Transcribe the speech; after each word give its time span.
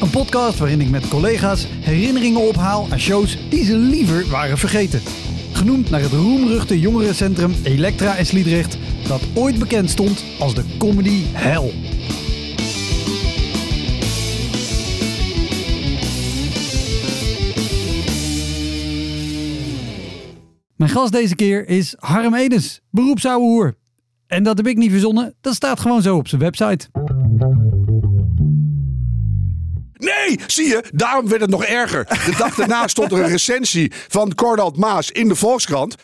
Een 0.00 0.10
podcast 0.10 0.58
waarin 0.58 0.80
ik 0.80 0.90
met 0.90 1.08
collega's 1.08 1.66
herinneringen 1.70 2.48
ophaal 2.48 2.86
aan 2.90 2.98
shows 2.98 3.38
die 3.48 3.64
ze 3.64 3.76
liever 3.76 4.28
waren 4.28 4.58
vergeten. 4.58 5.00
Genoemd 5.52 5.90
naar 5.90 6.00
het 6.00 6.12
roemruchte 6.12 6.80
jongerencentrum 6.80 7.54
Elektra 7.62 8.16
in 8.16 8.26
Sliedrecht, 8.26 8.78
dat 9.08 9.20
ooit 9.34 9.58
bekend 9.58 9.90
stond 9.90 10.24
als 10.38 10.54
de 10.54 10.64
comedy 10.78 11.22
hell. 11.32 11.72
Mijn 20.76 20.90
gast 20.90 21.12
deze 21.12 21.34
keer 21.34 21.68
is 21.68 21.94
Harm 21.98 22.34
Edens, 22.34 22.80
beroepsouwehoer. 22.90 23.74
En 24.26 24.42
dat 24.42 24.56
heb 24.56 24.66
ik 24.66 24.76
niet 24.76 24.90
verzonnen, 24.90 25.34
dat 25.40 25.54
staat 25.54 25.80
gewoon 25.80 26.02
zo 26.02 26.16
op 26.16 26.28
zijn 26.28 26.40
website. 26.40 26.88
Nee, 29.98 30.38
zie 30.46 30.66
je, 30.66 30.84
daarom 30.90 31.28
werd 31.28 31.40
het 31.40 31.50
nog 31.50 31.64
erger. 31.64 32.04
De 32.04 32.34
dag 32.38 32.54
daarna 32.54 32.86
stond 32.96 33.12
er 33.12 33.18
een 33.18 33.28
recensie 33.28 33.92
van 34.08 34.34
Cordald 34.34 34.76
Maas 34.76 35.10
in 35.10 35.28
de 35.28 35.34
Volkskrant. 35.34 35.94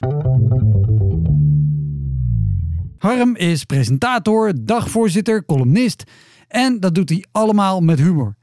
Harm 2.98 3.36
is 3.36 3.64
presentator, 3.64 4.52
dagvoorzitter, 4.60 5.44
columnist 5.44 6.04
en 6.48 6.80
dat 6.80 6.94
doet 6.94 7.08
hij 7.08 7.24
allemaal 7.32 7.80
met 7.80 7.98
humor. 7.98 8.36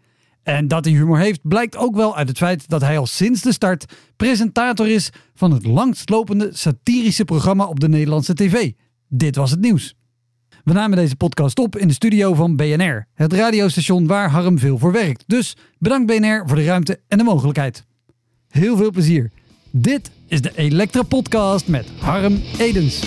En 0.43 0.67
dat 0.67 0.85
hij 0.85 0.93
humor 0.93 1.19
heeft 1.19 1.47
blijkt 1.47 1.77
ook 1.77 1.95
wel 1.95 2.15
uit 2.15 2.27
het 2.27 2.37
feit 2.37 2.69
dat 2.69 2.81
hij 2.81 2.97
al 2.97 3.05
sinds 3.05 3.41
de 3.41 3.51
start 3.51 3.85
presentator 4.15 4.87
is 4.87 5.09
van 5.33 5.51
het 5.51 5.65
langstlopende 5.65 6.49
satirische 6.53 7.25
programma 7.25 7.65
op 7.65 7.79
de 7.79 7.89
Nederlandse 7.89 8.33
tv. 8.33 8.71
Dit 9.07 9.35
was 9.35 9.51
het 9.51 9.59
nieuws. 9.59 9.95
We 10.63 10.73
namen 10.73 10.97
deze 10.97 11.15
podcast 11.15 11.59
op 11.59 11.77
in 11.77 11.87
de 11.87 11.93
studio 11.93 12.33
van 12.33 12.55
BNR, 12.55 13.07
het 13.13 13.33
radiostation 13.33 14.07
waar 14.07 14.29
Harm 14.29 14.59
veel 14.59 14.77
voor 14.77 14.91
werkt. 14.91 15.23
Dus 15.27 15.57
bedankt 15.77 16.05
BNR 16.07 16.43
voor 16.45 16.57
de 16.57 16.63
ruimte 16.63 16.99
en 17.07 17.17
de 17.17 17.23
mogelijkheid. 17.23 17.85
Heel 18.49 18.77
veel 18.77 18.91
plezier. 18.91 19.31
Dit 19.71 20.11
is 20.27 20.41
de 20.41 20.51
Elektra 20.55 21.01
Podcast 21.01 21.67
met 21.67 21.85
Harm 21.99 22.41
Edens. 22.57 22.99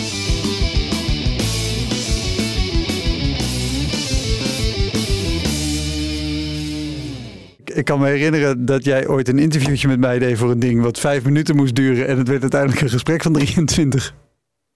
Ik 7.64 7.84
kan 7.84 8.00
me 8.00 8.06
herinneren 8.06 8.64
dat 8.64 8.84
jij 8.84 9.08
ooit 9.08 9.28
een 9.28 9.38
interviewtje 9.38 9.88
met 9.88 9.98
mij 9.98 10.18
deed 10.18 10.38
voor 10.38 10.50
een 10.50 10.58
ding 10.58 10.82
wat 10.82 10.98
vijf 10.98 11.24
minuten 11.24 11.56
moest 11.56 11.74
duren. 11.74 12.06
En 12.06 12.18
het 12.18 12.28
werd 12.28 12.40
uiteindelijk 12.40 12.80
een 12.80 12.88
gesprek 12.88 13.22
van 13.22 13.32
23. 13.32 14.14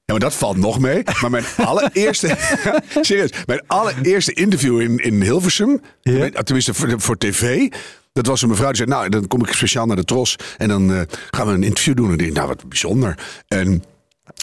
Ja, 0.09 0.15
maar 0.15 0.29
dat 0.29 0.35
valt 0.35 0.57
nog 0.57 0.79
mee. 0.79 1.03
Maar 1.21 1.31
mijn 1.31 1.45
allereerste, 1.57 2.37
serieus, 3.01 3.31
mijn 3.47 3.63
allereerste 3.67 4.33
interview 4.33 4.81
in, 4.81 4.99
in 4.99 5.23
Hilversum, 5.23 5.81
Ja? 6.01 6.31
tenminste 6.31 6.75
voor, 6.75 6.95
voor 6.97 7.19
tv. 7.19 7.69
Dat 8.13 8.27
was 8.27 8.43
een 8.43 8.49
mevrouw 8.49 8.69
die 8.69 8.77
zei, 8.77 8.89
nou, 8.89 9.09
dan 9.09 9.27
kom 9.27 9.41
ik 9.45 9.53
speciaal 9.53 9.87
naar 9.87 9.97
de 9.97 10.05
Tros. 10.05 10.37
En 10.57 10.69
dan 10.69 10.93
eh, 10.93 11.01
gaan 11.31 11.47
we 11.47 11.53
een 11.53 11.63
interview 11.63 11.97
doen. 11.97 12.07
En 12.07 12.13
ik 12.13 12.19
denk, 12.19 12.33
nou, 12.33 12.49
wat 12.49 12.69
bijzonder. 12.69 13.19
En 13.49 13.85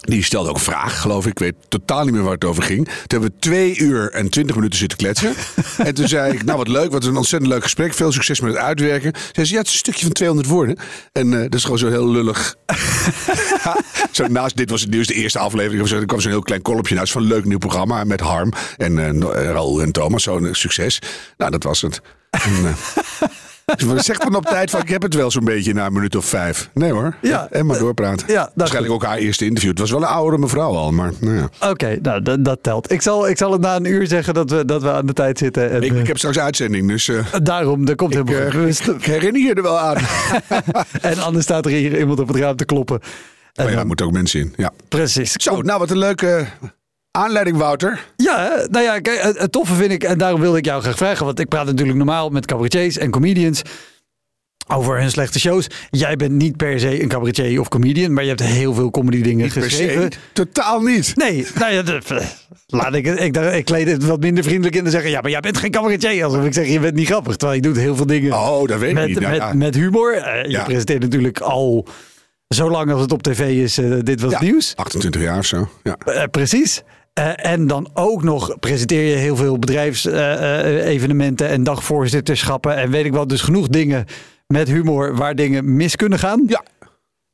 die 0.06 0.24
stelde 0.24 0.50
ook 0.50 0.60
vragen, 0.60 0.98
geloof 0.98 1.26
ik. 1.26 1.32
Ik 1.32 1.40
weet 1.40 1.56
totaal 1.68 2.04
niet 2.04 2.14
meer 2.14 2.24
waar 2.24 2.34
het 2.34 2.44
over 2.44 2.64
ging. 2.64 2.86
Toen 2.86 2.96
hebben 3.08 3.30
we 3.30 3.40
twee 3.40 3.78
uur 3.78 4.12
en 4.12 4.30
twintig 4.30 4.56
minuten 4.56 4.80
zitten 4.80 4.98
kletsen. 4.98 5.34
en 5.88 5.94
toen 5.94 6.08
zei 6.08 6.34
ik, 6.34 6.44
nou 6.44 6.58
wat 6.58 6.68
leuk, 6.68 6.92
wat 6.92 7.04
een 7.04 7.16
ontzettend 7.16 7.52
leuk 7.52 7.64
gesprek. 7.64 7.94
Veel 7.94 8.12
succes 8.12 8.40
met 8.40 8.54
het 8.54 8.62
uitwerken. 8.62 9.14
Zei 9.32 9.46
ze, 9.46 9.54
ja, 9.54 9.60
het 9.60 9.68
is 9.68 9.74
een 9.74 9.80
stukje 9.80 10.02
van 10.06 10.12
200 10.12 10.50
woorden. 10.50 10.78
En 11.12 11.34
eh, 11.34 11.42
dat 11.42 11.54
is 11.54 11.64
gewoon 11.64 11.78
zo 11.78 11.90
heel 11.90 12.10
lullig. 12.10 12.56
zo 14.12 14.28
naast 14.28 14.58
dit 14.58 14.70
was 14.70 14.82
het 14.82 14.90
nieuws, 14.90 15.08
de 15.08 15.14
eerste 15.14 15.40
aflevering. 15.40 15.82
of 15.82 15.88
zo, 15.88 15.96
Er 15.96 16.06
kwam 16.06 16.22
zo'n 16.22 16.32
heel 16.32 16.42
klein 16.42 16.62
kolopje 16.62 17.00
uit 17.00 17.10
van 17.10 17.22
een 17.22 17.28
leuk 17.28 17.46
nieuw 17.46 17.58
programma. 17.58 18.04
Met 18.04 18.20
Harm 18.20 18.54
en 18.78 18.98
eh, 19.00 19.44
Raoul 19.44 19.82
en 19.82 19.92
Thomas. 19.92 20.24
Zo'n 20.24 20.50
succes. 20.52 21.00
Nou, 21.38 21.52
dat 21.52 21.64
was 21.64 21.82
het. 21.82 22.02
En, 22.30 22.66
eh, 22.66 23.28
zeg 23.96 24.18
dan 24.18 24.36
op 24.36 24.46
tijd 24.46 24.70
van 24.70 24.82
ik 24.82 24.90
heb 24.90 25.02
het 25.02 25.14
wel 25.14 25.32
zo'n 25.32 25.46
beetje 25.46 25.74
na 25.74 25.86
een 25.86 25.94
minuut 25.94 26.16
of 26.16 26.26
vijf. 26.26 26.70
Nee 26.74 26.92
hoor. 26.92 27.16
Ja. 27.22 27.48
En 27.52 27.66
maar 27.66 27.80
doorpraten. 27.80 28.28
Ja, 28.32 28.52
Waarschijnlijk 28.56 28.94
ook 28.94 29.04
haar 29.04 29.18
eerste 29.18 29.46
interview. 29.46 29.70
Het 29.70 29.80
was 29.80 29.92
wel 29.92 30.02
een 30.02 30.08
oudere 30.08 30.38
mevrouw 30.38 30.76
al, 30.76 30.92
maar 30.92 31.12
nou 31.20 31.36
ja. 31.36 31.70
Oké, 31.70 31.98
nou 32.02 32.22
dat, 32.22 32.46
dat 32.46 32.60
telt. 32.62 32.92
Ik 32.92 33.02
zal, 33.02 33.30
ik 33.30 33.38
zal 33.38 33.52
het 33.52 33.62
na 33.62 33.76
een 33.76 33.86
uur 33.86 34.08
zeggen 34.08 34.34
dat 34.34 34.50
we, 34.50 34.66
dat 34.66 34.82
we 34.82 34.92
aan 34.92 35.06
de 35.06 35.14
tijd 35.14 35.38
zitten. 35.38 35.72
En, 35.72 35.82
Ik, 35.82 35.92
eh, 35.92 36.00
ik 36.00 36.08
heb 36.08 36.18
straks 36.18 36.40
uitzending, 36.40 36.88
dus 36.88 37.08
eh, 37.08 37.26
Daarom, 37.44 37.86
dat 37.86 37.96
komt 37.96 38.16
ik, 38.16 38.28
helemaal 38.28 38.68
eh, 38.68 38.96
ik, 38.96 39.06
herinner 39.06 39.42
je 39.42 39.54
er 39.54 39.62
wel 39.62 39.80
aan. 39.80 39.98
En 41.02 41.20
anders 41.20 41.44
staat 41.44 41.66
er 41.66 41.72
hier 41.72 42.00
iemand 42.00 42.20
op 42.20 42.28
het 42.28 42.38
raam 42.38 42.56
te 42.56 42.66
kloppen. 42.66 43.00
En 43.54 43.64
Maar 43.64 43.74
ja, 43.74 43.80
er 43.80 43.86
moeten 43.86 44.06
ook 44.06 44.12
mensen 44.12 44.40
in. 44.40 44.54
Ja. 44.58 44.72
precies. 44.88 45.32
Zo, 45.32 45.62
nou 45.62 45.80
wat 45.80 45.90
een 45.90 45.98
leuke 45.98 46.48
aanleiding, 47.16 47.58
Wouter. 47.58 48.06
Ja, 48.16 48.66
nou 48.70 48.84
ja, 48.84 49.00
kijk, 49.00 49.22
het, 49.22 49.40
het 49.40 49.52
toffe 49.52 49.74
vind 49.74 49.92
ik, 49.92 50.04
en 50.04 50.18
daarom 50.18 50.42
wilde 50.42 50.58
ik 50.58 50.66
jou 50.66 50.82
graag 50.82 50.98
vragen, 50.98 51.26
want 51.26 51.40
ik 51.40 51.48
praat 51.48 51.66
natuurlijk 51.66 51.98
normaal 51.98 52.30
met 52.30 52.46
cabaretiers 52.46 52.98
en 52.98 53.12
comedians 53.12 53.62
over 54.68 55.00
hun 55.00 55.10
slechte 55.12 55.40
shows. 55.40 55.68
Jij 55.90 56.16
bent 56.16 56.32
niet 56.32 56.58
per 56.58 56.80
se 56.80 57.02
een 57.02 57.08
cabaretier 57.08 57.60
of 57.60 57.68
comedian, 57.68 58.14
maar 58.14 58.24
je 58.24 58.30
hebt 58.30 58.44
heel 58.44 58.74
veel 58.74 58.92
comedy 58.92 59.22
dingen 59.22 59.50
Per 59.52 59.62
geschreven. 59.62 60.12
se, 60.12 60.20
totaal 60.34 60.82
niet. 60.82 61.16
Nee, 61.16 61.46
nou 61.56 61.74
ja, 61.74 61.82
de- 61.82 62.02
laat 62.68 62.94
ik 62.94 63.06
het. 63.06 63.20
Ik, 63.22 63.38
ik 63.38 63.66
kleed 63.66 63.88
het 63.88 64.06
wat 64.06 64.20
minder 64.20 64.44
vriendelijk 64.44 64.76
in 64.76 64.86
en 64.86 64.92
zeggen: 64.92 65.10
ja, 65.10 65.22
maar 65.22 65.32
jij 65.32 65.40
bent 65.40 65.58
geen 65.58 65.72
cabaretier. 65.72 66.24
Alsof 66.26 66.46
ik 66.46 66.54
zeg: 66.54 66.68
je 66.68 66.80
bent 66.80 66.96
niet 66.96 67.08
grappig. 67.08 67.36
Terwijl 67.36 67.62
je 67.62 67.68
doet 67.68 67.78
heel 67.78 67.96
veel 67.96 68.06
dingen 68.06 68.34
Oh, 68.34 68.68
dat 68.68 68.80
weet 68.80 68.90
ik 68.90 68.96
met, 68.96 69.08
niet. 69.08 69.20
Nou, 69.20 69.32
met, 69.32 69.42
ja. 69.42 69.54
met 69.54 69.76
humor. 69.76 70.14
Eh, 70.14 70.44
je 70.44 70.50
Ja. 70.50 70.64
presenteert 70.64 71.02
natuurlijk 71.02 71.40
al 71.40 71.88
zo 72.48 72.70
lang 72.70 72.92
als 72.92 73.02
het 73.02 73.12
op 73.12 73.24
tv 73.24 73.40
is. 73.64 73.78
eh, 73.78 73.94
dit 74.02 74.22
was 74.22 74.32
Ja, 74.32 74.42
nieuws. 74.42 74.74
28 74.76 75.22
jaar 75.22 75.38
of 75.38 75.46
zo. 75.46 75.70
Ja. 75.84 75.96
Eh, 76.06 76.24
precies. 76.32 76.82
Eh, 77.16 77.46
en 77.52 77.68
dan 77.68 77.90
ook 77.94 78.24
nog 78.24 78.60
presenteer 78.60 79.10
je 79.10 79.16
heel 79.16 79.36
veel 79.36 79.60
bedrijfsevenementen 79.60 81.48
en 81.50 81.64
dagvoorzitterschappen 81.64 82.76
en 82.76 82.90
weet 82.90 83.06
ik 83.06 83.14
wat. 83.14 83.30
Dus 83.30 83.42
genoeg 83.42 83.68
dingen 83.68 84.06
met 84.48 84.68
humor 84.68 85.16
waar 85.16 85.36
dingen 85.36 85.76
mis 85.76 85.96
kunnen 85.96 86.20
gaan. 86.20 86.44
Ja. 86.48 86.64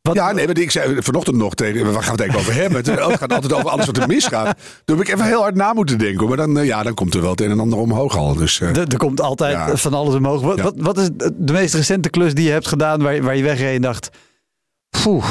Wat, 0.01 0.15
Ja, 0.15 0.31
nee, 0.31 0.45
want 0.45 0.57
ik 0.59 0.71
zei 0.71 1.01
vanochtend 1.01 1.35
nog 1.37 1.53
tegen, 1.55 1.83
waar 1.93 2.03
gaan 2.03 2.15
we 2.15 2.23
het 2.23 2.31
eigenlijk 2.31 2.49
over 2.49 2.61
hebben? 2.61 2.77
Het 3.09 3.17
gaat 3.19 3.33
altijd 3.33 3.53
over 3.53 3.69
alles 3.69 3.85
wat 3.85 3.97
er 3.97 4.07
misgaat. 4.07 4.57
Toen 4.85 4.97
heb 4.97 5.07
ik 5.07 5.13
even 5.13 5.25
heel 5.27 5.41
hard 5.41 5.55
na 5.55 5.73
moeten 5.73 5.97
denken. 5.97 6.27
Maar 6.27 6.37
dan, 6.37 6.59
eh, 6.59 6.65
ja, 6.65 6.83
dan 6.83 6.93
komt 6.93 7.13
er 7.13 7.21
wel 7.21 7.29
het 7.31 7.41
een 7.41 7.51
en 7.51 7.59
ander 7.59 7.79
omhoog 7.79 8.17
al. 8.17 8.35
Dus, 8.35 8.61
eh, 8.61 8.69
Er 8.69 8.87
er 8.87 8.97
komt 8.97 9.21
altijd 9.21 9.53
Ja. 9.53 9.75
van 9.75 9.93
alles 9.93 10.15
omhoog. 10.15 10.41
Wat, 10.41 10.57
Ja. 10.57 10.63
wat, 10.63 10.73
wat 10.77 10.97
is 10.97 11.09
de 11.33 11.53
meest 11.53 11.73
recente 11.73 12.09
klus 12.09 12.33
die 12.33 12.45
je 12.45 12.51
hebt 12.51 12.67
gedaan 12.67 13.01
waar, 13.01 13.13
je- 13.15 13.21
waar 13.21 13.35
je 13.35 13.43
wegreed 13.43 13.75
en 13.75 13.81
dacht... 13.81 14.09
Poeh, 15.03 15.25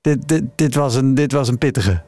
dit, 0.00 0.28
dit, 0.28 0.42
dit, 0.54 0.74
was 0.74 0.94
een, 0.94 1.14
dit 1.14 1.32
was 1.32 1.48
een 1.48 1.58
pittige. 1.58 2.02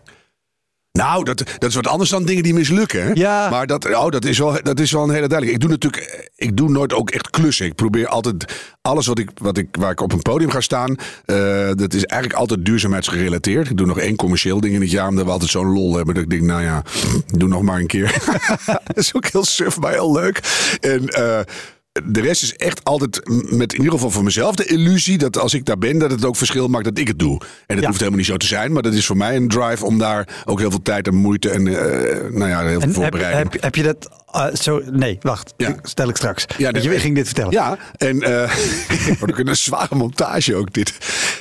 Nou, 0.93 1.25
dat, 1.25 1.39
dat 1.59 1.69
is 1.69 1.75
wat 1.75 1.87
anders 1.87 2.11
dan 2.11 2.25
dingen 2.25 2.43
die 2.43 2.55
mislukken. 2.55 3.03
Hè? 3.03 3.11
Ja. 3.15 3.51
Maar 3.51 3.67
dat, 3.67 3.95
oh, 3.95 4.09
dat, 4.09 4.25
is 4.25 4.39
wel, 4.39 4.59
dat 4.63 4.81
is 4.81 4.93
wel 4.93 5.03
een 5.03 5.15
hele 5.15 5.29
duidelijk. 5.29 5.57
Ik 5.57 5.61
doe 5.63 5.71
natuurlijk, 5.71 6.31
ik 6.37 6.57
doe 6.57 6.71
nooit 6.71 6.93
ook 6.93 7.11
echt 7.11 7.31
klussen. 7.31 7.67
Ik 7.67 7.75
probeer 7.75 8.07
altijd 8.09 8.53
alles 8.83 9.07
wat 9.07 9.19
ik, 9.19 9.31
wat 9.35 9.57
ik, 9.59 9.69
waar 9.79 9.91
ik 9.91 10.01
op 10.01 10.13
een 10.13 10.23
podium 10.23 10.51
ga 10.51 10.61
staan. 10.61 10.97
eh, 11.25 11.37
dat 11.75 11.95
is 11.95 12.05
eigenlijk 12.05 12.41
altijd 12.41 12.65
duurzaamheidsgerelateerd. 12.65 13.71
Ik 13.71 13.77
doe 13.77 13.87
nog 13.87 13.99
één 13.99 14.17
commercieel 14.17 14.61
ding 14.61 14.75
in 14.75 14.81
het 14.81 14.91
jaar. 14.91 15.09
Omdat 15.09 15.25
we 15.25 15.31
altijd 15.31 15.51
zo'n 15.51 15.73
lol 15.73 15.97
hebben. 15.97 16.15
Dat 16.15 16.23
ik 16.25 16.31
denk, 16.31 16.43
nou 16.43 16.63
ja, 16.63 16.83
doe 17.27 17.49
nog 17.49 17.63
maar 17.63 17.79
een 17.81 17.87
keer. 17.87 18.15
dat 18.85 18.97
is 18.97 19.15
ook 19.15 19.27
heel 19.27 19.45
suf, 19.45 19.79
maar 19.81 19.93
heel 19.93 20.13
leuk. 20.13 20.41
En 20.81 21.09
eh, 21.09 21.41
de 22.05 22.21
rest 22.21 22.43
is 22.43 22.55
echt 22.57 22.85
altijd 22.85 23.21
met 23.51 23.73
in 23.73 23.79
ieder 23.79 23.93
geval 23.95 24.11
voor 24.11 24.25
mezelf 24.25 24.55
de 24.55 24.65
illusie 24.67 25.19
dat 25.19 25.39
als 25.39 25.55
ik 25.55 25.65
daar 25.65 25.79
ben, 25.79 25.99
dat 25.99 26.11
het 26.11 26.25
ook 26.25 26.37
verschil 26.37 26.69
maakt 26.69 26.85
dat 26.85 26.99
ik 26.99 27.09
het 27.09 27.19
doe. 27.19 27.41
En 27.67 27.75
dat 27.75 27.79
Ja. 27.79 27.87
hoeft 27.87 27.99
helemaal 27.99 28.19
niet 28.19 28.29
zo 28.29 28.37
te 28.37 28.47
zijn, 28.47 28.73
maar 28.73 28.83
dat 28.83 28.95
is 28.95 29.07
voor 29.07 29.17
mij 29.17 29.37
een 29.37 29.49
drive 29.49 29.85
om 29.85 29.99
daar 29.99 30.43
ook 30.45 30.59
heel 30.59 30.71
veel 30.71 30.83
tijd 30.83 31.07
en 31.07 31.15
moeite 31.15 31.51
en 31.51 31.67
eh, 31.67 32.31
nou 32.31 32.49
ja, 32.51 32.59
heel 32.61 32.69
veel 32.69 32.81
En 32.81 32.87
heb, 32.89 32.95
voorbereiding. 32.95 33.53
heb, 33.53 33.63
heb 33.63 33.75
je 33.75 33.83
dat 33.83 34.09
eh, 34.33 34.47
zo... 34.55 34.83
Nee, 34.91 35.19
wacht. 35.21 35.55
Ja. 35.57 35.77
Stel 35.83 36.09
ik 36.09 36.17
straks. 36.17 36.45
Ja, 36.57 36.71
Want 36.71 36.85
je 36.85 36.91
ging 36.91 37.15
dit 37.15 37.27
vertellen. 37.27 37.53
Ja, 37.53 37.79
en 37.97 38.21
eh 38.23 38.53
wordt 39.19 39.33
ook 39.41 39.47
een 39.49 39.57
zware 39.57 39.95
montage 39.95 40.55
ook 40.55 40.73
dit. 40.73 40.93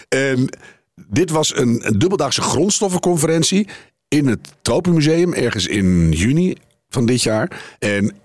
En 0.10 0.50
dit 1.10 1.30
was 1.30 1.56
een, 1.58 1.80
een 1.88 2.00
dubbeldagse 2.00 2.42
grondstoffenconferentie 2.42 3.68
in 4.08 4.28
het 4.28 4.40
Tropenmuseum 4.62 5.34
ergens 5.34 5.68
in 5.68 6.12
juni 6.12 6.56
van 6.90 7.06
dit 7.06 7.24
jaar. 7.24 7.62
En 7.80 8.16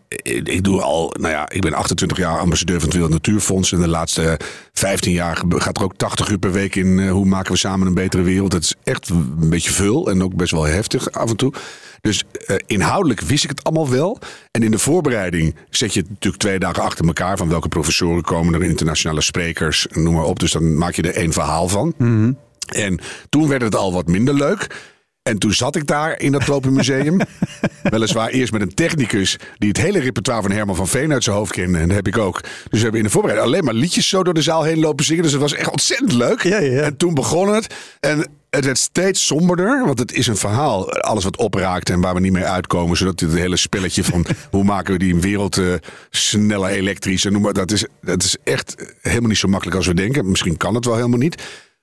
ik 0.42 0.64
doe 0.64 0.82
al, 0.82 1.14
nou 1.20 1.32
ja, 1.32 1.50
ik 1.50 1.60
ben 1.60 1.74
28 1.74 2.18
jaar 2.18 2.38
ambassadeur 2.38 2.76
van 2.76 2.84
het 2.84 2.96
Wereld 2.96 3.12
Natuurfonds. 3.12 3.72
En 3.72 3.80
de 3.80 3.88
laatste 3.88 4.38
15 4.72 5.12
jaar 5.12 5.42
gaat 5.48 5.76
er 5.76 5.84
ook 5.84 5.96
80 5.96 6.28
uur 6.28 6.38
per 6.38 6.52
week 6.52 6.76
in. 6.76 7.08
hoe 7.08 7.24
maken 7.24 7.52
we 7.52 7.58
samen 7.58 7.86
een 7.86 7.94
betere 7.94 8.22
wereld? 8.22 8.50
Dat 8.50 8.62
is 8.62 8.74
echt 8.84 9.08
een 9.08 9.48
beetje 9.50 9.72
veel 9.72 10.10
en 10.10 10.22
ook 10.22 10.34
best 10.34 10.52
wel 10.52 10.64
heftig 10.64 11.12
af 11.12 11.30
en 11.30 11.36
toe. 11.36 11.52
Dus 12.00 12.22
uh, 12.46 12.56
inhoudelijk 12.66 13.20
wist 13.20 13.44
ik 13.44 13.50
het 13.50 13.64
allemaal 13.64 13.90
wel. 13.90 14.18
En 14.50 14.62
in 14.62 14.70
de 14.70 14.78
voorbereiding 14.78 15.54
zet 15.70 15.94
je 15.94 16.00
het 16.00 16.08
natuurlijk 16.08 16.42
twee 16.42 16.58
dagen 16.58 16.82
achter 16.82 17.06
elkaar. 17.06 17.36
Van 17.36 17.48
welke 17.48 17.68
professoren 17.68 18.22
komen 18.22 18.54
er, 18.54 18.62
internationale 18.62 19.20
sprekers, 19.20 19.86
noem 19.90 20.14
maar 20.14 20.24
op. 20.24 20.38
Dus 20.38 20.52
dan 20.52 20.78
maak 20.78 20.94
je 20.94 21.02
er 21.02 21.14
één 21.14 21.32
verhaal 21.32 21.68
van. 21.68 21.94
Mm 21.98 22.36
En 22.68 23.00
toen 23.28 23.48
werd 23.48 23.62
het 23.62 23.76
al 23.76 23.92
wat 23.92 24.06
minder 24.06 24.34
leuk. 24.34 24.91
En 25.22 25.38
toen 25.38 25.52
zat 25.52 25.76
ik 25.76 25.86
daar 25.86 26.20
in 26.20 26.32
dat 26.32 26.44
Tropenmuseum. 26.44 27.20
Weliswaar 27.82 28.28
eerst 28.28 28.52
met 28.52 28.62
een 28.62 28.74
technicus 28.74 29.36
die 29.58 29.68
het 29.68 29.76
hele 29.76 29.98
repertoire 29.98 30.42
van 30.42 30.50
Herman 30.50 30.76
van 30.76 30.88
Veen 30.88 31.12
uit 31.12 31.24
zijn 31.24 31.36
hoofd 31.36 31.52
kende. 31.52 31.78
En 31.78 31.86
dat 31.86 31.96
heb 31.96 32.06
ik 32.06 32.18
ook. 32.18 32.40
Dus 32.42 32.50
we 32.70 32.78
hebben 32.78 33.00
in 33.00 33.06
de 33.06 33.12
voorbereiding 33.12 33.52
alleen 33.52 33.64
maar 33.64 33.74
liedjes 33.74 34.08
zo 34.08 34.22
door 34.22 34.34
de 34.34 34.42
zaal 34.42 34.62
heen 34.62 34.78
lopen 34.78 35.04
zingen. 35.04 35.22
Dus 35.22 35.32
het 35.32 35.40
was 35.40 35.54
echt 35.54 35.70
ontzettend 35.70 36.12
leuk. 36.12 36.42
Ja, 36.42 36.58
ja. 36.58 36.82
En 36.82 36.96
toen 36.96 37.14
begon 37.14 37.54
het. 37.54 37.74
En 38.00 38.26
het 38.50 38.64
werd 38.64 38.78
steeds 38.78 39.26
somberder, 39.26 39.84
want 39.86 39.98
het 39.98 40.12
is 40.12 40.26
een 40.26 40.36
verhaal. 40.36 40.92
Alles 40.92 41.24
wat 41.24 41.36
opraakt 41.36 41.90
en 41.90 42.00
waar 42.00 42.14
we 42.14 42.20
niet 42.20 42.32
meer 42.32 42.44
uitkomen. 42.44 42.96
Zodat 42.96 43.18
dit 43.18 43.32
hele 43.32 43.56
spelletje 43.56 44.04
van 44.04 44.26
hoe 44.50 44.64
maken 44.64 44.92
we 44.92 44.98
die 44.98 45.16
wereld 45.16 45.56
uh, 45.56 45.74
sneller 46.10 46.70
elektrisch. 46.70 47.24
En 47.24 47.32
noem 47.32 47.42
maar, 47.42 47.52
dat, 47.52 47.70
is, 47.70 47.86
dat 48.00 48.22
is 48.22 48.36
echt 48.44 48.94
helemaal 49.00 49.28
niet 49.28 49.38
zo 49.38 49.48
makkelijk 49.48 49.76
als 49.76 49.86
we 49.86 49.94
denken. 49.94 50.30
Misschien 50.30 50.56
kan 50.56 50.74
het 50.74 50.84
wel 50.84 50.96
helemaal 50.96 51.18
niet. 51.18 51.42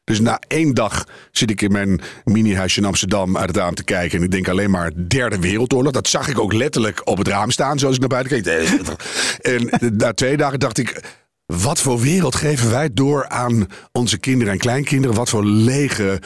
Dus 0.09 0.19
na 0.19 0.39
één 0.47 0.73
dag 0.73 1.05
zit 1.31 1.49
ik 1.49 1.61
in 1.61 1.71
mijn 1.71 2.01
mini-huisje 2.23 2.79
in 2.79 2.85
Amsterdam 2.85 3.37
uit 3.37 3.47
het 3.47 3.57
raam 3.57 3.75
te 3.75 3.83
kijken. 3.83 4.17
En 4.17 4.23
ik 4.23 4.31
denk 4.31 4.47
alleen 4.47 4.71
maar 4.71 4.91
derde 5.07 5.39
wereldoorlog. 5.39 5.91
Dat 5.91 6.07
zag 6.07 6.27
ik 6.27 6.39
ook 6.39 6.53
letterlijk 6.53 7.01
op 7.03 7.17
het 7.17 7.27
raam 7.27 7.51
staan, 7.51 7.79
zoals 7.79 7.95
ik 7.95 7.99
naar 7.99 8.09
buiten 8.09 8.41
keek. 8.41 8.67
En 9.41 9.69
na 9.97 10.13
twee 10.13 10.37
dagen 10.37 10.59
dacht 10.59 10.77
ik, 10.77 11.03
wat 11.45 11.81
voor 11.81 11.99
wereld 11.99 12.35
geven 12.35 12.69
wij 12.69 12.89
door 12.93 13.27
aan 13.27 13.67
onze 13.91 14.17
kinderen 14.17 14.53
en 14.53 14.59
kleinkinderen? 14.59 15.15
Wat 15.15 15.29
voor 15.29 15.45
lege, 15.45 16.21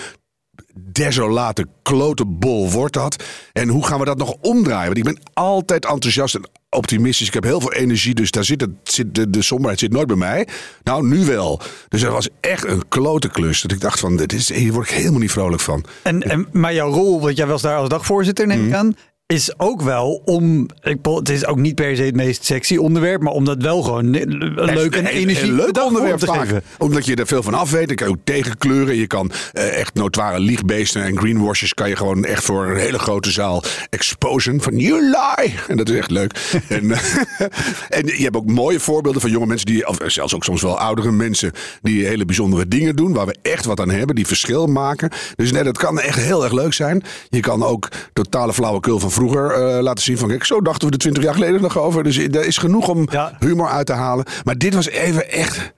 desolate 0.74 1.68
klotenbol 1.82 2.72
wordt 2.72 2.94
dat? 2.94 3.24
En 3.54 3.68
hoe 3.68 3.86
gaan 3.86 4.00
we 4.00 4.06
dat 4.06 4.18
nog 4.18 4.36
omdraaien? 4.42 4.86
Want 4.86 4.98
ik 4.98 5.04
ben 5.04 5.20
altijd 5.34 5.86
enthousiast 5.86 6.36
en 6.36 6.50
optimistisch. 6.70 7.28
Ik 7.28 7.34
heb 7.34 7.44
heel 7.44 7.62
veel 7.62 7.74
energie, 7.74 8.14
dus 8.14 8.32
daar 8.32 8.44
zit, 8.44 8.62
het, 8.62 8.70
zit 8.84 9.16
de, 9.16 9.30
de 9.30 9.42
somberheid 9.42 9.80
zit 9.80 9.92
nooit 9.92 10.08
bij 10.08 10.16
mij. 10.16 10.48
Nou, 10.84 11.08
nu 11.08 11.26
wel. 11.26 11.60
Dus 11.88 12.02
dat 12.02 12.12
was 12.12 12.30
echt 12.40 12.66
een 12.66 12.88
klote 12.88 13.30
klus. 13.30 13.62
Dat 13.62 13.72
ik 13.72 13.82
dacht 13.82 14.00
van, 14.00 14.18
dit 14.18 14.34
is, 14.34 14.54
hier 14.54 14.74
word 14.74 14.90
ik 14.90 14.96
helemaal 14.96 15.20
niet 15.20 15.32
vrolijk 15.32 15.62
van. 15.62 15.86
En, 16.02 16.22
en, 16.22 16.48
maar 16.52 16.74
jouw 16.74 16.92
rol, 16.92 17.22
want 17.22 17.38
jij 17.38 17.48
was 17.48 17.62
daar 17.62 17.78
als 17.78 17.90
dagvoorzitter, 17.90 18.48
neem 18.48 18.64
ik 18.64 18.68
mhm. 18.68 18.76
aan 18.76 18.96
is 19.26 19.60
ook 19.60 19.82
wel 19.82 20.22
om. 20.26 20.68
Ik, 20.82 20.98
het 21.02 21.30
is 21.30 21.46
ook 21.46 21.58
niet 21.58 21.76
per 21.76 21.96
se 21.96 22.04
het 22.04 22.16
meest 22.16 22.46
sexy 22.46 22.76
onderwerp, 22.76 23.22
maar 23.22 23.34
om 23.34 23.46
dat 23.46 23.62
wel 23.62 23.82
gewoon 23.82 24.10
leuk 24.56 24.96
en 24.96 25.06
energie 25.06 25.50
een 25.50 25.56
leuk 25.56 25.84
onderwerp 25.84 26.18
te 26.18 26.32
geven. 26.32 26.64
Omdat 26.78 27.06
je 27.06 27.16
er 27.16 27.28
veel 27.28 27.44
van 27.44 27.54
af 27.54 27.72
weet. 27.72 27.88
Dan 27.88 27.96
kan 27.96 28.08
je 28.08 28.14
ook 28.14 28.20
tegenkleuren. 28.24 28.96
Je 28.96 29.08
kan 29.08 29.32
uh, 29.54 29.80
echt 29.80 29.94
notoire 29.94 30.40
liegbeesten 30.40 31.04
en 31.04 31.18
greenwashers 31.18 31.74
kan 31.74 31.90
je 31.90 31.96
gewoon 31.96 32.26
echt 32.26 32.44
voor 32.44 32.66
een 32.66 32.78
hele 32.78 33.00
grote 33.00 33.32
zaal 33.32 33.64
exposen 33.90 34.62
van 34.62 34.78
you 34.78 35.02
lie. 35.02 35.56
En 35.68 35.78
dat 35.78 35.90
is 35.90 35.98
echt 35.98 36.12
leuk. 36.12 36.54
en, 36.70 36.92
en 38.00 38.06
je 38.06 38.24
hebt 38.24 38.36
ook 38.36 38.50
mooie 38.50 38.80
voorbeelden 38.80 39.22
van 39.22 39.32
jonge 39.32 39.46
mensen 39.46 39.66
die, 39.66 39.88
of 39.88 39.98
zelfs 40.06 40.36
ook 40.36 40.44
soms 40.44 40.62
wel 40.62 40.80
oudere 40.80 41.12
mensen, 41.12 41.52
die 41.82 42.06
hele 42.06 42.26
bijzondere 42.26 42.68
dingen 42.68 42.96
doen 42.96 43.14
waar 43.14 43.26
we 43.26 43.36
echt 43.42 43.66
wat 43.66 43.80
aan 43.80 43.90
hebben, 43.90 44.16
die 44.16 44.28
verschil 44.28 44.68
maken. 44.68 45.10
Dus 45.36 45.52
nee, 45.52 45.64
dat 45.64 45.78
kan 45.78 46.00
echt 46.00 46.20
heel 46.20 46.44
erg 46.44 46.54
leuk 46.54 46.74
zijn. 46.74 47.04
Je 47.30 47.40
kan 47.40 47.64
ook 47.64 47.88
totale 48.14 48.54
flauwekul 48.54 49.00
van 49.00 49.12
vroeger 49.14 49.76
uh, 49.76 49.82
laten 49.82 50.04
zien 50.04 50.18
van 50.18 50.30
kijk, 50.30 50.44
zo 50.44 50.62
dachten 50.62 50.88
we 50.88 50.94
er 50.94 51.00
twintig 51.00 51.24
jaar 51.24 51.34
geleden 51.34 51.62
nog 51.62 51.78
over. 51.78 52.04
Dus 52.04 52.18
er 52.18 52.46
is 52.46 52.58
genoeg 52.58 52.88
om 52.88 53.08
humor 53.40 53.68
uit 53.68 53.86
te 53.86 53.94
halen. 53.94 54.26
Maar 54.44 54.58
dit 54.58 54.74
was 54.74 54.90
even 54.90 55.32
echt 55.32 55.74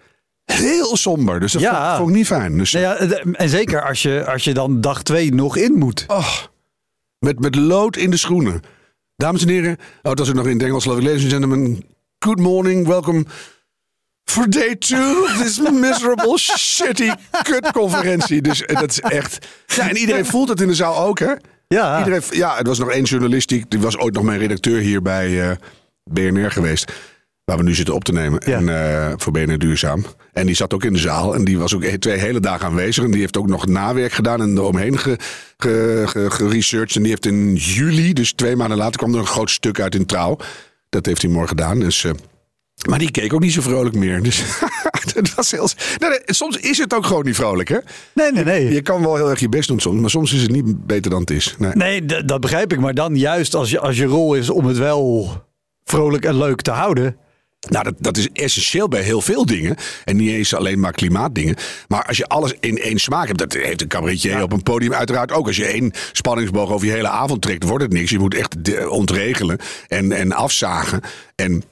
heel 0.45 0.97
somber. 0.97 1.39
Dus 1.39 1.51
dat 1.51 1.61
ja. 1.61 1.97
vond, 1.97 2.09
ik 2.09 2.15
niet 2.15 2.25
fijn. 2.25 2.57
Dus... 2.57 2.71
Nou 2.71 2.85
ja, 2.85 2.95
en 3.31 3.49
zeker 3.49 3.87
als 3.87 4.01
je, 4.01 4.25
als 4.25 4.43
je 4.43 4.53
dan 4.53 4.81
dag 4.81 5.03
twee 5.03 5.33
nog 5.33 5.57
in 5.57 5.73
moet. 5.73 6.03
Oh, 6.07 6.35
met, 7.19 7.39
met 7.39 7.55
lood 7.55 7.97
in 7.97 8.09
de 8.09 8.17
schoenen. 8.17 8.61
Dames 9.15 9.41
en 9.41 9.49
heren, 9.49 9.77
oh, 10.03 10.13
dat 10.13 10.27
is 10.27 10.33
nog 10.33 10.45
in 10.45 10.53
het 10.53 10.63
Engels. 10.63 10.85
Ladies 10.85 11.21
and 11.21 11.31
gentlemen, 11.31 11.83
good 12.19 12.39
morning, 12.39 12.87
welcome 12.87 13.25
for 14.23 14.49
day 14.49 14.75
two 14.75 15.23
of 15.23 15.37
this 15.37 15.59
miserable, 15.59 16.37
shitty 16.57 17.11
kutconferentie. 17.43 18.41
Dus 18.41 18.65
eh, 18.65 18.79
dat 18.79 18.89
is 18.89 18.99
echt... 18.99 19.47
Ja, 19.65 19.89
en 19.89 19.97
iedereen 19.97 20.25
voelt 20.25 20.49
het 20.49 20.61
in 20.61 20.67
de 20.67 20.75
zaal 20.75 20.97
ook, 20.97 21.19
hè? 21.19 21.33
Ja. 21.67 21.97
Iedereen, 21.97 22.21
ja, 22.29 22.57
er 22.57 22.63
was 22.63 22.79
nog 22.79 22.91
één 22.91 23.03
journalist, 23.03 23.49
die, 23.49 23.65
die 23.67 23.79
was 23.79 23.97
ooit 23.97 24.13
nog 24.13 24.23
mijn 24.23 24.39
redacteur 24.39 24.79
hier 24.79 25.01
bij 25.01 25.29
uh, 25.29 25.51
eh, 25.51 25.57
BNR 26.03 26.51
geweest. 26.51 26.91
Waar 27.43 27.57
we 27.57 27.63
nu 27.63 27.73
zitten 27.73 27.93
op 27.93 28.03
te 28.03 28.11
nemen. 28.11 28.39
En, 28.39 28.67
uh, 28.67 29.13
voor 29.17 29.33
BNR 29.33 29.57
Duurzaam. 29.57 30.05
En 30.33 30.45
die 30.45 30.55
zat 30.55 30.73
ook 30.73 30.83
in 30.83 30.93
de 30.93 30.99
zaal. 30.99 31.35
En 31.35 31.43
die 31.43 31.57
was 31.57 31.75
ook 31.75 31.83
twee 31.83 32.17
hele 32.17 32.39
dagen 32.39 32.65
aanwezig. 32.65 33.03
En 33.03 33.11
die 33.11 33.19
heeft 33.19 33.37
ook 33.37 33.47
nog 33.47 33.67
nawerk 33.67 34.11
gedaan 34.11 34.41
en 34.41 34.57
eromheen 34.57 34.97
geresearched. 35.57 36.91
Ge, 36.91 36.95
en 36.95 37.01
die 37.01 37.09
heeft 37.09 37.25
in 37.25 37.55
juli, 37.55 38.13
dus 38.13 38.33
twee 38.33 38.55
maanden 38.55 38.77
later, 38.77 38.97
kwam 38.97 39.13
er 39.13 39.19
een 39.19 39.25
groot 39.25 39.49
stuk 39.49 39.79
uit 39.79 39.95
in 39.95 40.05
Trouw. 40.05 40.37
Dat 40.89 41.05
heeft 41.05 41.21
hij 41.21 41.31
morgen 41.31 41.49
gedaan. 41.49 41.79
Dus 41.79 42.03
uh, 42.03 42.11
maar 42.89 42.99
die 42.99 43.11
keek 43.11 43.33
ook 43.33 43.41
niet 43.41 43.53
zo 43.53 43.61
vrolijk 43.61 43.95
meer. 43.95 44.23
Dus 44.23 44.43
het 45.13 45.35
was 45.35 45.51
heel... 45.51 45.69
nee, 45.97 46.19
soms 46.25 46.57
is 46.57 46.77
het 46.77 46.93
ook 46.93 47.05
gewoon 47.05 47.25
niet 47.25 47.35
vrolijk, 47.35 47.69
hè? 47.69 47.77
Nee, 48.13 48.31
nee, 48.31 48.43
nee. 48.43 48.73
Je, 48.73 48.81
kan 48.81 49.01
wel 49.01 49.15
heel 49.15 49.29
erg 49.29 49.39
je 49.39 49.49
best 49.49 49.67
doen 49.67 49.79
soms, 49.79 50.01
maar 50.01 50.09
soms 50.09 50.33
is 50.33 50.41
het 50.41 50.51
niet 50.51 50.85
beter 50.85 51.11
dan 51.11 51.19
het 51.19 51.29
is. 51.29 51.55
Nee, 51.57 51.71
nee 51.73 52.25
dat 52.25 52.39
begrijp 52.39 52.73
ik. 52.73 52.79
Maar 52.79 52.93
dan 52.93 53.15
juist 53.15 53.55
als 53.55 53.69
je, 53.69 53.79
als 53.79 53.97
je 53.97 54.05
rol 54.05 54.33
is 54.33 54.49
om 54.49 54.65
het 54.65 54.77
wel 54.77 55.31
vrolijk 55.83 56.25
en 56.25 56.37
leuk 56.37 56.61
te 56.61 56.71
houden. 56.71 57.17
Nou, 57.69 57.83
dat, 57.83 57.93
dat 57.97 58.17
is 58.17 58.29
essentieel 58.33 58.87
bij 58.87 59.01
heel 59.01 59.21
veel 59.21 59.45
dingen. 59.45 59.75
En 60.03 60.15
niet 60.15 60.29
eens 60.29 60.53
alleen 60.53 60.79
maar 60.79 60.91
klimaatdingen. 60.91 61.55
Maar 61.87 62.05
als 62.05 62.17
je 62.17 62.27
alles 62.27 62.53
in 62.59 62.77
één 62.77 62.99
smaak 62.99 63.27
hebt, 63.27 63.39
dat 63.39 63.53
heeft 63.53 63.81
een 63.81 63.87
cabaretier 63.87 64.41
op 64.41 64.51
een 64.51 64.63
podium 64.63 64.93
uiteraard 64.93 65.31
ook. 65.31 65.47
Als 65.47 65.55
je 65.55 65.65
één 65.65 65.91
spanningsboog 66.11 66.71
over 66.71 66.87
je 66.87 66.93
hele 66.93 67.07
avond 67.07 67.41
trekt, 67.41 67.63
wordt 67.63 67.83
het 67.83 67.93
niks. 67.93 68.09
Je 68.09 68.19
moet 68.19 68.35
echt 68.35 68.87
ontregelen 68.87 69.57
en, 69.87 70.11
en 70.11 70.31
afzagen. 70.31 71.01
En 71.35 71.63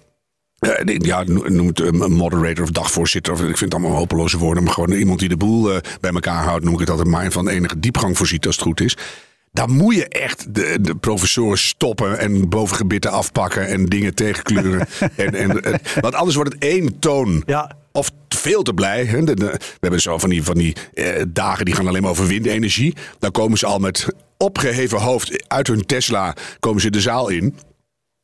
ja, 0.85 1.23
noem 1.23 1.67
het 1.67 1.79
een 1.79 2.11
moderator 2.11 2.63
of 2.63 2.71
dagvoorzitter. 2.71 3.33
Of, 3.33 3.39
ik 3.39 3.57
vind 3.57 3.59
het 3.59 3.73
allemaal 3.73 3.97
hopeloze 3.97 4.37
woorden. 4.37 4.63
Maar 4.63 4.73
gewoon 4.73 4.91
iemand 4.91 5.19
die 5.19 5.29
de 5.29 5.37
boel 5.37 5.73
uh, 5.73 5.77
bij 5.99 6.11
elkaar 6.11 6.43
houdt. 6.43 6.63
Noem 6.63 6.73
ik 6.73 6.79
het 6.79 6.89
altijd 6.89 7.07
maar. 7.07 7.31
Van 7.31 7.47
enige 7.47 7.79
diepgang 7.79 8.17
voorziet 8.17 8.45
als 8.45 8.55
het 8.55 8.65
goed 8.65 8.81
is. 8.81 8.97
Daar 9.51 9.69
moet 9.69 9.95
je 9.95 10.07
echt 10.07 10.55
de, 10.55 10.77
de 10.81 10.95
professoren 10.95 11.57
stoppen. 11.57 12.19
En 12.19 12.49
bovengebitten 12.49 13.11
afpakken. 13.11 13.67
En 13.67 13.85
dingen 13.85 14.15
tegenkleuren. 14.15 14.87
en, 15.15 15.35
en, 15.35 15.79
want 16.01 16.13
anders 16.13 16.35
wordt 16.35 16.53
het 16.53 16.63
één 16.63 16.99
toon. 16.99 17.43
Ja. 17.45 17.71
Of 17.91 18.11
veel 18.29 18.63
te 18.63 18.73
blij. 18.73 19.05
Hè? 19.05 19.23
we 19.23 19.57
hebben 19.79 20.01
zo 20.01 20.17
van 20.17 20.29
die, 20.29 20.43
van 20.43 20.57
die 20.57 20.75
dagen 21.27 21.65
die 21.65 21.75
gaan 21.75 21.87
alleen 21.87 22.01
maar 22.01 22.11
over 22.11 22.27
windenergie. 22.27 22.95
Dan 23.19 23.31
komen 23.31 23.57
ze 23.57 23.65
al 23.65 23.79
met 23.79 24.07
opgeheven 24.37 24.99
hoofd 24.99 25.43
uit 25.47 25.67
hun 25.67 25.85
Tesla. 25.85 26.35
Komen 26.59 26.81
ze 26.81 26.89
de 26.89 27.01
zaal 27.01 27.29
in. 27.29 27.55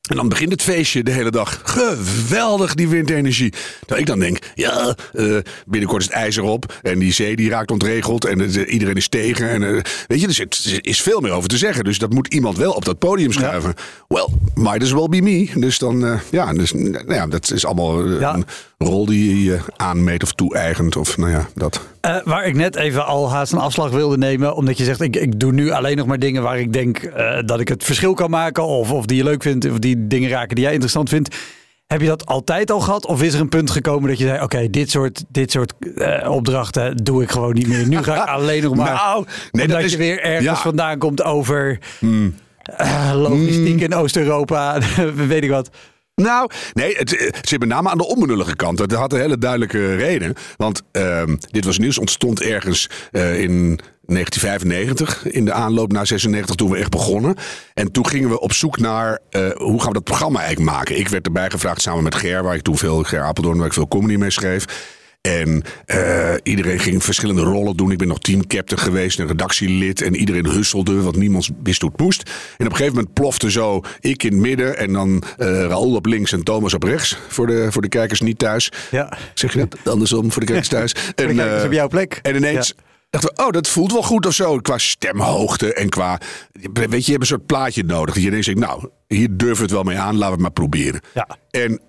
En 0.09 0.15
dan 0.15 0.29
begint 0.29 0.51
het 0.51 0.61
feestje 0.61 1.03
de 1.03 1.11
hele 1.11 1.31
dag. 1.31 1.61
Geweldig, 1.63 2.73
die 2.73 2.87
windenergie. 2.87 3.53
Dat 3.85 3.97
ik 3.97 4.05
dan 4.05 4.19
denk, 4.19 4.39
ja, 4.55 4.95
uh, 5.13 5.37
binnenkort 5.65 6.01
is 6.01 6.07
het 6.07 6.15
ijzer 6.15 6.43
op. 6.43 6.79
En 6.81 6.99
die 6.99 7.13
zee 7.13 7.35
die 7.35 7.49
raakt 7.49 7.71
ontregeld. 7.71 8.25
En 8.25 8.39
uh, 8.39 8.73
iedereen 8.73 8.95
is 8.95 9.07
tegen. 9.07 9.49
En, 9.49 9.61
uh, 9.61 9.81
weet 10.07 10.21
je, 10.21 10.27
dus 10.27 10.39
er 10.39 10.85
is 10.85 11.01
veel 11.01 11.19
meer 11.19 11.31
over 11.31 11.49
te 11.49 11.57
zeggen. 11.57 11.83
Dus 11.83 11.97
dat 11.97 12.13
moet 12.13 12.33
iemand 12.33 12.57
wel 12.57 12.71
op 12.71 12.85
dat 12.85 12.99
podium 12.99 13.31
schuiven. 13.31 13.73
Ja. 13.75 13.83
Well, 14.07 14.27
might 14.53 14.83
as 14.83 14.91
well 14.91 15.07
be 15.07 15.21
me. 15.21 15.49
Dus 15.55 15.77
dan, 15.77 16.19
ja, 16.31 16.53
dus, 16.53 16.73
nou 16.73 17.13
ja, 17.13 17.27
dat 17.27 17.51
is 17.51 17.65
allemaal 17.65 18.09
ja. 18.19 18.33
een 18.33 18.45
rol 18.85 19.05
die 19.05 19.43
je 19.43 19.59
aanmeet 19.75 20.23
of 20.23 20.33
toe-eigent. 20.33 20.95
Of 20.95 21.17
nou 21.17 21.31
ja, 21.31 21.47
dat. 21.55 21.81
waar 22.23 22.45
ik 22.45 22.55
net 22.55 22.75
even 22.75 23.05
al 23.05 23.31
haast 23.31 23.51
een 23.51 23.59
afslag 23.59 23.91
wilde 23.91 24.17
nemen. 24.17 24.55
Omdat 24.55 24.77
je 24.77 24.83
zegt, 24.83 25.01
ik, 25.01 25.15
ik 25.15 25.39
doe 25.39 25.51
nu 25.51 25.71
alleen 25.71 25.97
nog 25.97 26.07
maar 26.07 26.19
dingen 26.19 26.43
waar 26.43 26.59
ik 26.59 26.73
denk 26.73 27.11
dat 27.45 27.59
ik 27.59 27.67
het 27.67 27.83
verschil 27.83 28.13
kan 28.13 28.29
maken. 28.29 28.65
Of, 28.65 28.91
of 28.91 29.05
die 29.05 29.17
je 29.17 29.23
leuk 29.23 29.43
vindt. 29.43 29.71
Of 29.71 29.79
die 29.79 30.07
dingen 30.07 30.29
raken 30.29 30.55
die 30.55 30.63
jij 30.63 30.73
interessant 30.73 31.09
vindt. 31.09 31.35
Heb 31.89 32.01
je 32.01 32.07
dat 32.07 32.25
altijd 32.25 32.71
al 32.71 32.79
gehad? 32.79 33.05
Of 33.05 33.21
is 33.21 33.33
er 33.33 33.39
een 33.39 33.49
punt 33.49 33.71
gekomen 33.71 34.09
dat 34.09 34.17
je 34.17 34.25
zei: 34.25 34.41
Oké, 34.41 34.69
dit 34.69 34.89
soort, 34.89 35.23
dit 35.29 35.51
soort 35.51 35.73
uh, 35.79 36.29
opdrachten 36.31 36.95
doe 36.95 37.23
ik 37.23 37.31
gewoon 37.31 37.53
niet 37.53 37.67
meer. 37.67 37.87
Nu 37.87 38.03
ga 38.03 38.23
ik 38.23 38.29
alleen 38.37 38.63
nog 38.63 38.75
maar. 38.75 38.93
Nou, 38.93 39.25
nee, 39.51 39.61
omdat 39.63 39.77
dat 39.77 39.85
is, 39.85 39.91
je 39.91 39.97
weer 39.97 40.21
ergens 40.21 40.59
vandaan 40.59 40.97
komt 40.97 41.23
over 41.23 41.79
mm. 41.99 42.35
uh, 42.81 43.11
logistiek 43.15 43.75
mm. 43.75 43.79
in 43.79 43.95
Oost-Europa. 43.95 44.79
weet 45.27 45.43
ik 45.43 45.49
wat. 45.49 45.69
Nou, 46.19 46.49
nee, 46.73 46.95
het, 46.95 47.09
het, 47.19 47.47
zit 47.49 47.59
met 47.59 47.69
name 47.69 47.89
aan 47.89 47.97
de 47.97 48.07
onbenullige 48.07 48.55
kant. 48.55 48.77
Dat 48.77 48.91
had 48.91 49.13
een 49.13 49.19
hele 49.19 49.37
duidelijke 49.37 49.95
reden. 49.95 50.33
Want 50.57 50.81
uh, 50.91 51.23
dit 51.51 51.65
was 51.65 51.77
nieuws, 51.77 51.97
ontstond 51.97 52.41
ergens 52.41 52.89
uh, 53.11 53.41
in 53.41 53.79
1995, 54.05 55.25
in 55.25 55.45
de 55.45 55.53
aanloop 55.53 55.91
naar 55.91 56.07
96, 56.07 56.55
toen 56.55 56.69
we 56.69 56.77
echt 56.77 56.89
begonnen. 56.89 57.35
En 57.73 57.91
toen 57.91 58.07
gingen 58.07 58.29
we 58.29 58.39
op 58.39 58.53
zoek 58.53 58.79
naar 58.79 59.19
uh, 59.31 59.49
hoe 59.51 59.79
gaan 59.79 59.87
we 59.87 59.93
dat 59.93 60.03
programma 60.03 60.39
eigenlijk 60.39 60.71
maken. 60.71 60.99
Ik 60.99 61.07
werd 61.07 61.25
erbij 61.25 61.49
gevraagd 61.49 61.81
samen 61.81 62.03
met 62.03 62.15
Ger, 62.15 62.43
waar 62.43 62.55
ik 62.55 62.61
toen 62.61 62.77
veel, 62.77 63.03
Ger 63.03 63.21
Apeldoorn, 63.21 63.57
waar 63.57 63.67
ik 63.67 63.73
veel 63.73 63.87
comedy 63.87 64.15
mee 64.15 64.31
schreef. 64.31 64.97
En 65.21 65.63
eh, 65.85 66.33
iedereen 66.43 66.79
ging 66.79 67.03
verschillende 67.03 67.41
rollen 67.41 67.77
doen. 67.77 67.91
Ik 67.91 67.97
ben 67.97 68.07
nog 68.07 68.19
teamcaptain 68.19 68.81
geweest, 68.81 69.19
een 69.19 69.27
redactielid. 69.27 70.01
En 70.01 70.15
iedereen 70.15 70.45
husselde, 70.45 71.01
want 71.01 71.15
niemand 71.15 71.49
wist 71.63 71.81
hoe 71.81 71.91
het 71.91 71.99
moest. 71.99 72.21
En 72.57 72.65
op 72.65 72.71
een 72.71 72.77
gegeven 72.77 72.95
moment 72.95 73.13
plofte 73.13 73.51
zo 73.51 73.81
ik 73.99 74.23
in 74.23 74.31
het 74.31 74.41
midden. 74.41 74.77
En 74.77 74.93
dan 74.93 75.09
uh, 75.09 75.47
Raoul 75.47 75.95
op 75.95 76.05
links 76.05 76.31
en 76.31 76.43
Thomas 76.43 76.73
op 76.73 76.83
rechts. 76.83 77.17
Voor 77.27 77.47
de, 77.47 77.71
voor 77.71 77.81
de 77.81 77.89
kijkers 77.89 78.21
niet 78.21 78.37
thuis. 78.37 78.71
Ja. 78.91 79.17
Zeg 79.33 79.53
je 79.53 79.59
dat? 79.59 79.91
Andersom, 79.91 80.31
voor 80.31 80.41
de 80.41 80.47
kijkers 80.47 80.69
thuis. 80.69 80.93
En, 81.15 81.27
de 81.27 81.35
kijkers 81.35 81.63
op 81.63 81.71
jouw 81.71 81.87
plek. 81.87 82.19
En 82.21 82.35
ineens... 82.35 82.73
Ja 82.77 82.83
dachten 83.09 83.35
we, 83.35 83.43
oh, 83.43 83.51
dat 83.51 83.67
voelt 83.67 83.91
wel 83.91 84.03
goed 84.03 84.25
of 84.25 84.33
zo. 84.33 84.57
Qua 84.57 84.77
stemhoogte 84.77 85.73
en 85.73 85.89
qua. 85.89 86.19
Weet 86.73 86.91
je, 86.91 86.97
je 86.97 87.11
hebt 87.11 87.21
een 87.21 87.25
soort 87.25 87.45
plaatje 87.45 87.83
nodig. 87.83 88.13
Dat 88.13 88.23
je 88.23 88.29
ineens 88.29 88.45
denkt, 88.45 88.61
nou, 88.61 88.89
hier 89.07 89.27
durven 89.31 89.55
we 89.55 89.61
het 89.61 89.71
wel 89.71 89.83
mee 89.83 89.97
aan, 89.97 90.13
laten 90.13 90.25
we 90.25 90.31
het 90.31 90.41
maar 90.41 90.51
proberen. 90.51 91.01
Ja. 91.13 91.27
En 91.49 91.81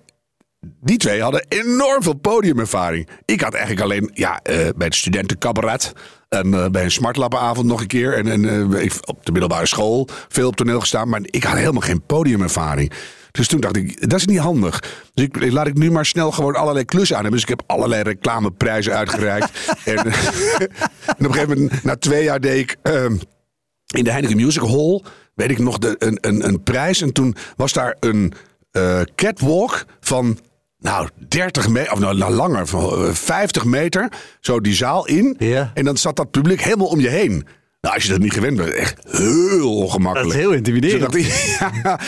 die 0.81 0.97
twee 0.97 1.21
hadden 1.21 1.45
enorm 1.47 2.03
veel 2.03 2.13
podiumervaring. 2.13 3.07
Ik 3.25 3.41
had 3.41 3.53
eigenlijk 3.53 3.83
alleen 3.83 4.09
ja, 4.13 4.39
uh, 4.49 4.55
bij 4.75 4.87
het 4.87 4.95
studentencabaret. 4.95 5.93
En 6.29 6.47
uh, 6.47 6.67
bij 6.67 6.83
een 6.83 6.91
smartlappenavond 6.91 7.67
nog 7.67 7.81
een 7.81 7.87
keer. 7.87 8.13
En, 8.13 8.27
en 8.27 8.43
uh, 8.43 8.91
op 9.05 9.25
de 9.25 9.31
middelbare 9.31 9.65
school 9.65 10.07
veel 10.27 10.47
op 10.47 10.55
toneel 10.55 10.79
gestaan. 10.79 11.09
Maar 11.09 11.21
ik 11.23 11.43
had 11.43 11.57
helemaal 11.57 11.81
geen 11.81 12.05
podiumervaring. 12.05 12.91
Dus 13.31 13.47
toen 13.47 13.59
dacht 13.59 13.75
ik, 13.75 14.09
dat 14.09 14.19
is 14.19 14.25
niet 14.25 14.39
handig. 14.39 14.79
Dus 15.13 15.25
ik, 15.25 15.51
laat 15.51 15.67
ik 15.67 15.77
nu 15.77 15.91
maar 15.91 16.05
snel 16.05 16.31
gewoon 16.31 16.55
allerlei 16.55 16.85
klussen 16.85 17.15
aan 17.15 17.21
hebben. 17.21 17.41
Dus 17.41 17.49
ik 17.49 17.57
heb 17.57 17.69
allerlei 17.69 18.03
reclameprijzen 18.03 18.93
uitgereikt. 18.93 19.51
en, 19.85 19.97
en, 19.97 20.11
op 21.07 21.19
een 21.19 21.33
gegeven 21.33 21.57
moment, 21.57 21.83
na 21.83 21.95
twee 21.95 22.23
jaar 22.23 22.39
deed 22.39 22.59
ik 22.59 22.75
uh, 22.83 23.05
in 23.85 24.03
de 24.03 24.11
Heineken 24.11 24.37
Music 24.37 24.61
Hall... 24.61 25.03
weet 25.35 25.51
ik 25.51 25.59
nog 25.59 25.77
de, 25.77 25.95
een, 25.97 26.17
een, 26.21 26.47
een 26.47 26.63
prijs. 26.63 27.01
En 27.01 27.13
toen 27.13 27.35
was 27.55 27.73
daar 27.73 27.97
een 27.99 28.33
catwalk 29.15 29.85
van 29.99 30.39
nou, 30.81 31.09
30 31.27 31.69
meter, 31.69 31.91
of 31.91 31.99
nou, 31.99 32.17
nou 32.17 32.33
langer, 32.33 32.67
van 32.67 33.15
50 33.15 33.65
meter, 33.65 34.11
zo 34.39 34.59
die 34.59 34.73
zaal 34.73 35.07
in. 35.07 35.35
Ja. 35.37 35.71
En 35.73 35.85
dan 35.85 35.97
zat 35.97 36.15
dat 36.15 36.31
publiek 36.31 36.61
helemaal 36.61 36.87
om 36.87 36.99
je 36.99 37.09
heen. 37.09 37.45
Nou, 37.81 37.95
als 37.95 38.03
je 38.03 38.09
dat 38.09 38.19
niet 38.19 38.33
gewend 38.33 38.57
bent, 38.57 38.71
echt 38.71 38.97
heel 39.07 39.75
ongemakkelijk. 39.75 40.29
Dat 40.29 40.37
is 40.37 40.45
heel 40.45 40.57
intimiderend. 40.57 41.11
Dus 41.11 41.57
ja, 41.83 41.99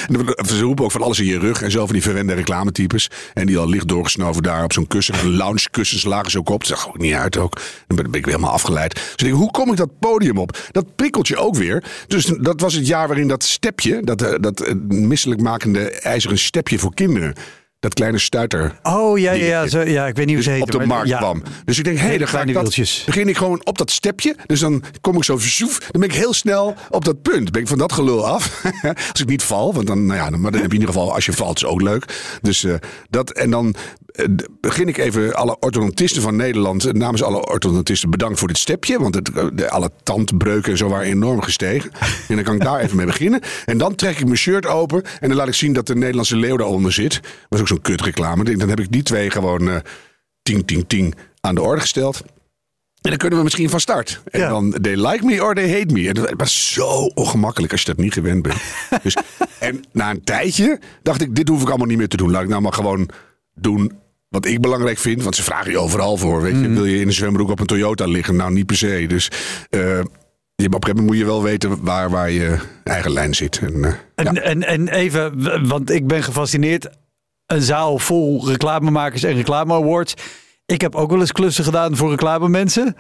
ze 0.48 0.60
roepen 0.60 0.86
ook 0.86 0.92
van 0.92 1.01
alles 1.01 1.20
in 1.20 1.25
je 1.25 1.39
rug 1.39 1.62
en 1.62 1.72
zo 1.72 1.86
van 1.86 1.94
die 1.94 2.01
verwende 2.01 2.34
reclametypes. 2.34 3.10
En 3.34 3.48
die 3.48 3.58
al 3.58 3.70
licht 3.70 3.88
doorgesnoven 3.88 4.44
daar 4.44 4.63
op 4.63 4.74
zo'n 4.74 4.88
kussen. 4.88 5.36
Loungekussens 5.36 6.03
lagen 6.03 6.32
ze 6.32 6.38
ook 6.38 6.50
op. 6.50 6.60
Dat 6.60 6.77
zag 6.77 6.88
ook 6.88 6.98
niet 6.98 7.13
uit 7.13 7.38
ook. 7.38 7.62
Dan 7.88 7.96
ben 7.96 8.06
ik 8.06 8.12
weer 8.12 8.34
helemaal 8.34 8.53
afgeleid. 8.53 8.94
Dus 8.94 9.12
ik 9.12 9.18
denk, 9.18 9.34
hoe 9.34 9.51
kom 9.51 9.72
ik 9.72 9.77
dat 9.77 10.00
podium 10.00 10.38
op? 10.38 10.58
Dat 10.72 10.96
prikkelt 10.96 11.27
je 11.27 11.38
ook 11.38 11.56
weer. 11.56 11.84
Dus 12.08 12.25
dat 12.25 12.62
was 12.62 12.74
het 12.74 12.88
jaar 12.88 13.08
waarin 13.08 13.27
dat 13.27 13.44
stepje, 13.44 14.01
dat, 14.01 14.38
dat 14.39 14.74
misselijk 14.88 15.42
makende 15.42 15.89
ijzeren 15.89 16.38
stepje 16.38 16.80
voor 16.80 16.94
kinderen 16.94 17.34
dat 17.83 17.93
kleine 17.93 18.17
stuiter. 18.17 18.79
Oh 18.83 19.19
ja, 19.19 19.31
ja, 19.31 19.45
ja, 19.45 19.67
zo, 19.67 19.81
ja 19.81 20.07
ik 20.07 20.15
weet 20.15 20.25
niet 20.25 20.35
hoe 20.35 20.43
dus 20.43 20.45
ze 20.45 20.51
heet. 20.51 20.61
op 20.61 20.71
de 20.71 20.85
markt 20.85 21.07
ja. 21.07 21.17
kwam. 21.17 21.43
Dus 21.65 21.77
ik 21.77 21.83
denk, 21.83 21.97
hé, 21.97 22.05
hey, 22.05 22.17
dan 22.17 22.27
ga 22.27 22.41
ik 22.41 22.53
dat, 22.53 22.75
begin 23.05 23.27
ik 23.27 23.37
gewoon 23.37 23.65
op 23.65 23.77
dat 23.77 23.91
stepje. 23.91 24.35
Dus 24.45 24.59
dan 24.59 24.83
kom 25.01 25.15
ik 25.15 25.23
zo 25.23 25.37
verzoef. 25.37 25.79
Dan 25.79 26.01
ben 26.01 26.09
ik 26.09 26.15
heel 26.15 26.33
snel 26.33 26.75
op 26.89 27.05
dat 27.05 27.21
punt. 27.21 27.51
Ben 27.51 27.61
ik 27.61 27.67
van 27.67 27.77
dat 27.77 27.93
gelul 27.93 28.27
af. 28.27 28.63
als 29.11 29.21
ik 29.21 29.27
niet 29.27 29.43
val, 29.43 29.73
want 29.73 29.87
dan, 29.87 30.05
nou 30.05 30.19
ja, 30.19 30.29
maar 30.29 30.51
dan 30.51 30.61
heb 30.61 30.71
je 30.71 30.77
in 30.77 30.81
ieder 30.81 30.87
geval, 30.87 31.13
als 31.13 31.25
je 31.25 31.33
valt, 31.33 31.55
is 31.55 31.65
ook 31.65 31.81
leuk. 31.81 32.37
Dus 32.41 32.63
uh, 32.63 32.73
dat, 33.09 33.31
en 33.31 33.49
dan 33.49 33.75
begin 34.62 34.88
ik 34.88 34.98
even 34.98 35.34
alle 35.36 35.60
orthodontisten 35.60 36.22
van 36.22 36.36
Nederland, 36.36 36.93
namens 36.93 37.24
alle 37.24 37.48
orthodontisten, 37.48 38.10
bedankt 38.10 38.39
voor 38.39 38.48
dit 38.48 38.58
stepje. 38.58 39.00
Want 39.00 39.15
het, 39.15 39.32
de, 39.53 39.70
alle 39.70 39.91
tandbreuken 40.03 40.72
en 40.72 40.77
zo 40.77 40.89
waren 40.89 41.08
enorm 41.08 41.41
gestegen. 41.41 41.91
en 42.27 42.36
dan 42.36 42.43
kan 42.43 42.55
ik 42.55 42.62
daar 42.62 42.79
even 42.79 42.98
mee 42.98 43.05
beginnen. 43.05 43.41
En 43.65 43.77
dan 43.77 43.96
trek 43.96 44.20
ik 44.20 44.25
mijn 44.25 44.38
shirt 44.38 44.65
open 44.65 45.03
en 45.20 45.27
dan 45.27 45.38
laat 45.38 45.48
ik 45.48 45.53
zien 45.53 45.74
dat 45.74 45.88
de 45.88 45.96
Nederlandse 45.96 46.36
leeuw 46.36 46.58
daaronder 46.58 46.91
zit. 46.91 47.13
Dat 47.13 47.24
was 47.50 47.60
ook 47.60 47.67
zo'n 47.67 47.82
kutreclame. 47.82 48.58
Dan 48.58 48.70
heb 48.70 48.79
ik 48.79 48.91
die 48.91 49.03
twee 49.03 49.29
gewoon 49.29 49.67
uh, 49.67 49.75
ting, 50.41 50.67
ting, 50.67 50.84
ting 50.88 51.15
aan 51.39 51.55
de 51.55 51.62
orde 51.62 51.82
gesteld. 51.82 52.22
En 53.01 53.10
dan 53.10 53.17
kunnen 53.17 53.38
we 53.38 53.43
misschien 53.43 53.70
van 53.70 53.79
start. 53.79 54.22
En 54.32 54.39
ja. 54.39 54.50
dan 54.50 54.72
they 54.82 54.96
like 54.96 55.25
me 55.25 55.43
or 55.43 55.55
they 55.55 55.72
hate 55.72 55.93
me. 55.93 56.08
En 56.08 56.13
dat 56.13 56.34
was 56.38 56.74
zo 56.74 57.05
ongemakkelijk 57.13 57.72
als 57.72 57.82
je 57.82 57.88
dat 57.88 57.98
niet 57.98 58.13
gewend 58.13 58.41
bent. 58.41 58.62
dus, 59.03 59.17
en 59.60 59.84
na 59.91 60.10
een 60.10 60.24
tijdje 60.24 60.79
dacht 61.01 61.22
ik, 61.22 61.36
dit 61.36 61.48
hoef 61.48 61.62
ik 61.62 61.70
allemaal 61.70 61.88
niet 61.88 61.98
meer 61.98 62.08
te 62.08 62.17
doen. 62.17 62.32
Laat 62.32 62.43
ik 62.43 62.50
nou 62.50 62.62
maar 62.62 62.74
gewoon 62.74 63.10
doen 63.55 64.01
wat 64.33 64.45
ik 64.45 64.61
belangrijk 64.61 64.97
vind. 64.97 65.23
Want 65.23 65.35
ze 65.35 65.43
vragen 65.43 65.71
je 65.71 65.77
overal 65.77 66.17
voor. 66.17 66.41
Weet 66.41 66.59
je? 66.59 66.67
Mm. 66.67 66.75
Wil 66.75 66.85
je 66.85 66.99
in 66.99 67.07
een 67.07 67.13
zwembroek 67.13 67.49
op 67.49 67.59
een 67.59 67.65
Toyota 67.65 68.05
liggen? 68.05 68.35
Nou, 68.35 68.53
niet 68.53 68.65
per 68.65 68.75
se. 68.75 69.05
Dus 69.07 69.31
uh, 69.69 69.79
je, 69.79 69.99
op 69.99 70.03
een 70.55 70.65
gegeven 70.65 70.79
moment 70.83 71.05
moet 71.05 71.17
je 71.17 71.25
wel 71.25 71.43
weten 71.43 71.83
waar, 71.83 72.09
waar 72.09 72.31
je 72.31 72.57
eigen 72.83 73.11
lijn 73.11 73.35
zit. 73.35 73.59
En, 73.59 73.73
uh, 73.75 73.93
en, 74.15 74.33
ja. 74.33 74.41
en, 74.41 74.63
en 74.63 74.87
even, 74.87 75.67
want 75.67 75.91
ik 75.91 76.07
ben 76.07 76.23
gefascineerd 76.23 76.89
een 77.45 77.61
zaal 77.61 77.99
vol 77.99 78.47
reclamemakers 78.47 79.23
en 79.23 79.33
reclame 79.33 79.73
awards. 79.73 80.13
Ik 80.65 80.81
heb 80.81 80.95
ook 80.95 81.11
wel 81.11 81.19
eens 81.19 81.31
klussen 81.31 81.63
gedaan 81.63 81.95
voor 81.95 82.09
reclamemensen. 82.09 82.95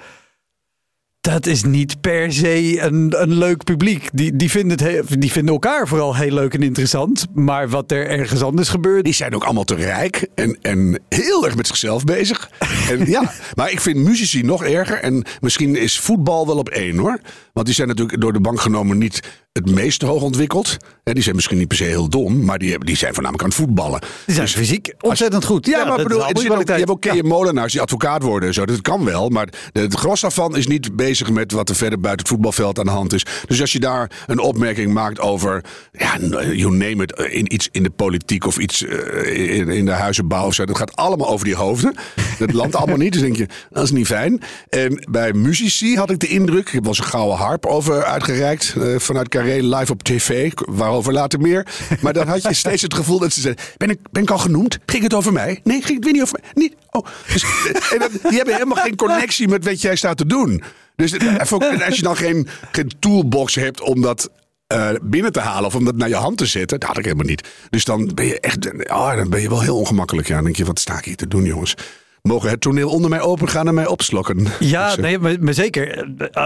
Dat 1.29 1.45
is 1.45 1.63
niet 1.63 2.01
per 2.01 2.33
se 2.33 2.81
een, 2.81 3.13
een 3.21 3.33
leuk 3.33 3.63
publiek. 3.63 4.09
Die, 4.13 4.35
die, 4.35 4.49
vinden 4.49 4.71
het 4.77 4.87
heel, 4.87 5.03
die 5.19 5.31
vinden 5.31 5.53
elkaar 5.53 5.87
vooral 5.87 6.15
heel 6.15 6.33
leuk 6.33 6.53
en 6.53 6.61
interessant. 6.61 7.25
Maar 7.33 7.69
wat 7.69 7.91
er 7.91 8.07
ergens 8.07 8.41
anders 8.41 8.69
gebeurt. 8.69 9.03
Die 9.03 9.13
zijn 9.13 9.35
ook 9.35 9.43
allemaal 9.43 9.63
te 9.63 9.75
rijk 9.75 10.27
en, 10.35 10.57
en 10.61 10.99
heel 11.09 11.45
erg 11.45 11.55
met 11.55 11.67
zichzelf 11.67 12.03
bezig. 12.03 12.49
en, 12.89 13.09
ja, 13.09 13.31
maar 13.55 13.71
ik 13.71 13.81
vind 13.81 13.97
muzici 13.97 14.41
nog 14.41 14.63
erger. 14.63 14.99
En 14.99 15.25
misschien 15.41 15.75
is 15.75 15.99
voetbal 15.99 16.47
wel 16.47 16.57
op 16.57 16.69
één 16.69 16.97
hoor. 16.97 17.19
Want 17.53 17.65
die 17.65 17.75
zijn 17.75 17.87
natuurlijk 17.87 18.21
door 18.21 18.33
de 18.33 18.39
bank 18.39 18.61
genomen 18.61 18.97
niet 18.97 19.21
het 19.53 19.71
meest 19.71 20.01
hoog 20.01 20.21
ontwikkeld. 20.21 20.77
En 21.03 21.13
die 21.13 21.23
zijn 21.23 21.35
misschien 21.35 21.57
niet 21.57 21.67
per 21.67 21.77
se 21.77 21.83
heel 21.83 22.09
dom, 22.09 22.45
maar 22.45 22.57
die, 22.57 22.85
die 22.85 22.95
zijn 22.95 23.13
voornamelijk 23.13 23.43
aan 23.43 23.49
het 23.49 23.59
voetballen. 23.59 23.99
Die 24.25 24.35
zijn 24.35 24.45
dus 24.45 24.55
fysiek 24.55 24.93
ontzettend 25.01 25.45
goed. 25.45 25.65
Ja, 25.65 25.79
ja 25.79 25.85
maar 25.85 25.97
bedoel, 25.97 26.17
je, 26.17 26.51
ook, 26.51 26.67
je 26.67 26.73
hebt 26.73 26.89
ook 26.89 27.01
Kees 27.01 27.13
ja. 27.13 27.23
Molenaars 27.23 27.71
die 27.71 27.81
advocaat 27.81 28.23
worden 28.23 28.47
en 28.47 28.53
zo. 28.53 28.65
Dat 28.65 28.81
kan 28.81 29.05
wel, 29.05 29.29
maar 29.29 29.47
het 29.71 29.93
gros 29.93 30.21
daarvan 30.21 30.55
is 30.55 30.67
niet 30.67 30.95
bezig 30.95 31.29
met 31.29 31.51
wat 31.51 31.69
er 31.69 31.75
verder 31.75 31.99
buiten 31.99 32.25
het 32.25 32.33
voetbalveld 32.33 32.79
aan 32.79 32.85
de 32.85 32.91
hand 32.91 33.13
is. 33.13 33.25
Dus 33.47 33.61
als 33.61 33.71
je 33.71 33.79
daar 33.79 34.11
een 34.27 34.39
opmerking 34.39 34.93
maakt 34.93 35.19
over, 35.19 35.63
ja, 35.91 36.17
you 36.51 36.71
name 36.71 37.03
it, 37.03 37.19
in 37.19 37.53
iets 37.53 37.69
in 37.71 37.83
de 37.83 37.89
politiek 37.89 38.45
of 38.45 38.57
iets 38.57 38.81
in, 38.81 39.69
in 39.69 39.85
de 39.85 39.91
huizenbouw 39.91 40.45
of 40.45 40.53
zo. 40.53 40.65
Dat 40.65 40.77
gaat 40.77 40.95
allemaal 40.95 41.29
over 41.29 41.45
die 41.45 41.55
hoofden. 41.55 41.95
Dat 42.39 42.53
landt 42.53 42.75
allemaal 42.75 42.97
niet. 42.97 43.13
Dus 43.13 43.21
denk 43.21 43.35
je, 43.35 43.47
dat 43.69 43.83
is 43.83 43.91
niet 43.91 44.07
fijn. 44.07 44.41
En 44.69 45.07
bij 45.11 45.33
muzici 45.33 45.97
had 45.97 46.09
ik 46.09 46.19
de 46.19 46.27
indruk, 46.27 46.69
ik 46.69 46.85
eens 46.85 46.97
een 46.97 47.03
gouden 47.03 47.37
harp 47.43 47.65
over 47.65 48.03
uitgereikt 48.03 48.75
uh, 48.77 48.99
vanuit 48.99 49.29
Carré 49.29 49.75
live 49.75 49.91
op 49.91 50.03
tv, 50.03 50.51
waarover 50.55 51.13
later 51.13 51.39
meer. 51.39 51.67
Maar 52.01 52.13
dan 52.13 52.27
had 52.27 52.43
je 52.43 52.53
steeds 52.63 52.81
het 52.81 52.93
gevoel 52.93 53.19
dat 53.19 53.33
ze 53.33 53.41
zeiden, 53.41 53.63
ben 53.77 53.89
ik, 53.89 53.99
ben 54.11 54.23
ik 54.23 54.29
al 54.29 54.37
genoemd? 54.37 54.79
Ging 54.85 55.03
het 55.03 55.13
over 55.13 55.33
mij? 55.33 55.59
Nee, 55.63 55.81
ging 55.81 55.95
het 55.95 56.03
weer 56.03 56.13
niet 56.13 56.21
over 56.21 56.39
mij? 56.41 56.51
Niet. 56.53 56.75
Oh. 56.89 57.05
Dus, 57.33 57.43
en 57.91 57.99
dan, 57.99 58.09
die 58.11 58.37
hebben 58.37 58.53
helemaal 58.53 58.83
geen 58.83 58.95
connectie 58.95 59.47
met 59.47 59.65
wat 59.65 59.81
jij 59.81 59.95
staat 59.95 60.17
te 60.17 60.25
doen. 60.25 60.63
Dus 60.95 61.11
en 61.11 61.39
als 61.85 61.95
je 61.95 62.01
dan 62.01 62.15
geen, 62.15 62.47
geen 62.71 62.91
toolbox 62.99 63.55
hebt 63.55 63.81
om 63.81 64.01
dat 64.01 64.29
uh, 64.73 64.89
binnen 65.01 65.31
te 65.31 65.39
halen 65.39 65.65
of 65.65 65.75
om 65.75 65.85
dat 65.85 65.95
naar 65.95 66.09
je 66.09 66.15
hand 66.15 66.37
te 66.37 66.45
zetten. 66.45 66.79
Dat 66.79 66.87
had 66.87 66.97
ik 66.97 67.03
helemaal 67.03 67.25
niet. 67.25 67.47
Dus 67.69 67.85
dan 67.85 68.11
ben 68.13 68.25
je 68.25 68.39
echt, 68.39 68.89
oh, 68.89 69.15
dan 69.15 69.29
ben 69.29 69.41
je 69.41 69.49
wel 69.49 69.61
heel 69.61 69.77
ongemakkelijk. 69.77 70.27
Ja, 70.27 70.35
dan 70.35 70.43
denk 70.43 70.55
je, 70.55 70.65
wat 70.65 70.79
sta 70.79 70.97
ik 70.97 71.05
hier 71.05 71.15
te 71.15 71.27
doen, 71.27 71.43
jongens? 71.43 71.75
Mogen 72.27 72.49
het 72.49 72.61
toneel 72.61 72.89
onder 72.89 73.09
mij 73.09 73.21
opengaan 73.21 73.67
en 73.67 73.73
mij 73.73 73.87
opslokken? 73.87 74.47
Ja, 74.59 74.87
dus, 74.87 74.97
uh, 74.97 75.03
nee, 75.03 75.19
maar, 75.19 75.35
maar, 75.39 75.53
zeker. 75.53 75.97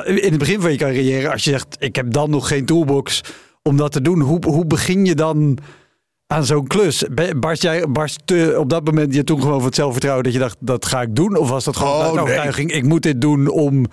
In 0.05 0.29
het 0.29 0.37
begin 0.37 0.61
van 0.61 0.71
je 0.71 0.77
carrière, 0.77 1.31
als 1.31 1.43
je 1.43 1.49
zegt, 1.49 1.75
ik 1.79 1.95
heb 1.95 2.11
dan 2.13 2.29
nog 2.29 2.47
geen 2.47 2.65
toolbox 2.65 3.21
om 3.61 3.77
dat 3.77 3.91
te 3.91 4.01
doen. 4.01 4.19
Hoe, 4.19 4.45
hoe 4.45 4.65
begin 4.65 5.05
je 5.05 5.15
dan 5.15 5.57
aan 6.27 6.45
zo'n 6.45 6.67
klus? 6.67 7.03
Barst 7.39 7.61
jij 7.61 7.85
barst 7.89 8.21
op 8.57 8.69
dat 8.69 8.85
moment 8.85 9.13
je 9.13 9.23
toen 9.23 9.41
gewoon 9.41 9.57
van 9.57 9.65
het 9.65 9.75
zelfvertrouwen 9.75 10.23
dat 10.23 10.33
je 10.33 10.39
dacht, 10.39 10.57
dat 10.59 10.85
ga 10.85 11.01
ik 11.01 11.15
doen? 11.15 11.35
Of 11.35 11.49
was 11.49 11.63
dat 11.63 11.77
gewoon 11.77 12.05
oh, 12.05 12.13
een 12.13 12.19
overtuiging, 12.19 12.69
nee. 12.69 12.77
ik 12.77 12.85
moet 12.85 13.03
dit 13.03 13.21
doen 13.21 13.47
om 13.47 13.85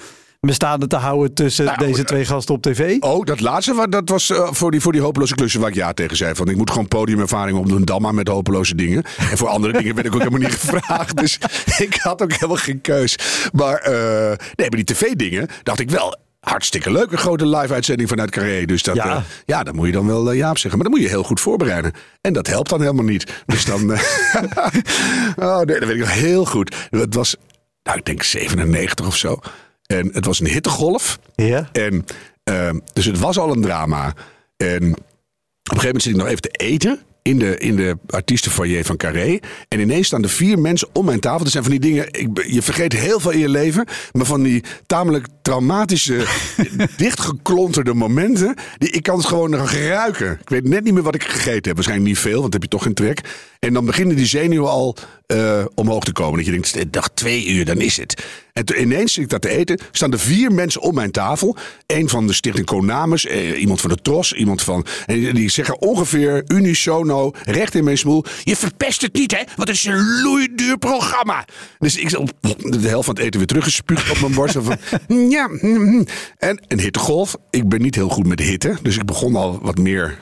me 0.44 0.52
staande 0.52 0.86
te 0.86 0.96
houden 0.96 1.34
tussen 1.34 1.64
nou, 1.64 1.78
deze 1.78 2.04
twee 2.04 2.24
gasten 2.24 2.54
op 2.54 2.62
tv? 2.62 2.96
Oh, 3.00 3.24
dat 3.24 3.40
laatste, 3.40 3.86
dat 3.88 4.08
was 4.08 4.30
uh, 4.30 4.52
voor, 4.52 4.70
die, 4.70 4.80
voor 4.80 4.92
die 4.92 5.00
hopeloze 5.00 5.34
klussen 5.34 5.60
waar 5.60 5.68
ik 5.68 5.74
ja 5.74 5.92
tegen 5.92 6.16
zei. 6.16 6.34
Van, 6.34 6.48
ik 6.48 6.56
moet 6.56 6.70
gewoon 6.70 6.88
podiumervaring 6.88 7.58
opdoen, 7.58 7.82
dan 7.84 8.02
maar 8.02 8.14
met 8.14 8.28
hopeloze 8.28 8.74
dingen. 8.74 9.02
En 9.30 9.36
voor 9.36 9.48
andere 9.48 9.72
dingen 9.72 9.94
ben 9.94 10.04
ik 10.04 10.14
ook 10.14 10.18
helemaal 10.18 10.40
niet 10.40 10.58
gevraagd. 10.60 11.16
Dus 11.16 11.38
ik 11.78 11.94
had 11.94 12.22
ook 12.22 12.32
helemaal 12.32 12.56
geen 12.56 12.80
keus. 12.80 13.18
Maar, 13.52 13.88
uh, 13.88 13.94
nee, 14.28 14.68
maar 14.68 14.84
die 14.84 14.84
tv-dingen 14.84 15.48
dacht 15.62 15.80
ik 15.80 15.90
wel, 15.90 16.16
hartstikke 16.44 16.90
leuk. 16.90 17.12
Een 17.12 17.18
grote 17.18 17.46
live-uitzending 17.46 18.08
vanuit 18.08 18.30
Carré. 18.30 18.64
Dus 18.64 18.82
dat, 18.82 18.94
ja. 18.94 19.06
Uh, 19.06 19.22
ja, 19.46 19.62
dan 19.62 19.74
moet 19.74 19.86
je 19.86 19.92
dan 19.92 20.06
wel 20.06 20.32
uh, 20.32 20.38
ja 20.38 20.50
op 20.50 20.58
zeggen. 20.58 20.80
Maar 20.80 20.90
dan 20.90 20.98
moet 20.98 21.08
je 21.08 21.14
heel 21.14 21.24
goed 21.24 21.40
voorbereiden. 21.40 21.92
En 22.20 22.32
dat 22.32 22.46
helpt 22.46 22.70
dan 22.70 22.80
helemaal 22.80 23.04
niet. 23.04 23.42
Dus 23.46 23.64
dan... 23.64 23.90
Uh, 23.90 24.00
oh, 25.48 25.60
nee, 25.60 25.78
dat 25.78 25.88
weet 25.88 25.96
ik 25.96 25.98
nog 25.98 26.12
heel 26.12 26.44
goed. 26.44 26.76
Het 26.90 27.14
was, 27.14 27.36
nou, 27.82 27.98
ik 27.98 28.04
denk 28.04 28.22
97 28.22 29.06
of 29.06 29.16
zo. 29.16 29.38
En 29.86 30.10
het 30.12 30.24
was 30.24 30.40
een 30.40 30.48
hittegolf. 30.48 31.18
Ja. 31.34 31.68
En, 31.72 32.04
dus 32.92 33.04
het 33.04 33.18
was 33.18 33.38
al 33.38 33.52
een 33.52 33.62
drama. 33.62 34.14
En 34.56 34.92
op 35.64 35.72
een 35.72 35.80
gegeven 35.80 35.86
moment 35.86 36.02
zit 36.02 36.12
ik 36.12 36.18
nog 36.18 36.28
even 36.28 36.42
te 36.42 36.48
eten 36.48 37.00
in 37.24 37.38
de, 37.38 37.58
in 37.58 37.76
de 37.76 37.98
artiestenfoyer 38.06 38.84
van 38.84 38.96
Carré. 38.96 39.38
En 39.68 39.80
ineens 39.80 40.06
staan 40.06 40.22
er 40.22 40.28
vier 40.28 40.58
mensen 40.58 40.88
om 40.92 41.04
mijn 41.04 41.20
tafel. 41.20 41.44
Er 41.44 41.50
zijn 41.50 41.62
van 41.62 41.72
die 41.72 41.80
dingen, 41.80 42.06
ik, 42.10 42.44
je 42.46 42.62
vergeet 42.62 42.92
heel 42.92 43.20
veel 43.20 43.30
in 43.30 43.38
je 43.38 43.48
leven. 43.48 43.86
Maar 44.12 44.26
van 44.26 44.42
die 44.42 44.64
tamelijk 44.86 45.26
traumatische, 45.42 46.26
dichtgeklonterde 46.96 47.94
momenten. 47.94 48.54
Die, 48.78 48.90
ik 48.90 49.02
kan 49.02 49.16
het 49.16 49.26
gewoon 49.26 49.50
nog 49.50 49.72
ruiken. 49.72 50.32
Ik 50.40 50.48
weet 50.48 50.68
net 50.68 50.84
niet 50.84 50.94
meer 50.94 51.02
wat 51.02 51.14
ik 51.14 51.24
gegeten 51.24 51.62
heb. 51.62 51.74
Waarschijnlijk 51.74 52.08
niet 52.08 52.18
veel, 52.18 52.40
want 52.40 52.52
heb 52.52 52.62
je 52.62 52.68
toch 52.68 52.82
geen 52.82 52.94
trek. 52.94 53.20
En 53.64 53.72
dan 53.72 53.84
beginnen 53.84 54.16
die 54.16 54.26
zenuwen 54.26 54.70
al 54.70 54.96
eh, 55.26 55.64
omhoog 55.74 56.04
te 56.04 56.12
komen. 56.12 56.36
Dat 56.36 56.44
je 56.44 56.50
denkt, 56.52 56.76
"Eh, 56.76 56.82
dag 56.90 57.08
twee 57.14 57.46
uur, 57.48 57.64
dan 57.64 57.80
is 57.80 57.96
het. 57.96 58.24
En 58.52 58.80
ineens 58.80 59.12
zit 59.12 59.22
ik 59.24 59.30
daar 59.30 59.38
te 59.40 59.48
eten. 59.48 59.78
Staan 59.92 60.12
er 60.12 60.18
vier 60.18 60.52
mensen 60.52 60.80
om 60.80 60.94
mijn 60.94 61.10
tafel. 61.10 61.56
Eén 61.86 62.08
van 62.08 62.26
de 62.26 62.32
stichting 62.32 62.66
Konamus. 62.66 63.26
eh, 63.26 63.60
iemand 63.60 63.80
van 63.80 63.90
de 63.90 63.96
Tros. 64.02 64.32
Iemand 64.32 64.62
van... 64.62 64.86
En 65.06 65.34
die- 65.34 65.48
zeggen 65.48 65.80
ongeveer 65.80 66.42
unisono, 66.46 67.30
recht 67.44 67.74
in 67.74 67.84
mijn 67.84 67.98
smoel. 67.98 68.24
Je 68.42 68.56
verpest 68.56 69.02
het 69.02 69.12
niet, 69.14 69.30
hè? 69.30 69.42
Het 69.56 69.68
is 69.68 69.84
een 69.84 70.20
loeiduur 70.22 70.78
programma. 70.78 71.44
Dus 71.78 71.96
ik 71.96 72.08
zo 72.10 72.24
de 72.58 72.88
helft 72.88 73.04
van 73.06 73.14
het 73.14 73.24
eten 73.24 73.38
weer 73.38 73.46
teruggespuugd 73.48 74.10
op 74.10 74.20
mijn 74.20 74.34
borst. 74.34 74.56
Van, 74.60 74.76
ja. 75.30 75.48
mm, 75.60 76.06
En 76.38 76.64
een 76.68 76.80
hittegolf. 76.80 77.36
Ik 77.50 77.68
ben 77.68 77.82
niet 77.82 77.94
heel 77.94 78.08
goed 78.08 78.26
met 78.26 78.40
hitte. 78.40 78.76
Dus 78.82 78.96
ik 78.96 79.04
begon 79.04 79.36
al 79.36 79.58
wat 79.62 79.78
meer 79.78 80.18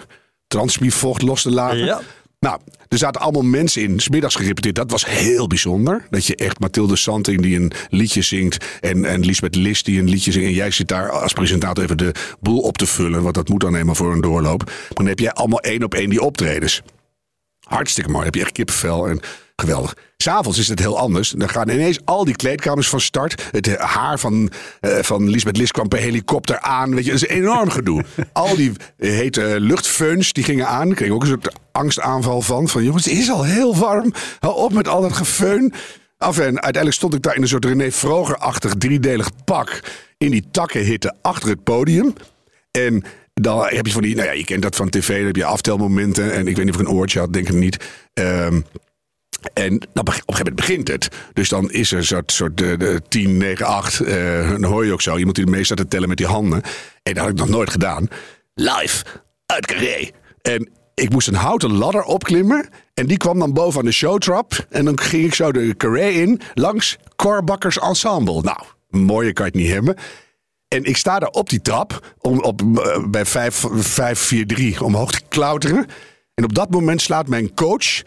transmievocht 0.47 1.23
los 1.23 1.43
te 1.43 1.51
laten. 1.51 1.79
Ja. 1.85 2.01
Nou, 2.43 2.61
er 2.89 2.99
zaten 2.99 3.21
allemaal 3.21 3.43
mensen 3.43 3.83
in, 3.83 4.01
smiddags 4.01 4.35
gerepeteerd. 4.35 4.75
Dat 4.75 4.91
was 4.91 5.07
heel 5.07 5.47
bijzonder. 5.47 6.07
Dat 6.11 6.27
je 6.27 6.37
echt 6.37 6.61
Mathilde 6.61 6.97
Santing 6.97 7.43
die 7.43 7.57
een 7.57 7.73
liedje 7.89 8.23
zingt. 8.23 8.79
En, 8.81 9.05
en 9.05 9.25
Lisbeth 9.25 9.55
List 9.55 9.85
die 9.85 9.99
een 9.99 10.09
liedje 10.09 10.33
zingt. 10.33 10.47
En 10.47 10.55
jij 10.55 10.71
zit 10.71 10.89
daar 10.89 11.11
als 11.11 11.33
presentator 11.33 11.85
even 11.85 11.99
de 11.99 12.15
boel 12.41 12.61
op 12.61 12.79
te 12.79 12.87
vullen. 12.87 13.23
Want 13.23 13.35
dat 13.35 13.49
moet 13.49 13.61
dan 13.61 13.75
eenmaal 13.75 13.95
voor 13.95 14.13
een 14.13 14.21
doorloop. 14.21 14.65
Maar 14.65 14.89
dan 14.89 15.07
heb 15.07 15.19
jij 15.19 15.33
allemaal 15.33 15.61
één 15.61 15.83
op 15.83 15.95
één 15.95 16.11
die 16.11 16.23
optredens. 16.23 16.83
Hartstikke 17.61 18.11
mooi. 18.11 18.25
Dan 18.25 18.33
heb 18.33 18.41
je 18.41 18.47
echt 18.47 18.53
kippenvel 18.53 19.09
en 19.09 19.21
geweldig. 19.63 19.97
S'avonds 20.17 20.59
is 20.59 20.69
het 20.69 20.79
heel 20.79 20.99
anders. 20.99 21.31
Dan 21.31 21.49
gaan 21.49 21.69
ineens 21.69 21.99
al 22.05 22.25
die 22.25 22.37
kleedkamers 22.37 22.89
van 22.89 23.01
start. 23.01 23.43
Het 23.51 23.77
haar 23.77 24.19
van, 24.19 24.51
eh, 24.81 24.99
van 24.99 25.31
Lisbeth 25.31 25.57
Lis 25.57 25.71
kwam 25.71 25.89
per 25.89 25.99
helikopter 25.99 26.61
aan. 26.61 26.95
Weet 26.95 27.05
je, 27.05 27.11
dat 27.11 27.23
is 27.23 27.29
een 27.29 27.37
enorm 27.37 27.71
gedoe. 27.71 28.05
al 28.33 28.57
die 28.57 28.73
eh, 28.99 29.11
hete 29.11 29.57
luchtfeuns 29.61 30.33
die 30.33 30.45
gingen 30.45 30.67
aan. 30.67 30.91
Ik 30.91 30.97
kreeg 30.97 31.11
ook 31.11 31.23
een 31.23 31.29
soort 31.29 31.55
angstaanval 31.73 32.43
van. 32.43 32.69
Van 32.69 32.85
jongens, 32.85 33.05
het 33.05 33.15
is 33.15 33.31
al 33.31 33.45
heel 33.45 33.77
warm. 33.77 34.13
Hou 34.39 34.57
op 34.57 34.73
met 34.73 34.89
al 34.89 35.01
dat 35.01 35.13
gefeun. 35.13 35.73
Af 36.19 36.39
en 36.39 36.45
uiteindelijk 36.45 36.95
stond 36.95 37.15
ik 37.15 37.23
daar 37.23 37.37
in 37.37 37.43
een 37.43 37.49
soort 37.49 37.65
René 37.65 37.91
Vroger-achtig 37.91 38.75
driedelig 38.75 39.31
pak. 39.45 39.81
In 40.19 40.31
die 40.31 40.45
takkenhitte 40.51 41.15
achter 41.23 41.49
het 41.49 41.63
podium. 41.63 42.13
En 42.71 43.05
dan 43.35 43.67
heb 43.67 43.87
je 43.87 43.93
van 43.93 44.03
die, 44.03 44.15
nou 44.15 44.29
ja, 44.29 44.35
je 44.35 44.45
kent 44.45 44.63
dat 44.63 44.77
van 44.77 44.89
tv, 44.89 45.17
dan 45.17 45.27
heb 45.27 45.37
je 45.37 45.45
aftelmomenten. 45.45 46.33
En 46.33 46.49
ik 46.49 46.57
weet 46.57 46.65
niet 46.65 46.75
of 46.75 46.81
ik 46.81 46.87
een 46.87 46.95
oortje 46.95 47.19
had, 47.19 47.33
denk 47.33 47.49
ik 47.49 47.55
niet. 47.55 47.85
Ehm, 48.15 48.61
en 49.55 49.75
op 49.75 50.09
een 50.09 50.13
gegeven 50.13 50.37
moment 50.37 50.55
begint 50.55 50.89
het. 50.89 51.09
Dus 51.33 51.49
dan 51.49 51.71
is 51.71 51.93
er 51.93 51.99
een 51.99 52.05
soort, 52.05 52.33
soort 52.33 52.57
de, 52.57 52.77
de 52.77 53.01
10, 53.09 53.37
9, 53.37 53.67
8. 53.67 54.01
eh, 54.01 54.51
dan 54.51 54.65
hoor 54.65 54.87
je 54.87 54.93
ook 54.93 55.03
zo. 55.03 55.17
Iemand 55.17 55.37
die 55.37 55.45
ermee 55.45 55.65
staat 55.65 55.77
te 55.77 55.89
tellen 55.89 56.09
met 56.09 56.17
die 56.17 56.27
handen. 56.27 56.63
En 57.03 57.15
dat 57.15 57.23
had 57.23 57.29
ik 57.29 57.39
nog 57.39 57.49
nooit 57.49 57.71
gedaan. 57.71 58.09
Live 58.55 59.05
uit 59.47 59.67
Carré. 59.67 60.11
En 60.43 60.71
ik 60.95 61.11
moest 61.11 61.29
een 61.29 61.35
houten 61.35 61.73
ladder 61.73 62.03
opklimmen. 62.03 62.69
En 62.95 63.07
die 63.07 63.17
kwam 63.17 63.39
dan 63.39 63.53
boven 63.53 63.81
aan 63.81 63.87
de 63.87 63.93
showtrap. 63.93 64.67
En 64.71 64.85
dan 64.85 65.01
ging 65.01 65.25
ik 65.25 65.35
zo 65.35 65.53
de 65.53 65.77
Carré 65.77 66.09
in 66.09 66.41
langs 66.55 66.97
Corbakkers 67.17 67.79
Ensemble. 67.79 68.41
Nou, 68.43 68.59
mooier 68.89 69.33
kan 69.33 69.45
je 69.47 69.51
het 69.53 69.61
niet 69.61 69.71
hebben. 69.73 69.97
En 70.69 70.85
ik 70.85 70.97
sta 70.97 71.19
daar 71.19 71.29
op 71.29 71.51
die 71.51 71.63
trap, 71.63 72.15
om, 72.19 72.41
op, 72.41 72.61
eh, 72.61 73.05
bij 73.09 73.27
5, 73.27 73.67
543, 73.73 74.83
omhoog 74.83 75.11
te 75.11 75.21
klauteren. 75.29 75.87
En 76.35 76.45
op 76.45 76.55
dat 76.55 76.71
moment 76.71 77.03
slaat 77.03 77.29
mijn 77.29 77.55
coach, 77.55 78.03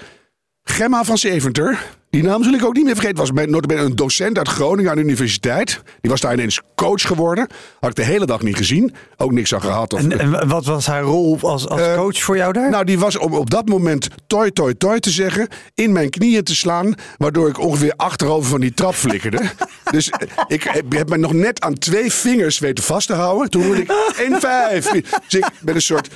Gemma 0.70 1.04
van 1.04 1.18
Seventer... 1.18 1.94
Die 2.10 2.24
naam 2.24 2.44
zul 2.44 2.54
ik 2.54 2.66
ook 2.66 2.74
niet 2.76 2.84
meer 2.86 2.96
vergeten. 2.96 3.18
Was 3.18 3.32
notabene 3.32 3.82
een 3.82 3.96
docent 3.96 4.38
uit 4.38 4.48
Groningen 4.48 4.92
aan 4.92 4.98
de 4.98 5.04
universiteit. 5.04 5.82
Die 6.02 6.12
was 6.12 6.20
daar 6.22 6.34
ineens 6.34 6.62
coach 6.76 7.02
geworden. 7.02 7.48
Had 7.80 7.90
ik 7.90 7.96
de 7.96 8.04
hele 8.04 8.26
dag 8.26 8.42
niet 8.42 8.56
gezien. 8.58 8.94
Ook 9.18 9.32
niks 9.32 9.54
aan 9.54 9.62
gehad. 9.62 9.94
Of, 9.94 10.00
En, 10.00 10.20
en 10.40 10.48
wat 10.48 10.66
was 10.66 10.86
haar 10.86 11.02
rol 11.02 11.38
als, 11.42 11.68
als 11.68 11.82
Eh, 11.82 11.96
coach 11.96 12.18
voor 12.24 12.38
jou 12.38 12.54
daar? 12.54 12.70
nou, 12.70 12.86
die 12.86 13.00
was 13.00 13.18
om 13.18 13.34
op 13.34 13.50
dat 13.50 13.68
moment 13.68 14.08
toi, 14.28 14.52
toi, 14.52 14.76
toi 14.78 15.00
te 15.00 15.10
zeggen. 15.10 15.48
In 15.74 15.92
mijn 15.92 16.10
knieën 16.10 16.44
te 16.44 16.56
slaan. 16.56 16.94
Waardoor 17.18 17.50
ik 17.50 17.60
ongeveer 17.60 17.94
achterover 17.96 18.50
van 18.50 18.60
die 18.62 18.74
trap 18.74 18.94
flikkerde. 18.94 19.42
dus 19.92 20.10
eh, 20.10 20.28
ik 20.48 20.64
heb, 20.64 20.92
heb 20.94 21.10
me 21.10 21.18
nog 21.18 21.34
net 21.34 21.62
aan 21.62 21.74
twee 21.74 22.12
vingers 22.12 22.60
weten 22.60 22.84
vast 22.84 23.08
te 23.08 23.14
houden. 23.14 23.50
Toen 23.50 23.64
hoorde 23.64 23.82
ik 23.82 23.92
1, 24.18 24.40
5. 24.40 24.90
Dus 24.90 25.04
ik 25.30 25.46
met 25.62 25.76
een 25.76 25.82
soort 25.82 26.10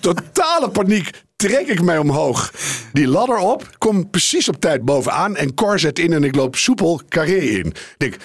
totale 0.00 0.68
paniek 0.70 1.10
trek 1.48 1.66
ik 1.66 1.82
mij 1.82 1.98
omhoog. 1.98 2.52
Die 2.92 3.08
ladder 3.08 3.36
op. 3.36 3.68
Kom 3.78 4.10
precies 4.10 4.48
op 4.48 4.60
tijd 4.60 4.84
bovenaan. 4.84 5.36
En 5.36 5.54
Cor 5.54 5.78
zet 5.78 5.98
in 5.98 6.12
en 6.12 6.24
ik 6.24 6.34
loop 6.34 6.56
soepel 6.56 7.00
carré 7.08 7.36
in. 7.36 7.66
Ik 7.66 7.94
denk, 7.96 8.16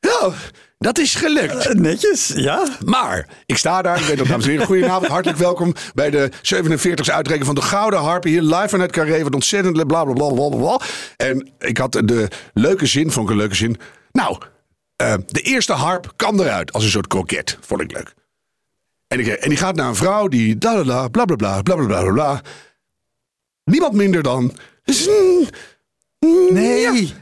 nou, 0.00 0.32
dat 0.78 0.98
is 0.98 1.14
gelukt. 1.14 1.66
Eh, 1.66 1.74
Netjes, 1.74 2.32
ja. 2.34 2.66
Maar 2.84 3.28
ik 3.46 3.56
sta 3.56 3.82
daar. 3.82 4.00
Ik 4.00 4.06
weet 4.06 4.18
dat, 4.18 4.26
dames 4.26 4.44
en 4.44 4.50
heren. 4.50 4.66
Goedenavond. 4.66 5.06
Hartelijk 5.06 5.38
welkom 5.38 5.74
bij 5.94 6.10
de 6.10 6.30
47e 6.30 7.12
uitreiking 7.12 7.44
van 7.44 7.54
de 7.54 7.62
Gouden 7.62 8.00
Harpen. 8.00 8.30
Hier 8.30 8.42
live 8.42 8.68
vanuit 8.68 8.92
Carré. 8.92 9.22
Wat 9.22 9.34
ontzettend 9.34 9.86
bla 9.86 10.04
bla 10.04 10.12
bla 10.12 10.28
bla 10.28 10.48
bla, 10.48 10.58
bla. 10.58 10.80
En 11.16 11.52
ik 11.58 11.78
had 11.78 11.92
de 11.92 12.28
leuke 12.54 12.86
zin, 12.86 13.10
vond 13.10 13.26
ik 13.26 13.32
een 13.32 13.40
leuke 13.40 13.54
zin. 13.54 13.76
Nou, 14.12 14.38
eh, 14.96 15.14
de 15.26 15.40
eerste 15.40 15.72
harp 15.72 16.12
kan 16.16 16.40
eruit 16.40 16.72
als 16.72 16.84
een 16.84 16.90
soort 16.90 17.06
kroket. 17.06 17.58
Vond 17.60 17.80
ik 17.80 17.92
leuk. 17.92 18.14
En, 19.08 19.18
ik, 19.18 19.26
en 19.26 19.48
die 19.48 19.58
gaat 19.58 19.76
naar 19.76 19.88
een 19.88 19.94
vrouw 19.94 20.28
die 20.28 20.56
bla 20.56 20.82
bla 20.82 21.08
bla 21.08 21.24
bla 21.24 21.62
bla 21.62 21.74
bla 21.86 22.12
bla. 22.12 22.42
Niemand 23.70 23.92
minder 23.94 24.22
dan. 24.22 24.52
Nee. 26.50 27.12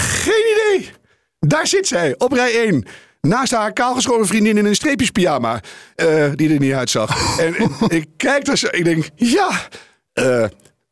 Geen 0.00 0.44
idee. 0.54 0.90
Daar 1.38 1.66
zit 1.66 1.86
zij, 1.86 2.14
op 2.18 2.32
rij 2.32 2.64
1. 2.66 2.84
Naast 3.20 3.52
haar 3.52 3.72
kaalgeschoren 3.72 4.26
vriendin 4.26 4.56
in 4.56 4.64
een 4.64 4.74
streepjespyjama. 4.74 5.60
eh 5.94 6.30
die 6.34 6.52
er 6.52 6.58
niet 6.58 6.72
uitzag. 6.72 7.38
en, 7.40 7.54
en 7.56 7.70
ik 7.88 8.06
kijk 8.16 8.44
daar 8.44 8.58
zo. 8.58 8.66
Ik 8.70 8.84
denk, 8.84 9.08
ja, 9.16 9.68
eh, 10.12 10.44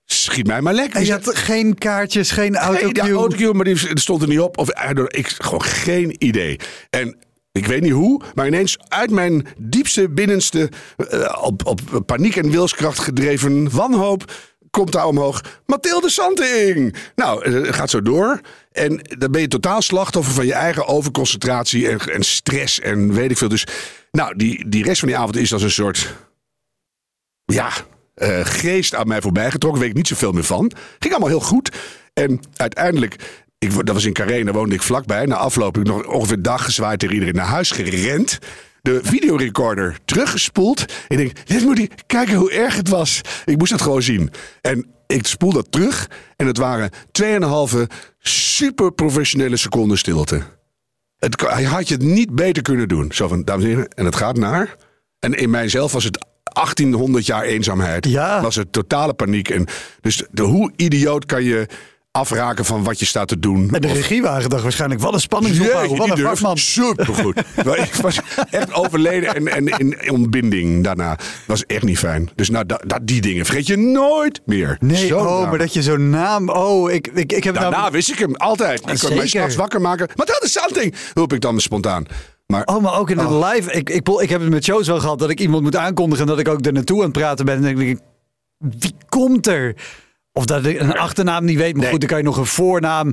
schiet 0.05 0.46
mij 0.46 0.61
maar 0.61 0.74
lekker. 0.74 0.98
En 1.00 1.07
je 1.07 1.12
had 1.12 1.37
geen 1.37 1.74
kaartjes, 1.74 2.31
geen 2.31 2.57
autocue. 2.57 3.05
ja, 3.07 3.11
autocue, 3.14 3.53
maar 3.55 3.64
die 3.64 3.79
stond 3.94 4.22
er 4.22 4.29
niet 4.29 4.40
op. 4.40 4.59
Of, 4.59 4.68
don't- 4.68 5.16
ik, 5.16 5.29
gewoon 5.29 5.62
geen 5.62 6.14
idee. 6.18 6.59
En 6.90 7.16
ik 7.53 7.66
weet 7.66 7.83
niet 7.83 7.92
hoe, 7.92 8.22
maar 8.35 8.46
ineens 8.46 8.77
uit 8.88 9.11
mijn 9.11 9.46
diepste, 9.59 10.09
binnenste, 10.11 10.68
eh, 11.09 11.38
op, 11.42 11.66
op 11.66 12.03
paniek 12.07 12.37
en 12.37 12.50
wilskracht 12.50 12.98
gedreven 12.98 13.70
wanhoop, 13.70 14.33
komt 14.75 14.93
daar 14.93 15.07
omhoog 15.07 15.41
Mathilde 15.67 16.11
Santing. 16.11 16.95
Nou, 17.15 17.53
het 17.53 17.75
gaat 17.75 17.91
zo 17.91 18.03
door. 18.03 18.41
En 18.73 19.01
dan 19.19 19.31
ben 19.31 19.41
je 19.41 19.49
totaal 19.49 19.83
slachtoffer 19.83 20.35
van 20.35 20.47
je 20.47 20.53
eigen 20.53 20.87
overconcentratie 20.87 21.89
en, 21.89 21.99
en 21.99 22.23
stress 22.23 22.81
en 22.81 23.13
weet 23.13 23.31
ik 23.31 23.39
veel. 23.39 23.49
Dus, 23.49 23.67
nou, 24.11 24.37
die, 24.37 24.69
die 24.69 24.85
rest 24.85 24.99
van 24.99 25.09
die 25.09 25.17
avond 25.17 25.37
is 25.37 25.53
als 25.53 25.63
een 25.63 25.71
soort 25.71 26.15
ja, 27.45 27.71
eh, 28.15 28.41
geest 28.43 28.95
aan 28.95 29.09
mij 29.09 29.21
voorbij 29.21 29.51
getrokken. 29.51 29.81
Weet 29.81 29.91
ik 29.91 29.97
niet 29.97 30.09
zoveel 30.09 30.33
meer 30.33 30.45
van. 30.45 30.73
Ging 30.99 31.13
allemaal 31.13 31.39
heel 31.39 31.47
goed. 31.47 31.77
En 32.13 32.41
uiteindelijk, 32.57 33.17
ik, 33.59 33.87
dat 33.87 33.95
was 33.95 34.05
in 34.05 34.13
Carré, 34.13 34.45
daar 34.45 34.55
woonde 34.55 34.75
ik 34.75 34.83
vlakbij. 34.83 35.27
Na 35.27 35.37
afloop 35.37 35.75
heb 35.75 35.85
ik 35.85 35.91
nog 35.91 36.07
ongeveer 36.07 36.37
een 36.37 36.43
dag 36.43 36.65
gezwaaid 36.65 36.99
tegen 36.99 37.15
iedereen 37.15 37.37
naar 37.37 37.47
huis 37.47 37.71
gerend. 37.71 38.39
De 38.85 39.01
videorecorder 39.03 39.99
teruggespoeld. 40.05 40.81
Ik 41.09 41.16
denk, 41.16 41.47
dit 41.47 41.62
moet 41.62 41.79
ik 41.79 41.92
kijken 42.07 42.35
hoe 42.35 42.53
erg 42.53 42.77
het 42.77 42.88
was. 42.88 43.20
Ik 43.44 43.59
moest 43.59 43.73
het 43.73 43.83
gewoon 43.83 44.03
zien. 44.03 44.31
En 44.61 44.87
ik 45.07 45.27
spoel 45.27 45.53
dat 45.53 45.73
terug. 45.73 46.11
En 46.37 46.47
het 46.47 46.57
waren 46.57 46.90
2,5 47.23 47.79
super 48.18 48.92
professionele 48.92 49.57
seconden 49.57 49.99
stilte. 49.99 50.42
Het, 51.16 51.40
hij 51.40 51.62
had 51.62 51.88
je 51.88 51.94
het 51.94 52.03
niet 52.03 52.35
beter 52.35 52.62
kunnen 52.62 52.88
doen. 52.88 53.12
Zo 53.12 53.29
van, 53.29 53.44
dames 53.44 53.64
en 53.64 53.70
heren, 53.70 53.88
en 53.88 54.05
het 54.05 54.16
gaat 54.16 54.37
naar. 54.37 54.77
En 55.18 55.33
in 55.33 55.51
mijzelf 55.51 55.92
was 55.92 56.05
het 56.05 56.27
1800 56.53 57.27
jaar 57.27 57.42
eenzaamheid. 57.42 58.07
Ja. 58.09 58.42
Was 58.42 58.57
het 58.57 58.73
totale 58.73 59.14
paniek. 59.14 59.49
En 59.49 59.66
dus 60.01 60.23
de, 60.31 60.42
hoe 60.42 60.73
idioot 60.77 61.27
kan 61.27 61.44
je 61.44 61.66
afraken 62.18 62.64
van 62.64 62.85
wat 62.85 62.98
je 62.98 63.05
staat 63.05 63.29
te 63.29 63.38
doen? 63.38 63.70
En 63.72 63.81
de 63.81 63.92
regiewagen 63.92 64.50
dacht 64.50 64.62
waarschijnlijk, 64.62 65.00
wat 65.00 65.14
een 65.14 65.20
spanningsopbouw, 65.20 65.96
wat 65.96 66.11
een 66.11 66.24
vakman. 66.24 66.59
Supergoed. 66.59 67.38
Ik 67.87 67.94
was 67.94 68.20
echt 68.50 68.72
overleden 68.72 69.35
en, 69.35 69.48
en 69.48 69.68
in 69.68 70.11
ontbinding 70.11 70.85
daarna. 70.85 71.18
was 71.46 71.66
echt 71.66 71.83
niet 71.83 71.98
fijn. 71.98 72.31
Dus 72.35 72.50
nou, 72.50 72.66
dat, 72.66 72.83
dat, 72.87 73.00
die 73.03 73.20
dingen 73.20 73.44
vergeet 73.44 73.66
je 73.66 73.77
nooit 73.77 74.40
meer. 74.44 74.77
Nee, 74.81 75.07
Zo 75.07 75.18
oh, 75.18 75.50
maar 75.50 75.59
dat 75.59 75.72
je 75.72 75.83
zo'n 75.83 76.11
naam... 76.11 76.48
Oh, 76.48 76.90
ik, 76.90 77.07
ik, 77.14 77.33
ik 77.33 77.44
heb 77.44 77.55
Daarna 77.55 77.90
wist 77.90 78.11
ik 78.11 78.18
hem 78.18 78.35
altijd. 78.35 78.90
Ik 78.90 78.98
kon 78.98 79.16
mij 79.16 79.27
s'nachts 79.27 79.57
wakker 79.57 79.81
maken. 79.81 80.09
Maar 80.14 80.27
dat 80.27 80.42
is 80.42 80.53
something, 80.53 80.94
roep 81.14 81.33
ik 81.33 81.40
dan 81.40 81.61
spontaan. 81.61 82.07
Maar 82.46 82.64
Oh, 82.64 82.83
maar 82.83 82.98
ook 82.98 83.11
in 83.11 83.18
een 83.18 83.38
live... 83.38 83.72
Ik, 83.72 83.90
ik, 83.90 84.09
ik 84.09 84.29
heb 84.29 84.40
het 84.40 84.50
met 84.50 84.64
shows 84.64 84.87
wel 84.87 85.00
gehad 85.00 85.18
dat 85.18 85.31
ik 85.31 85.40
iemand 85.40 85.62
moet 85.62 85.77
aankondigen... 85.77 86.24
en 86.24 86.31
dat 86.31 86.38
ik 86.38 86.48
ook 86.48 86.66
er 86.66 86.72
naartoe 86.72 86.98
aan 86.98 87.05
het 87.05 87.12
praten 87.12 87.44
ben. 87.44 87.55
En 87.55 87.62
dan 87.62 87.74
denk 87.74 87.88
ik, 87.88 87.98
wie 88.59 88.94
komt 89.09 89.46
er? 89.46 89.74
Of 90.37 90.44
dat 90.44 90.66
ik 90.66 90.81
een 90.81 90.92
achternaam 90.92 91.44
niet 91.44 91.59
weet. 91.59 91.73
Maar 91.73 91.83
Nee. 91.83 91.90
goed, 91.90 92.01
dan 92.01 92.09
kan 92.09 92.18
je 92.18 92.25
nog 92.25 92.37
een 92.37 92.47
voornaam... 92.47 93.12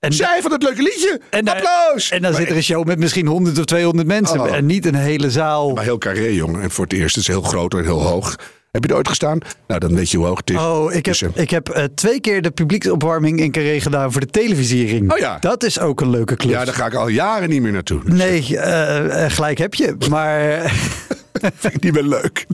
En, 0.00 0.12
zij 0.12 0.38
van 0.42 0.52
het 0.52 0.62
leuke 0.62 0.82
liedje. 0.82 1.20
en, 1.30 1.44
daar- 1.44 1.54
Applaus. 1.54 2.10
En 2.10 2.22
dan 2.22 2.30
Maar 2.30 2.40
zit 2.40 2.50
er 2.50 2.56
een 2.56 2.62
show 2.62 2.86
met 2.86 2.98
misschien 2.98 3.26
100 3.26 3.58
of 3.58 3.64
200 3.64 4.06
mensen. 4.08 4.40
Oh. 4.40 4.54
En 4.56 4.66
niet 4.66 4.86
een 4.86 4.94
hele 4.94 5.30
zaal. 5.30 5.72
Maar 5.72 5.84
heel 5.84 5.98
carré, 5.98 6.26
jongen. 6.28 6.62
En 6.62 6.70
voor 6.70 6.84
het 6.84 6.92
eerst. 6.92 7.14
Het 7.14 7.24
is 7.24 7.30
heel 7.30 7.42
groot 7.42 7.74
en 7.74 7.82
heel 7.82 8.02
hoog. 8.02 8.36
Heb 8.72 8.84
je 8.84 8.90
er 8.90 8.96
ooit 8.96 9.08
gestaan? 9.08 9.38
Nou, 9.66 9.80
dan 9.80 9.94
weet 9.94 10.10
je 10.10 10.16
hoe 10.16 10.26
hoog 10.26 10.36
het 10.38 10.50
is. 10.50 10.56
Oh, 10.56 10.86
ik 10.92 10.94
heb, 11.06 11.18
Dus, 11.18 11.22
eh, 11.22 11.42
ik 11.42 11.50
heb 11.50 11.68
eh, 11.68 11.84
twee 11.94 12.20
keer 12.20 12.42
de 12.42 12.50
publieksopwarming 12.50 13.40
in 13.40 13.50
Carré 13.50 13.80
gedaan 13.80 14.12
voor 14.12 14.20
de 14.20 14.26
televisiering. 14.26 15.12
Oh 15.12 15.18
ja. 15.18 15.38
Dat 15.40 15.62
is 15.64 15.78
ook 15.80 16.00
een 16.00 16.10
leuke 16.10 16.36
klus. 16.36 16.52
ja, 16.52 16.64
daar 16.64 16.74
ga 16.74 16.86
ik 16.86 16.94
al 16.94 17.08
jaren 17.08 17.48
niet 17.48 17.62
meer 17.62 17.72
naartoe. 17.72 18.00
Dat 18.04 18.12
Nee, 18.14 18.58
eh, 18.58 19.30
gelijk 19.30 19.58
heb 19.58 19.74
je. 19.74 19.96
Maar, 20.10 20.60
vind 21.54 21.74
ik 21.74 21.82
niet 21.82 21.92
meer 21.92 22.02
leuk. 22.02 22.46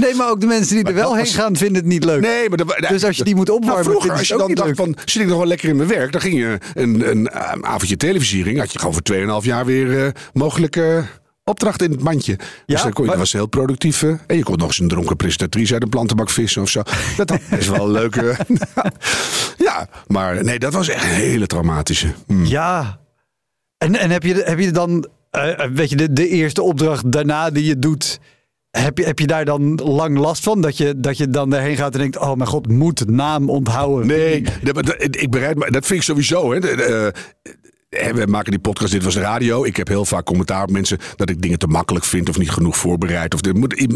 nee, 0.00 0.14
maar 0.14 0.30
ook 0.30 0.40
de 0.40 0.46
mensen 0.46 0.76
die 0.76 0.84
er 0.84 0.94
wel 0.94 1.14
heen 1.14 1.24
was- 1.24 1.34
gaan 1.34 1.56
vinden 1.56 1.76
het 1.76 1.84
niet 1.92 2.04
leuk. 2.04 2.20
Nee, 2.20 2.48
maar 2.48 2.58
dat- 2.58 2.76
Dus 2.88 3.04
als 3.04 3.16
je 3.16 3.24
die 3.24 3.34
moet 3.34 3.50
opwarmen, 3.50 3.74
Nou, 3.84 3.88
vroeger, 3.90 4.10
als 4.18 4.28
je 4.28 4.36
dan 4.36 4.54
dacht 4.54 4.66
leuk. 4.66 4.76
van, 4.76 4.96
zit 5.04 5.22
ik 5.22 5.28
nog 5.28 5.38
wel 5.38 5.46
lekker 5.46 5.68
in 5.68 5.76
mijn 5.76 5.88
werk, 5.88 6.12
dan 6.12 6.20
ging 6.20 6.38
je 6.38 6.58
een, 6.74 7.10
een, 7.10 7.32
avondje 7.64 7.96
televisiering, 7.96 8.58
had 8.58 8.72
je 8.72 8.78
gewoon 8.78 8.94
voor 8.94 9.02
2,5 9.42 9.44
jaar 9.46 9.64
weer 9.64 10.04
eh, 10.04 10.10
mogelijke 10.32 11.04
opdracht 11.50 11.82
in 11.82 11.90
het 11.90 12.00
mandje. 12.00 12.36
Dus 12.36 12.46
Ja, 12.66 12.82
dan 12.82 12.92
kon 12.92 13.04
je, 13.04 13.10
dat 13.10 13.18
was 13.18 13.32
heel 13.32 13.46
productief. 13.46 14.02
eh, 14.02 14.14
en 14.26 14.36
je 14.36 14.42
kon 14.42 14.58
nog 14.58 14.66
eens 14.66 14.78
een 14.78 14.88
dronken 14.88 15.16
presentatrice 15.16 15.72
uit 15.72 15.82
een 15.82 15.88
plantenbak 15.88 16.30
vissen 16.30 16.62
of 16.62 16.68
zo. 16.68 16.82
Dat 17.16 17.38
is 17.58 17.68
wel 17.68 17.84
een 17.84 17.90
leuke. 17.90 18.36
ja, 19.66 19.88
maar 20.06 20.44
nee, 20.44 20.58
dat 20.58 20.72
was 20.72 20.88
echt 20.88 21.02
een 21.04 21.08
hele 21.08 21.46
traumatische. 21.46 22.08
Hm. 22.26 22.44
Ja. 22.44 22.98
En, 23.78 23.96
en 23.96 24.10
heb, 24.10 24.22
je, 24.22 24.34
heb 24.34 24.58
je 24.58 24.70
dan, 24.70 25.08
eh, 25.30 25.64
eh, 25.64 25.70
weet 25.72 25.90
je, 25.90 25.96
de, 25.96 26.12
de 26.12 26.28
eerste 26.28 26.62
opdracht 26.62 27.12
daarna 27.12 27.50
die 27.50 27.64
je 27.64 27.78
doet, 27.78 28.20
heb 28.70 28.98
je, 28.98 29.04
heb 29.04 29.18
je 29.18 29.26
daar 29.26 29.44
dan 29.44 29.74
lang 29.74 30.18
last 30.18 30.42
van? 30.42 30.60
Dat 30.60 30.76
je, 30.76 31.00
dat 31.00 31.16
je 31.16 31.30
dan 31.30 31.50
daarheen 31.50 31.76
gaat 31.76 31.92
en 31.94 32.00
denkt, 32.00 32.18
oh 32.18 32.34
mijn 32.34 32.48
god, 32.48 32.68
moet 32.68 33.08
naam 33.08 33.50
onthouden. 33.50 34.06
Nee, 34.06 34.44
ik 35.10 35.30
bereid 35.30 35.56
me, 35.56 35.70
dat 35.70 35.86
vind 35.86 35.98
ik 35.98 36.04
sowieso. 36.04 36.52
Hè. 36.52 36.58
We 37.88 38.26
maken 38.28 38.50
die 38.50 38.60
podcast, 38.60 38.92
dit 38.92 39.04
was 39.04 39.14
de 39.14 39.20
radio. 39.20 39.64
Ik 39.64 39.76
heb 39.76 39.88
heel 39.88 40.04
vaak 40.04 40.24
commentaar 40.24 40.62
op 40.62 40.70
mensen 40.70 40.98
dat 41.16 41.30
ik 41.30 41.42
dingen 41.42 41.58
te 41.58 41.66
makkelijk 41.66 42.04
vind 42.04 42.28
of 42.28 42.38
niet 42.38 42.50
genoeg 42.50 42.76
voorbereid. 42.76 43.34
Of 43.34 43.40
de, 43.40 43.54
moet, 43.54 43.86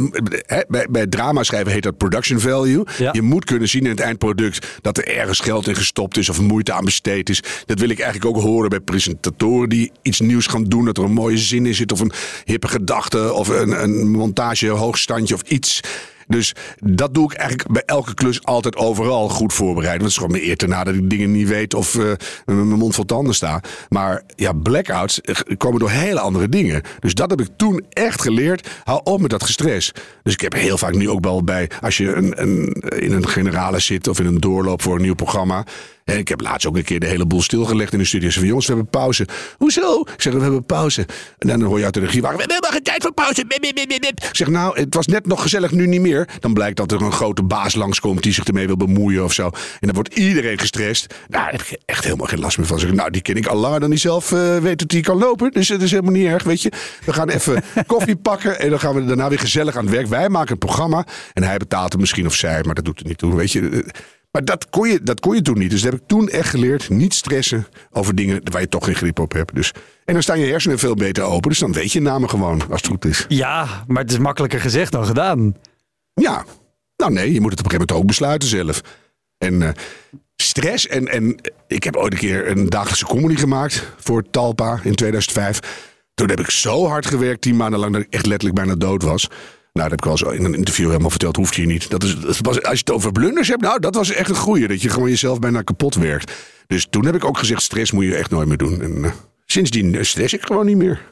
hè, 0.47 0.61
bij, 0.69 0.87
bij 0.91 1.07
drama 1.07 1.43
schrijven 1.43 1.73
heet 1.73 1.83
dat 1.83 1.97
production 1.97 2.41
value. 2.41 2.85
Ja. 2.99 3.13
Je 3.13 3.23
moet 3.23 3.45
kunnen 3.45 3.69
zien 3.69 3.85
in 3.85 3.91
het 3.91 4.01
eindproduct 4.01 4.79
dat 4.81 4.99
er 4.99 5.07
ergens 5.07 5.41
geld 5.41 5.69
in 5.69 5.77
gestopt 5.77 6.17
is 6.17 6.29
of 6.29 6.41
moeite 6.41 6.73
aan 6.73 6.85
besteed 6.85 7.29
is. 7.29 7.43
Dat 7.67 7.79
wil 7.79 7.89
ik 7.89 7.99
eigenlijk 7.99 8.37
ook 8.37 8.43
horen 8.43 8.71
bij 8.71 8.81
presentatoren 8.81 9.69
die 9.69 9.93
iets 10.03 10.21
nieuws 10.21 10.47
gaan 10.47 10.65
doen. 10.65 10.85
Dat 10.85 10.99
er 10.99 11.05
een 11.05 11.13
mooie 11.13 11.39
zin 11.39 11.67
in 11.67 11.75
zit 11.75 11.93
of 11.93 12.01
een 12.01 12.13
hippe 12.45 12.69
gedachte 12.69 13.33
of 13.33 13.49
een, 13.49 13.83
een 13.83 14.11
montage 14.11 14.69
hoogstandje 14.69 15.35
of 15.35 15.43
iets. 15.43 15.81
Dus 16.31 16.55
dat 16.79 17.15
doe 17.15 17.33
ik 17.33 17.39
eigenlijk 17.39 17.73
bij 17.73 17.83
elke 17.87 18.15
klus 18.15 18.45
altijd 18.45 18.77
overal 18.77 19.29
goed 19.29 19.53
voorbereiden. 19.53 20.01
Want 20.01 20.03
het 20.03 20.11
is 20.11 20.17
gewoon 20.17 20.33
mijn 20.33 20.45
eer 20.45 20.57
te 20.57 20.67
na 20.67 20.85
dat 20.85 20.95
ik 20.95 21.11
dingen 21.11 21.33
niet 21.33 21.49
weet 21.49 21.75
of 21.75 21.95
eh, 21.95 22.13
mijn 22.45 22.69
mond 22.69 22.95
vol 22.95 23.05
tanden 23.05 23.35
sta. 23.35 23.61
Maar 23.89 24.23
ja, 24.37 24.53
blackouts 24.53 25.21
eh, 25.21 25.35
komen 25.57 25.79
door 25.79 25.91
hele 25.91 26.21
andere 26.21 26.49
dingen. 26.49 26.83
Dus 27.01 27.15
dat 27.15 27.31
heb 27.31 27.41
ik 27.41 27.49
toen 27.57 27.85
echt 27.89 28.23
geleerd. 28.23 28.69
Hou 28.85 29.01
op 29.05 29.21
met 29.21 29.31
dat 29.31 29.45
gestres. 29.45 29.93
Dus 30.23 30.33
ik 30.33 30.41
heb 30.41 30.53
heel 30.53 30.79
vaak 30.79 30.95
nu 30.95 31.09
ook 31.09 31.25
wel 31.25 31.45
bij, 31.45 31.71
als 31.81 31.97
je 31.97 32.15
een, 32.15 32.33
in 32.99 33.13
een 33.13 33.29
generale 33.29 33.79
zit 33.79 34.09
of 34.09 34.21
in 34.21 34.27
een 34.27 34.41
doorloop 34.41 34.83
voor 34.83 34.97
een 34.97 35.03
nieuw 35.03 35.15
programma. 35.15 35.65
En 36.11 36.19
ik 36.19 36.29
heb 36.29 36.41
laatst 36.41 36.67
ook 36.67 36.77
een 36.77 36.85
keer 36.85 37.01
de 37.01 37.07
hele 37.07 37.27
boel 37.27 37.43
stilgelegd 37.43 37.93
in 37.93 37.99
de 37.99 38.05
studio. 38.05 38.31
Ze 38.31 38.39
van 38.39 38.49
jongens, 38.49 38.67
we 38.67 38.73
hebben 38.73 38.91
pauze. 38.91 39.27
Hoezo? 39.57 40.01
Ik 40.01 40.23
zeg, 40.23 40.33
we 40.33 40.41
hebben 40.41 40.65
pauze. 40.65 41.07
En 41.39 41.49
dan 41.49 41.63
hoor 41.63 41.79
je 41.79 41.85
uit 41.85 41.95
de 41.95 42.01
regie, 42.01 42.21
we 42.21 42.27
hebben 42.27 42.49
helemaal 42.49 42.71
geen 42.71 42.83
tijd 42.83 43.03
voor 43.03 43.13
pauze. 43.13 43.45
Bip, 43.47 43.61
bip, 43.61 43.75
bip, 43.75 43.89
bip, 43.89 44.01
bip. 44.01 44.25
Ik 44.25 44.37
zeg, 44.37 44.49
nou, 44.49 44.81
het 44.81 44.95
was 44.95 45.07
net 45.07 45.27
nog 45.27 45.43
gezellig, 45.43 45.71
nu 45.71 45.87
niet 45.87 46.01
meer. 46.01 46.29
Dan 46.41 46.53
blijkt 46.53 46.77
dat 46.77 46.93
er 46.93 47.03
een 47.03 47.13
grote 47.13 47.43
baas 47.43 47.75
langskomt 47.75 48.23
die 48.23 48.33
zich 48.33 48.45
ermee 48.45 48.67
wil 48.67 48.77
bemoeien 48.77 49.25
of 49.25 49.33
zo. 49.33 49.45
En 49.45 49.53
dan 49.81 49.95
wordt 49.95 50.15
iedereen 50.15 50.59
gestrest. 50.59 51.15
Nou, 51.29 51.43
daar 51.45 51.53
heb 51.53 51.61
ik 51.61 51.79
echt 51.85 52.05
helemaal 52.05 52.27
geen 52.27 52.41
last 52.41 52.59
meer 52.59 52.67
van. 52.67 52.79
Zeg, 52.79 52.93
nou, 52.93 53.11
die 53.11 53.23
ken 53.23 53.37
ik 53.37 53.47
al 53.47 53.57
langer 53.57 53.81
dan 53.81 53.91
die 53.91 53.99
zelf 53.99 54.33
eh, 54.33 54.57
weet 54.57 54.79
dat 54.79 54.93
hij 54.93 55.01
kan 55.01 55.19
lopen. 55.19 55.51
Dus 55.53 55.69
het 55.69 55.83
is 55.83 55.91
helemaal 55.91 56.13
niet 56.13 56.27
erg, 56.27 56.43
weet 56.43 56.63
je. 56.63 56.73
We 57.05 57.13
gaan 57.13 57.29
even 57.29 57.63
koffie 57.87 58.17
pakken 58.17 58.61
en 58.61 58.71
dan 58.71 58.81
gaan 58.81 58.95
we 58.95 59.05
daarna 59.05 59.29
weer 59.29 59.39
gezellig 59.39 59.77
aan 59.77 59.85
het 59.85 59.95
werk. 59.95 60.07
Wij 60.07 60.29
maken 60.29 60.53
een 60.53 60.59
programma 60.59 61.07
en 61.33 61.43
hij 61.43 61.57
betaalt 61.57 61.93
het 61.93 62.01
misschien 62.01 62.27
of 62.27 62.35
zij, 62.35 62.63
maar 62.63 62.75
dat 62.75 62.85
doet 62.85 63.01
er 63.01 63.07
niet 63.07 63.19
toe, 63.19 63.37
weet 63.37 63.53
je. 63.53 63.85
Maar 64.31 64.45
dat 64.45 64.71
kon, 64.71 64.89
je, 64.89 65.03
dat 65.03 65.21
kon 65.21 65.35
je 65.35 65.43
toen 65.43 65.59
niet. 65.59 65.71
Dus 65.71 65.83
dat 65.83 65.93
heb 65.93 66.01
ik 66.01 66.07
toen 66.07 66.29
echt 66.29 66.49
geleerd. 66.49 66.89
Niet 66.89 67.15
stressen 67.15 67.67
over 67.91 68.15
dingen 68.15 68.41
waar 68.51 68.61
je 68.61 68.69
toch 68.69 68.85
geen 68.85 68.95
grip 68.95 69.19
op 69.19 69.33
hebt. 69.33 69.55
Dus, 69.55 69.73
en 70.05 70.13
dan 70.13 70.23
staan 70.23 70.39
je 70.39 70.47
hersenen 70.47 70.79
veel 70.79 70.95
beter 70.95 71.23
open. 71.23 71.51
Dus 71.51 71.59
dan 71.59 71.73
weet 71.73 71.93
je 71.93 72.01
namen 72.01 72.29
gewoon, 72.29 72.63
als 72.71 72.81
het 72.81 72.91
goed 72.91 73.05
is. 73.05 73.25
Ja, 73.29 73.85
maar 73.87 74.03
het 74.03 74.13
is 74.13 74.19
makkelijker 74.19 74.61
gezegd 74.61 74.93
dan 74.93 75.07
gedaan. 75.07 75.57
Ja. 76.15 76.45
Nou 76.97 77.13
nee, 77.13 77.33
je 77.33 77.41
moet 77.41 77.51
het 77.51 77.61
op 77.61 77.65
een 77.65 77.71
gegeven 77.71 77.87
moment 77.87 77.93
ook 77.93 78.07
besluiten 78.07 78.49
zelf. 78.49 78.81
En 79.39 79.63
eh, 79.63 79.71
stress. 80.37 80.87
En, 80.87 81.09
en 81.09 81.37
ik 81.67 81.85
heb 81.85 81.97
ooit 81.97 82.13
een 82.13 82.19
keer 82.19 82.49
een 82.51 82.69
dagelijkse 82.69 83.07
comedy 83.07 83.37
gemaakt 83.37 83.93
voor 83.97 84.31
Talpa 84.31 84.81
in 84.83 84.95
2005. 84.95 85.61
Toen 86.15 86.29
heb 86.29 86.41
ik 86.41 86.51
zo 86.51 86.87
hard 86.87 87.07
gewerkt, 87.07 87.41
tien 87.41 87.57
maanden 87.57 87.81
lang, 87.81 87.93
dat 87.93 88.03
ik 88.03 88.13
echt 88.13 88.27
letterlijk 88.27 88.59
bijna 88.59 88.75
dood 88.75 89.03
was. 89.03 89.29
Nou, 89.73 89.89
dat 89.89 89.91
heb 89.91 89.99
ik 89.99 90.05
wel 90.05 90.31
eens 90.31 90.39
in 90.39 90.45
een 90.45 90.59
interview 90.59 90.87
helemaal 90.87 91.11
verteld. 91.11 91.37
Hoeft 91.37 91.55
je 91.55 91.67
niet. 91.67 91.91
Dat 91.91 92.03
is, 92.03 92.21
dat 92.21 92.39
was, 92.43 92.63
als 92.63 92.79
je 92.79 92.85
het 92.85 92.91
over 92.91 93.13
blunders 93.13 93.49
hebt, 93.49 93.61
nou, 93.61 93.81
dat 93.81 93.95
was 93.95 94.11
echt 94.11 94.29
een 94.29 94.37
goeie. 94.37 94.69
Dat 94.69 94.83
je 94.83 94.89
gewoon 94.89 95.09
jezelf 95.09 95.39
bijna 95.39 95.63
kapot 95.63 95.95
werkt. 95.95 96.33
Dus 96.67 96.87
toen 96.91 97.05
heb 97.05 97.15
ik 97.15 97.25
ook 97.25 97.39
gezegd, 97.39 97.63
stress 97.63 97.93
moet 97.93 98.05
je 98.05 98.17
echt 98.17 98.31
nooit 98.31 98.49
meer 98.49 98.57
doen. 98.57 98.83
En 98.83 99.05
eh, 99.05 99.11
sindsdien 99.47 100.05
stress 100.05 100.35
ik 100.35 100.43
gewoon 100.43 100.67
niet 100.67 100.77
meer. 100.77 101.09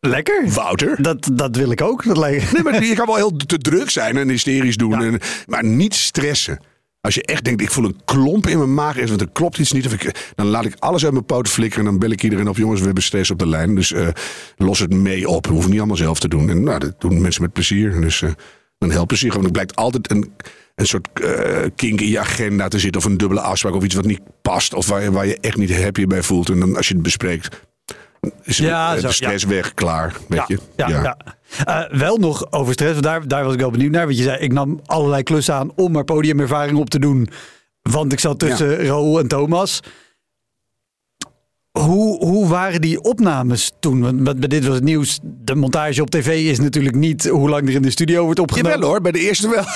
Lekker. 0.00 0.48
Wouter? 0.48 1.02
Dat, 1.02 1.30
dat 1.32 1.56
wil 1.56 1.70
ik 1.70 1.82
ook. 1.82 2.04
Dat 2.04 2.16
lijkt... 2.16 2.52
Nee, 2.52 2.62
maar 2.62 2.84
je 2.84 2.94
kan 2.94 3.06
wel 3.06 3.16
heel 3.16 3.36
te 3.36 3.58
druk 3.58 3.90
zijn 3.90 4.16
en 4.16 4.28
hysterisch 4.28 4.76
doen. 4.76 5.02
En, 5.02 5.20
maar 5.46 5.64
niet 5.64 5.94
stressen. 5.94 6.60
Als 7.00 7.14
je 7.14 7.22
echt 7.22 7.44
denkt, 7.44 7.62
ik 7.62 7.70
voel 7.70 7.84
een 7.84 8.00
klomp 8.04 8.46
in 8.46 8.58
mijn 8.58 8.74
maag, 8.74 9.08
want 9.08 9.20
er 9.20 9.30
klopt 9.32 9.58
iets 9.58 9.72
niet. 9.72 9.86
Of 9.86 9.92
ik, 9.92 10.32
dan 10.34 10.46
laat 10.46 10.64
ik 10.64 10.74
alles 10.78 11.04
uit 11.04 11.12
mijn 11.12 11.24
poten 11.24 11.52
flikkeren. 11.52 11.84
En 11.84 11.90
dan 11.90 12.00
bel 12.00 12.10
ik 12.10 12.22
iedereen 12.22 12.48
op. 12.48 12.56
Jongens, 12.56 12.78
we 12.78 12.86
hebben 12.86 13.02
stress 13.02 13.30
op 13.30 13.38
de 13.38 13.46
lijn. 13.46 13.74
Dus 13.74 13.92
eh, 13.92 14.08
los 14.56 14.78
het 14.78 14.94
mee 14.94 15.28
op. 15.28 15.46
We 15.46 15.52
hoeven 15.52 15.70
niet 15.70 15.78
allemaal 15.78 15.96
zelf 15.96 16.18
te 16.18 16.28
doen. 16.28 16.50
En 16.50 16.62
nou, 16.62 16.78
dat 16.78 17.00
doen 17.00 17.20
mensen 17.20 17.42
met 17.42 17.52
plezier. 17.52 18.00
Dus 18.00 18.22
eh, 18.22 18.30
dan 18.78 18.90
helpen 18.90 19.16
ze 19.16 19.24
zich. 19.24 19.32
Want 19.32 19.44
er 19.44 19.52
blijkt 19.52 19.76
altijd 19.76 20.10
een, 20.10 20.32
een 20.74 20.86
soort 20.86 21.08
eh, 21.12 21.64
kink 21.76 22.00
in 22.00 22.08
je 22.08 22.18
agenda 22.18 22.68
te 22.68 22.78
zitten. 22.78 23.00
Of 23.00 23.06
een 23.06 23.16
dubbele 23.16 23.40
afspraak. 23.40 23.74
Of 23.74 23.84
iets 23.84 23.94
wat 23.94 24.04
niet 24.04 24.20
past. 24.42 24.74
Of 24.74 24.86
waar 24.86 25.12
waar 25.12 25.26
je 25.26 25.38
echt 25.40 25.56
niet 25.56 25.80
happy 25.80 26.06
bij 26.06 26.22
voelt. 26.22 26.48
En 26.48 26.60
dan 26.60 26.76
als 26.76 26.88
je 26.88 26.94
het 26.94 27.02
bespreekt, 27.02 27.67
Ja, 28.42 28.96
zo, 28.96 29.06
de 29.06 29.12
stress 29.12 29.44
weg. 29.44 29.74
Klaar. 29.74 30.16
Weet 30.28 30.38
ja, 30.38 30.44
je? 30.46 30.58
ja, 30.76 30.88
ja. 30.88 31.16
Eh, 31.64 31.98
wel 31.98 32.16
nog 32.16 32.52
over 32.52 32.72
stress, 32.72 33.00
daar, 33.00 33.28
daar 33.28 33.44
was 33.44 33.52
ik 33.52 33.60
wel 33.60 33.70
benieuwd 33.70 33.90
naar. 33.90 34.04
Want 34.04 34.16
je 34.16 34.22
zei, 34.22 34.38
ik 34.38 34.52
nam 34.52 34.80
allerlei 34.86 35.22
klussen 35.22 35.54
aan 35.54 35.72
om 35.74 35.92
maar 35.92 36.04
podiumervaring 36.04 36.78
op 36.78 36.90
te 36.90 36.98
doen. 36.98 37.28
Want 37.82 38.12
ik 38.12 38.20
zat 38.20 38.38
tussen 38.38 38.76
Raoul 38.76 39.18
en 39.18 39.28
Thomas. 39.28 39.80
Hoe, 41.78 42.24
hoe 42.24 42.48
waren 42.48 42.80
die 42.80 43.02
opnames 43.02 43.72
toen? 43.80 44.00
Want 44.02 44.38
bij 44.38 44.48
dit 44.48 44.66
was 44.66 44.74
het 44.74 44.84
nieuws. 44.84 45.18
De 45.22 45.54
montage 45.54 46.02
op 46.02 46.10
tv 46.10 46.50
is 46.50 46.58
natuurlijk 46.58 46.94
niet 46.96 47.28
hoe 47.28 47.48
lang 47.48 47.68
er 47.68 47.74
in 47.74 47.82
de 47.82 47.90
studio 47.90 48.24
wordt 48.24 48.40
opgenomen. 48.40 48.70
Jawel 48.72 48.88
hoor, 48.88 49.00
bij 49.00 49.12
de 49.12 49.18
eerste 49.18 49.48
wel. 49.48 49.64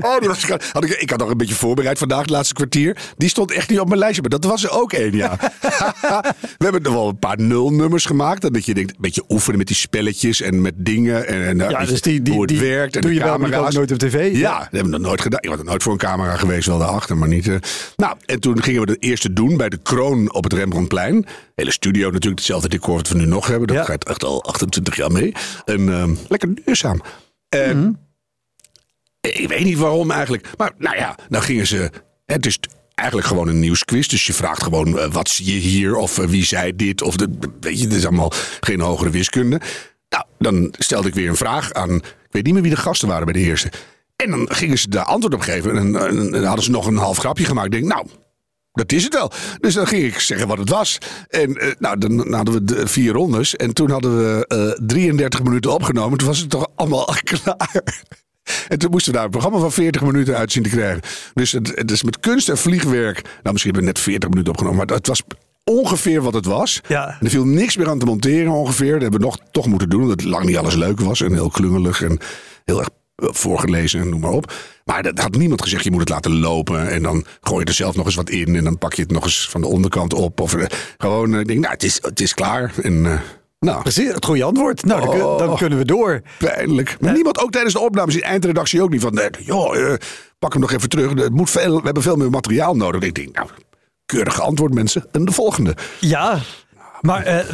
oh, 0.00 0.18
die 0.18 0.28
was, 0.28 0.44
had 0.72 0.84
ik, 0.84 0.90
ik 0.90 1.10
had 1.10 1.18
nog 1.18 1.30
een 1.30 1.36
beetje 1.36 1.54
voorbereid 1.54 1.98
vandaag, 1.98 2.20
het 2.20 2.30
laatste 2.30 2.54
kwartier. 2.54 2.96
Die 3.16 3.28
stond 3.28 3.50
echt 3.52 3.68
niet 3.70 3.80
op 3.80 3.86
mijn 3.88 3.98
lijstje, 4.00 4.20
maar 4.20 4.30
dat 4.30 4.44
was 4.44 4.64
er 4.64 4.70
ook 4.70 4.92
één, 4.92 5.16
ja. 5.16 5.36
We 6.58 6.64
hebben 6.64 6.82
nog 6.82 6.92
wel 6.92 7.08
een 7.08 7.18
paar 7.18 7.40
nulnummers 7.40 8.04
gemaakt. 8.04 8.52
Dat 8.52 8.64
je 8.66 8.74
denkt, 8.74 8.90
een 8.90 8.96
beetje 9.00 9.24
oefenen 9.28 9.58
met 9.58 9.66
die 9.66 9.76
spelletjes 9.76 10.40
en 10.40 10.60
met 10.60 10.74
dingen. 10.76 11.26
En, 11.26 11.46
en 11.60 11.70
Ja, 11.70 11.84
dus 11.84 12.00
die, 12.00 12.22
die, 12.22 12.32
hoe 12.32 12.42
het 12.42 12.50
die 12.50 12.60
werkt 12.60 12.94
en 12.94 13.00
doe 13.00 13.10
de 13.10 13.16
je 13.16 13.22
wel, 13.22 13.32
camera's. 13.32 13.66
ook 13.66 13.72
nooit 13.72 13.92
op 13.92 13.98
tv. 13.98 14.36
Ja, 14.36 14.58
dat 14.58 14.68
hebben 14.70 14.90
we 14.92 14.98
nog 14.98 15.06
nooit 15.06 15.20
gedaan. 15.20 15.40
Ik 15.42 15.48
was 15.48 15.58
er 15.58 15.64
nooit 15.64 15.82
voor 15.82 15.92
een 15.92 15.98
camera 15.98 16.36
geweest, 16.36 16.66
wel 16.66 16.78
daarachter, 16.78 17.16
maar 17.16 17.28
niet. 17.28 17.48
eh. 17.48 17.54
Nou, 17.96 18.16
en 18.26 18.40
toen 18.40 18.62
gingen 18.62 18.80
we 18.80 18.86
de 18.86 18.96
eerste 18.98 19.32
doen 19.32 19.45
bij 19.54 19.68
de 19.68 19.76
Kroon 19.82 20.32
op 20.32 20.44
het 20.44 20.52
Rembrandtplein. 20.52 21.26
Hele 21.54 21.70
studio 21.72 22.04
natuurlijk, 22.10 22.38
hetzelfde 22.38 22.68
decor 22.68 22.94
wat 22.96 23.08
we 23.08 23.14
nu 23.16 23.26
nog 23.26 23.46
hebben. 23.46 23.66
Dat 23.66 23.76
Ja. 23.76 23.84
gaat 23.84 24.04
echt 24.04 24.24
al 24.24 24.44
28 24.44 24.96
jaar 24.96 25.12
mee. 25.12 25.32
En 25.64 25.88
ehm, 25.88 26.14
lekker 26.28 26.54
duurzaam. 26.64 27.00
En 27.48 28.00
ik 29.20 29.48
weet 29.48 29.64
niet 29.64 29.78
waarom 29.78 30.10
eigenlijk. 30.10 30.48
Maar 30.56 30.72
nou 30.78 30.96
ja, 30.96 31.14
dan 31.28 31.42
gingen 31.42 31.66
ze. 31.66 31.90
Het 32.26 32.46
is 32.46 32.58
eigenlijk 32.94 33.28
gewoon 33.28 33.48
een 33.48 33.58
nieuwsquiz. 33.60 34.06
Dus 34.06 34.26
je 34.26 34.32
vraagt 34.32 34.62
gewoon 34.62 34.98
eh, 34.98 35.12
wat 35.12 35.28
zie 35.28 35.46
je 35.54 35.58
hier 35.60 35.96
of 35.96 36.18
eh, 36.18 36.26
wie 36.26 36.44
zei 36.44 36.76
dit. 36.76 37.02
Of 37.02 37.16
de, 37.16 37.28
weet 37.60 37.78
je, 37.80 37.84
het 37.84 37.94
is 37.94 38.06
allemaal 38.06 38.32
geen 38.60 38.80
hogere 38.80 39.10
wiskunde. 39.10 39.60
Nou, 40.08 40.24
dan 40.38 40.74
stelde 40.78 41.08
ik 41.08 41.14
weer 41.14 41.28
een 41.28 41.36
vraag 41.36 41.72
aan. 41.72 41.94
Ik 41.94 42.02
weet 42.30 42.44
niet 42.44 42.52
meer 42.54 42.62
wie 42.62 42.74
de 42.74 42.80
gasten 42.80 43.08
waren 43.08 43.24
bij 43.24 43.32
de 43.34 43.38
eerste. 43.48 43.70
En 44.16 44.30
dan 44.30 44.48
gingen 44.52 44.78
ze 44.78 44.88
daar 44.88 45.04
antwoord 45.04 45.34
op 45.34 45.40
geven. 45.40 45.70
En, 45.76 45.96
en, 45.96 46.18
en 46.18 46.30
dan 46.30 46.44
hadden 46.44 46.64
ze 46.64 46.70
nog 46.70 46.86
een 46.86 46.96
half 46.96 47.16
grapje 47.18 47.44
gemaakt. 47.44 47.66
Ik 47.66 47.72
denk, 47.80 47.84
nou, 47.92 48.06
dat 48.76 48.92
is 48.92 49.04
het 49.04 49.14
wel. 49.14 49.30
Dus 49.60 49.74
dan 49.74 49.86
ging 49.86 50.04
ik 50.04 50.18
zeggen 50.18 50.48
wat 50.48 50.58
het 50.58 50.68
was. 50.68 50.98
En 51.28 51.56
eh, 51.56 51.70
nou, 51.78 51.98
dan, 51.98 52.32
hadden 52.34 52.54
we 52.54 52.64
de 52.64 52.86
vier 52.86 53.12
rondes. 53.12 53.56
En 53.56 53.72
toen 53.72 53.90
hadden 53.90 54.18
we 54.18 54.46
eh 54.46 54.86
33 54.86 55.42
minuten 55.42 55.72
opgenomen. 55.72 56.18
Toen 56.18 56.28
was 56.28 56.38
het 56.38 56.50
toch 56.50 56.66
allemaal 56.74 57.14
klaar. 57.30 57.82
En 58.68 58.78
toen 58.78 58.90
moesten 58.90 59.12
we 59.12 59.16
daar 59.16 59.26
een 59.26 59.32
programma 59.32 59.58
van 59.58 59.72
40 59.72 60.02
minuten 60.02 60.36
uit 60.36 60.52
zien 60.52 60.62
te 60.62 60.68
krijgen. 60.68 61.02
Dus 61.34 61.52
het, 61.52 61.72
het 61.74 61.90
is 61.90 62.02
met 62.02 62.20
kunst 62.20 62.48
en 62.48 62.58
vliegwerk. 62.58 63.22
Nou, 63.22 63.52
misschien 63.52 63.72
hebben 63.74 63.92
we 63.92 63.98
net 63.98 63.98
40 63.98 64.28
minuten 64.28 64.52
opgenomen. 64.52 64.86
Maar 64.86 64.96
het 64.96 65.06
was 65.06 65.22
ongeveer 65.64 66.22
wat 66.22 66.34
het 66.34 66.46
was. 66.46 66.80
Ja. 66.88 67.08
En 67.08 67.16
er 67.20 67.30
viel 67.30 67.44
niks 67.44 67.76
meer 67.76 67.88
aan 67.88 67.98
te 67.98 68.06
monteren 68.06 68.52
ongeveer. 68.52 68.92
Dat 68.92 69.02
hebben 69.02 69.20
we 69.20 69.26
nog 69.26 69.38
toch 69.50 69.66
moeten 69.66 69.88
doen. 69.88 70.02
Omdat 70.02 70.24
lang 70.24 70.44
niet 70.44 70.56
alles 70.56 70.74
leuk 70.74 71.00
was. 71.00 71.20
En 71.20 71.32
heel 71.32 71.50
klungelig. 71.50 72.02
En 72.02 72.18
heel 72.64 72.78
erg 72.78 72.88
eh, 72.88 72.95
voorgelezen 73.16 74.00
en 74.00 74.08
noem 74.08 74.20
maar 74.20 74.30
op. 74.30 74.52
Maar 74.84 75.02
dat 75.02 75.18
had 75.18 75.36
niemand 75.36 75.62
gezegd, 75.62 75.84
je 75.84 75.90
moet 75.90 76.00
het 76.00 76.08
laten 76.08 76.38
lopen. 76.38 76.88
En 76.90 77.02
dan 77.02 77.24
gooi 77.40 77.60
je 77.60 77.66
er 77.66 77.72
zelf 77.74 77.96
nog 77.96 78.06
eens 78.06 78.14
wat 78.14 78.30
in. 78.30 78.56
En 78.56 78.64
dan 78.64 78.78
pak 78.78 78.92
je 78.94 79.02
het 79.02 79.10
nog 79.10 79.24
eens 79.24 79.48
van 79.50 79.60
de 79.60 79.66
onderkant 79.66 80.14
op. 80.14 80.40
Of 80.40 80.54
eh, 80.54 80.66
gewoon, 80.98 81.34
eh, 81.34 81.40
ik 81.40 81.46
denk, 81.46 81.60
nou, 81.60 81.72
het 81.72 81.82
is, 81.82 81.98
het 82.02 82.20
is 82.20 82.34
klaar. 82.34 82.72
En 82.82 83.06
eh, 83.06 83.18
Nou, 83.58 83.82
Precies, 83.82 84.12
het 84.12 84.24
goede 84.24 84.44
antwoord. 84.44 84.84
Nou, 84.84 85.00
dan, 85.00 85.10
kun- 85.10 85.18
dan 85.18 85.48
Oh. 85.50 85.56
kunnen 85.56 85.78
we 85.78 85.84
door. 85.84 86.22
pijnlijk. 86.38 86.96
Maar 87.00 87.12
niemand, 87.12 87.38
ook 87.42 87.50
tijdens 87.50 87.74
de 87.74 87.80
opnames, 87.80 88.14
die 88.14 88.22
eindredactie 88.22 88.82
ook 88.82 88.90
niet 88.90 89.00
van... 89.00 89.14
Nee, 89.14 89.30
joh, 89.40 89.76
eh, 89.76 89.94
pak 90.38 90.52
hem 90.52 90.60
nog 90.60 90.72
even 90.72 90.88
terug. 90.88 91.14
Het 91.14 91.32
moet 91.34 91.50
veel, 91.50 91.76
we 91.78 91.84
hebben 91.84 92.02
veel 92.02 92.16
meer 92.16 92.30
materiaal 92.30 92.76
nodig. 92.76 93.02
Ik 93.02 93.14
denk, 93.14 93.34
nou, 93.36 93.48
keurig 94.06 94.34
geantwoord 94.34 94.74
mensen. 94.74 95.06
En 95.12 95.24
de 95.24 95.32
volgende. 95.32 95.76
Ja, 96.00 96.38
maar 97.00 97.22
eh, 97.24 97.44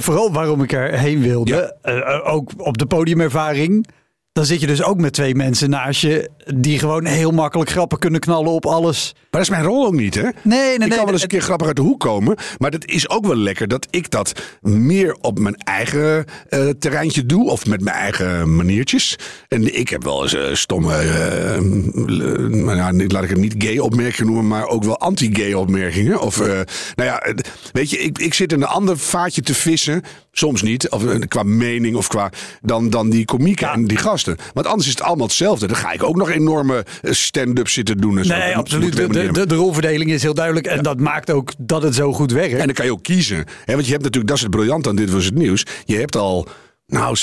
vooral 0.00 0.32
waarom 0.32 0.62
ik 0.62 0.72
erheen 0.72 1.20
wilde, 1.20 1.50
Ja. 1.82 1.90
eh, 1.92 2.14
eh, 2.14 2.34
ook 2.34 2.50
op 2.56 2.78
de 2.78 2.86
podiumervaring. 2.86 3.86
Dan 4.32 4.44
zit 4.46 4.60
je 4.60 4.66
dus 4.66 4.82
ook 4.82 4.98
met 4.98 5.12
twee 5.12 5.34
mensen 5.34 5.70
naast 5.70 6.00
je 6.00 6.30
die 6.54 6.78
gewoon 6.78 7.04
heel 7.04 7.30
makkelijk 7.30 7.70
grappen 7.70 7.98
kunnen 7.98 8.20
knallen 8.20 8.50
op 8.52 8.66
alles. 8.66 9.12
Maar 9.14 9.26
dat 9.30 9.40
is 9.40 9.48
mijn 9.50 9.62
rol 9.64 9.86
ook 9.86 9.94
niet, 9.94 10.14
hè? 10.14 10.22
Nee, 10.22 10.32
nee, 10.78 10.88
ik 10.88 10.94
kan 10.94 11.04
wel 11.04 11.12
eens 11.12 11.22
een 11.22 11.28
keer 11.28 11.40
grappig 11.40 11.66
uit 11.66 11.76
de 11.76 11.82
hoek 11.82 12.00
komen. 12.00 12.36
Maar 12.58 12.70
dat 12.70 12.84
is 12.86 13.08
ook 13.10 13.26
wel 13.26 13.36
lekker 13.36 13.68
dat 13.68 13.86
ik 13.90 14.10
dat 14.10 14.32
meer 14.60 15.16
op 15.20 15.38
mijn 15.38 15.54
eigen 15.54 16.24
eh, 16.48 16.68
terreintje 16.68 17.26
doe. 17.26 17.50
Of 17.50 17.66
met 17.66 17.80
mijn 17.80 17.96
eigen 17.96 18.56
maniertjes. 18.56 19.16
En 19.48 19.78
ik 19.78 19.88
heb 19.88 20.02
wel 20.04 20.22
eens 20.22 20.34
eh, 20.34 20.54
stomme, 20.54 20.94
eh, 20.94 21.60
nou 22.48 22.76
ja, 22.76 22.90
niet- 22.92 23.12
laat 23.12 23.22
ik 23.22 23.28
het 23.30 23.38
niet 23.38 23.54
gay 23.58 23.78
opmerkingen 23.78 24.32
noemen. 24.32 24.48
Maar 24.48 24.66
ook 24.66 24.84
wel 24.84 24.98
anti-gay 24.98 25.52
opmerkingen. 25.52 26.20
Of, 26.20 26.38
nou 26.38 26.64
ja, 26.94 27.22
weet 27.72 27.90
je, 27.90 27.98
ik, 27.98 28.18
ik 28.18 28.34
zit 28.34 28.52
in 28.52 28.62
een 28.62 28.68
ander 28.68 28.98
vaatje 28.98 29.40
te 29.42 29.54
vissen. 29.54 30.02
Soms 30.32 30.62
niet, 30.62 30.88
of 30.90 31.06
eh, 31.06 31.18
qua 31.28 31.42
mening 31.42 31.96
of 31.96 32.08
qua. 32.08 32.30
dan, 32.60 32.90
dan 32.90 33.10
die 33.10 33.24
komieken 33.24 33.66
Ja. 33.66 33.72
en 33.72 33.84
die 33.86 33.96
gasten. 33.96 34.36
Want 34.54 34.66
anders 34.66 34.86
is 34.88 34.94
het 34.94 35.02
allemaal 35.02 35.26
hetzelfde. 35.26 35.66
Dan 35.66 35.76
ga 35.76 35.92
ik 35.92 36.02
ook 36.02 36.16
nog 36.16 36.30
enorme 36.30 36.84
eh, 37.02 37.12
stand-up 37.12 37.68
zitten 37.68 37.98
doen. 37.98 38.18
En 38.18 38.24
zo. 38.24 38.36
Nee, 38.36 38.56
absoluut. 38.56 38.96
De, 38.96 39.06
de, 39.08 39.22
niet 39.22 39.34
de, 39.34 39.46
de 39.46 39.54
rolverdeling 39.54 40.10
is 40.10 40.22
heel 40.22 40.34
duidelijk. 40.34 40.66
En 40.66 40.82
dat 40.82 41.00
maakt 41.00 41.30
ook 41.30 41.52
dat 41.58 41.82
het 41.82 41.94
zo 41.94 42.12
goed 42.12 42.32
werkt. 42.32 42.52
en 42.54 42.64
dan 42.66 42.74
kan 42.74 42.84
je 42.84 42.92
ook 42.92 43.02
kiezen. 43.02 43.44
Hè, 43.64 43.72
want 43.74 43.84
je 43.86 43.90
hebt 43.92 44.02
natuurlijk, 44.02 44.26
dat 44.26 44.36
is 44.36 44.42
het 44.42 44.50
briljant 44.50 44.86
aan 44.86 44.96
Dit 44.96 45.10
Was 45.10 45.24
Het 45.24 45.34
Nieuws. 45.34 45.66
Je 45.84 45.96
hebt 45.96 46.16
al, 46.16 46.46
nou, 46.86 47.16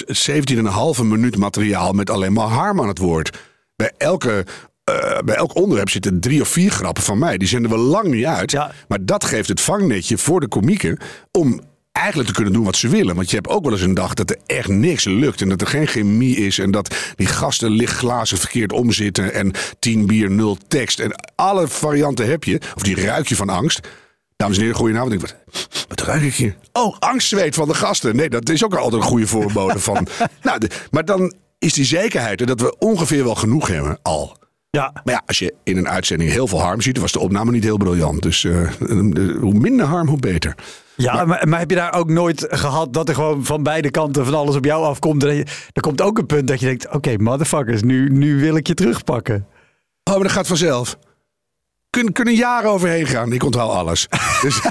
17,5 0.97 1.03
minuut 1.03 1.37
materiaal 1.37 1.93
met 1.93 2.09
alleen 2.09 2.33
maar 2.33 2.47
harm 2.47 2.81
aan 2.81 2.87
het 2.87 2.97
woord. 2.99 3.37
Bij 3.75 3.91
elke... 3.97 4.45
eh, 4.83 5.17
bij 5.25 5.35
elk 5.35 5.55
onderwerp 5.55 5.89
zitten 5.89 6.19
drie 6.19 6.41
of 6.41 6.47
vier 6.47 6.71
grappen 6.71 7.03
van 7.03 7.17
mij. 7.17 7.37
Die 7.37 7.47
zenden 7.47 7.71
we 7.71 7.77
lang 7.77 8.07
niet 8.07 8.25
uit. 8.25 8.51
Ja. 8.51 8.71
Maar 8.87 9.05
dat 9.05 9.25
geeft 9.25 9.49
het 9.49 9.61
vangnetje 9.61 10.17
voor 10.17 10.39
de 10.39 10.47
komieken 10.47 10.97
om 11.31 11.61
eigenlijk 11.97 12.27
te 12.29 12.35
kunnen 12.35 12.53
doen 12.53 12.63
wat 12.63 12.75
ze 12.75 12.87
willen. 12.87 13.15
Want 13.15 13.29
je 13.29 13.35
hebt 13.35 13.47
ook 13.47 13.63
wel 13.63 13.71
eens 13.73 13.81
een 13.81 13.93
dag 13.93 14.13
dat 14.13 14.29
er 14.29 14.37
echt 14.45 14.67
niks 14.67 15.03
lukt. 15.03 15.41
En 15.41 15.49
dat 15.49 15.61
er 15.61 15.67
geen 15.67 15.87
chemie 15.87 16.35
is. 16.35 16.59
En 16.59 16.71
dat 16.71 16.95
die 17.15 17.27
gasten 17.27 17.69
lichtglazen 17.71 18.37
verkeerd 18.37 18.71
omzitten. 18.71 19.33
En 19.33 19.51
10 19.79 20.05
bier, 20.07 20.31
nul 20.31 20.57
tekst. 20.67 20.99
En 20.99 21.11
alle 21.35 21.67
varianten 21.67 22.27
heb 22.29 22.43
je. 22.43 22.59
Of 22.75 22.81
die 22.83 23.01
ruik 23.05 23.27
je 23.27 23.35
van 23.35 23.49
angst. 23.49 23.79
Dames 24.35 24.55
en 24.57 24.61
heren, 24.61 24.77
goedenavond. 24.77 25.13
Ik, 25.13 25.19
wat, 25.21 25.35
wat 25.87 26.01
ruik 26.01 26.21
ik 26.21 26.33
hier? 26.35 26.55
Oh, 26.73 26.95
angstzweet 26.99 27.55
van 27.55 27.67
de 27.67 27.73
gasten. 27.73 28.15
Nee, 28.15 28.29
dat 28.29 28.49
is 28.49 28.63
ook 28.63 28.75
altijd 28.75 29.01
een 29.01 29.07
goede 29.07 29.27
voorbode 29.27 29.79
van. 29.79 30.07
nou, 30.43 30.59
de- 30.59 30.69
maar 30.91 31.05
dan 31.05 31.33
is 31.59 31.73
die 31.73 31.85
zekerheid 31.85 32.41
er 32.41 32.47
dat 32.47 32.61
we 32.61 32.75
ongeveer 32.77 33.23
wel 33.23 33.35
genoeg 33.35 33.67
hebben 33.67 33.99
al. 34.01 34.37
Ja. 34.69 34.91
Maar 35.03 35.13
ja, 35.13 35.21
als 35.25 35.39
je 35.39 35.53
in 35.63 35.77
een 35.77 35.87
uitzending 35.89 36.31
heel 36.31 36.47
veel 36.47 36.61
harm 36.61 36.81
ziet, 36.81 36.97
was 36.97 37.11
de 37.11 37.19
opname 37.19 37.51
niet 37.51 37.63
heel 37.63 37.77
briljant. 37.77 38.21
Dus 38.21 38.43
eh, 38.43 38.63
eh, 38.63 38.69
hoe 39.39 39.53
minder 39.53 39.85
harm, 39.85 40.07
hoe 40.07 40.19
beter. 40.19 40.55
Ja, 40.95 41.25
maar, 41.25 41.47
maar 41.47 41.59
heb 41.59 41.69
je 41.69 41.75
daar 41.75 41.93
ook 41.93 42.09
nooit 42.09 42.45
gehad 42.49 42.93
dat 42.93 43.09
er 43.09 43.15
gewoon 43.15 43.45
van 43.45 43.63
beide 43.63 43.91
kanten 43.91 44.25
van 44.25 44.33
alles 44.33 44.55
op 44.55 44.65
jou 44.65 44.83
afkomt? 44.83 45.23
En 45.23 45.35
je- 45.35 45.45
er 45.73 45.81
komt 45.81 46.01
ook 46.01 46.17
een 46.17 46.25
punt 46.25 46.47
dat 46.47 46.59
je 46.59 46.65
denkt: 46.65 46.89
oké, 46.93 47.17
motherfuckers, 47.17 47.81
nu, 47.83 48.09
nu 48.09 48.39
wil 48.39 48.55
ik 48.55 48.67
je 48.67 48.73
terugpakken. 48.73 49.47
Oh, 50.03 50.13
maar 50.13 50.23
dat 50.23 50.31
gaat 50.31 50.47
vanzelf. 50.47 50.97
Kun, 51.89 52.11
kunnen 52.11 52.35
jaren 52.35 52.69
overheen 52.69 53.05
gaan. 53.07 53.31
Ik 53.33 53.43
onthoud 53.43 53.71
alles. 53.71 54.07
Dus, 54.41 54.61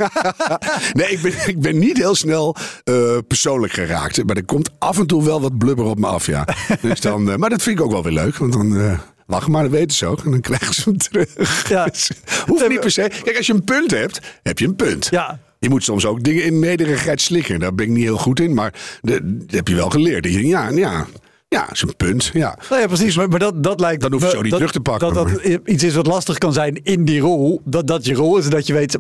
nee, 0.92 1.08
ik 1.08 1.22
ben, 1.22 1.32
ik 1.48 1.60
ben 1.60 1.78
niet 1.78 1.96
heel 1.96 2.14
snel 2.14 2.56
eh, 2.84 3.18
persoonlijk 3.26 3.72
geraakt. 3.72 4.24
Maar 4.26 4.36
er 4.36 4.44
komt 4.44 4.70
af 4.78 4.98
en 4.98 5.06
toe 5.06 5.24
wel 5.24 5.40
wat 5.40 5.58
blubber 5.58 5.84
op 5.84 5.98
me 5.98 6.06
af, 6.06 6.26
ja. 6.26 6.46
Dus 6.80 7.00
dan, 7.00 7.30
eh, 7.30 7.36
maar 7.36 7.50
dat 7.50 7.62
vind 7.62 7.78
ik 7.78 7.84
ook 7.84 7.90
wel 7.92 8.02
weer 8.02 8.12
leuk. 8.12 8.36
Want 8.36 8.52
dan 8.52 8.98
lachen 9.26 9.50
maar, 9.50 9.62
dat 9.62 9.70
weten 9.72 9.96
ze 9.96 10.06
ook. 10.06 10.24
En 10.24 10.30
dan 10.30 10.40
krijgen 10.40 10.74
ze 10.74 10.82
hem 10.88 10.98
terug. 10.98 11.68
Ja. 11.68 11.84
Dus, 11.92 12.10
hoeft 12.46 12.68
niet 12.68 12.80
per 12.80 12.90
se. 12.90 13.10
Kijk, 13.22 13.36
als 13.36 13.46
je 13.46 13.52
een 13.52 13.64
punt 13.64 13.90
hebt, 13.90 14.20
heb 14.42 14.58
je 14.58 14.66
een 14.66 14.76
punt. 14.76 15.08
Ja. 15.10 15.38
Je 15.58 15.68
moet 15.68 15.84
soms 15.84 16.06
ook 16.06 16.22
dingen 16.22 16.44
in 16.44 16.58
nederigheid 16.58 17.20
slikken. 17.20 17.60
Daar 17.60 17.74
ben 17.74 17.86
ik 17.86 17.92
niet 17.92 18.02
heel 18.04 18.16
goed 18.18 18.40
in. 18.40 18.54
Maar 18.54 18.74
de- 19.00 19.20
dat 19.38 19.50
heb 19.50 19.68
je 19.68 19.74
wel 19.74 19.90
geleerd. 19.90 20.22
Dat 20.22 20.32
je, 20.32 20.46
ja, 20.46 20.68
ja, 20.68 21.06
ja, 21.48 21.70
is 21.72 21.82
een 21.82 21.96
punt. 21.96 22.30
Ja. 22.32 22.58
Nou 22.68 22.80
ja, 22.80 22.86
precies. 22.86 23.16
Maar, 23.16 23.28
maar 23.28 23.38
dat, 23.38 23.62
dat 23.62 23.80
lijkt 23.80 24.02
Dan 24.02 24.12
hoef 24.12 24.20
je 24.20 24.26
me- 24.26 24.32
zo 24.32 24.40
niet 24.40 24.50
dat, 24.50 24.58
terug 24.58 24.74
te 24.74 24.80
pakken, 24.80 25.14
Dat 25.14 25.28
dat 25.28 25.60
iets 25.64 25.82
is 25.82 25.94
wat 25.94 26.06
lastig 26.06 26.38
kan 26.38 26.52
zijn 26.52 26.80
in 26.84 27.04
die 27.04 27.20
rol. 27.20 27.60
Dat 27.64 27.86
dat 27.86 28.04
je 28.06 28.14
rol 28.14 28.36
is 28.36 28.44
en 28.44 28.50
dat 28.50 28.66
je 28.66 28.72
weet. 28.72 28.98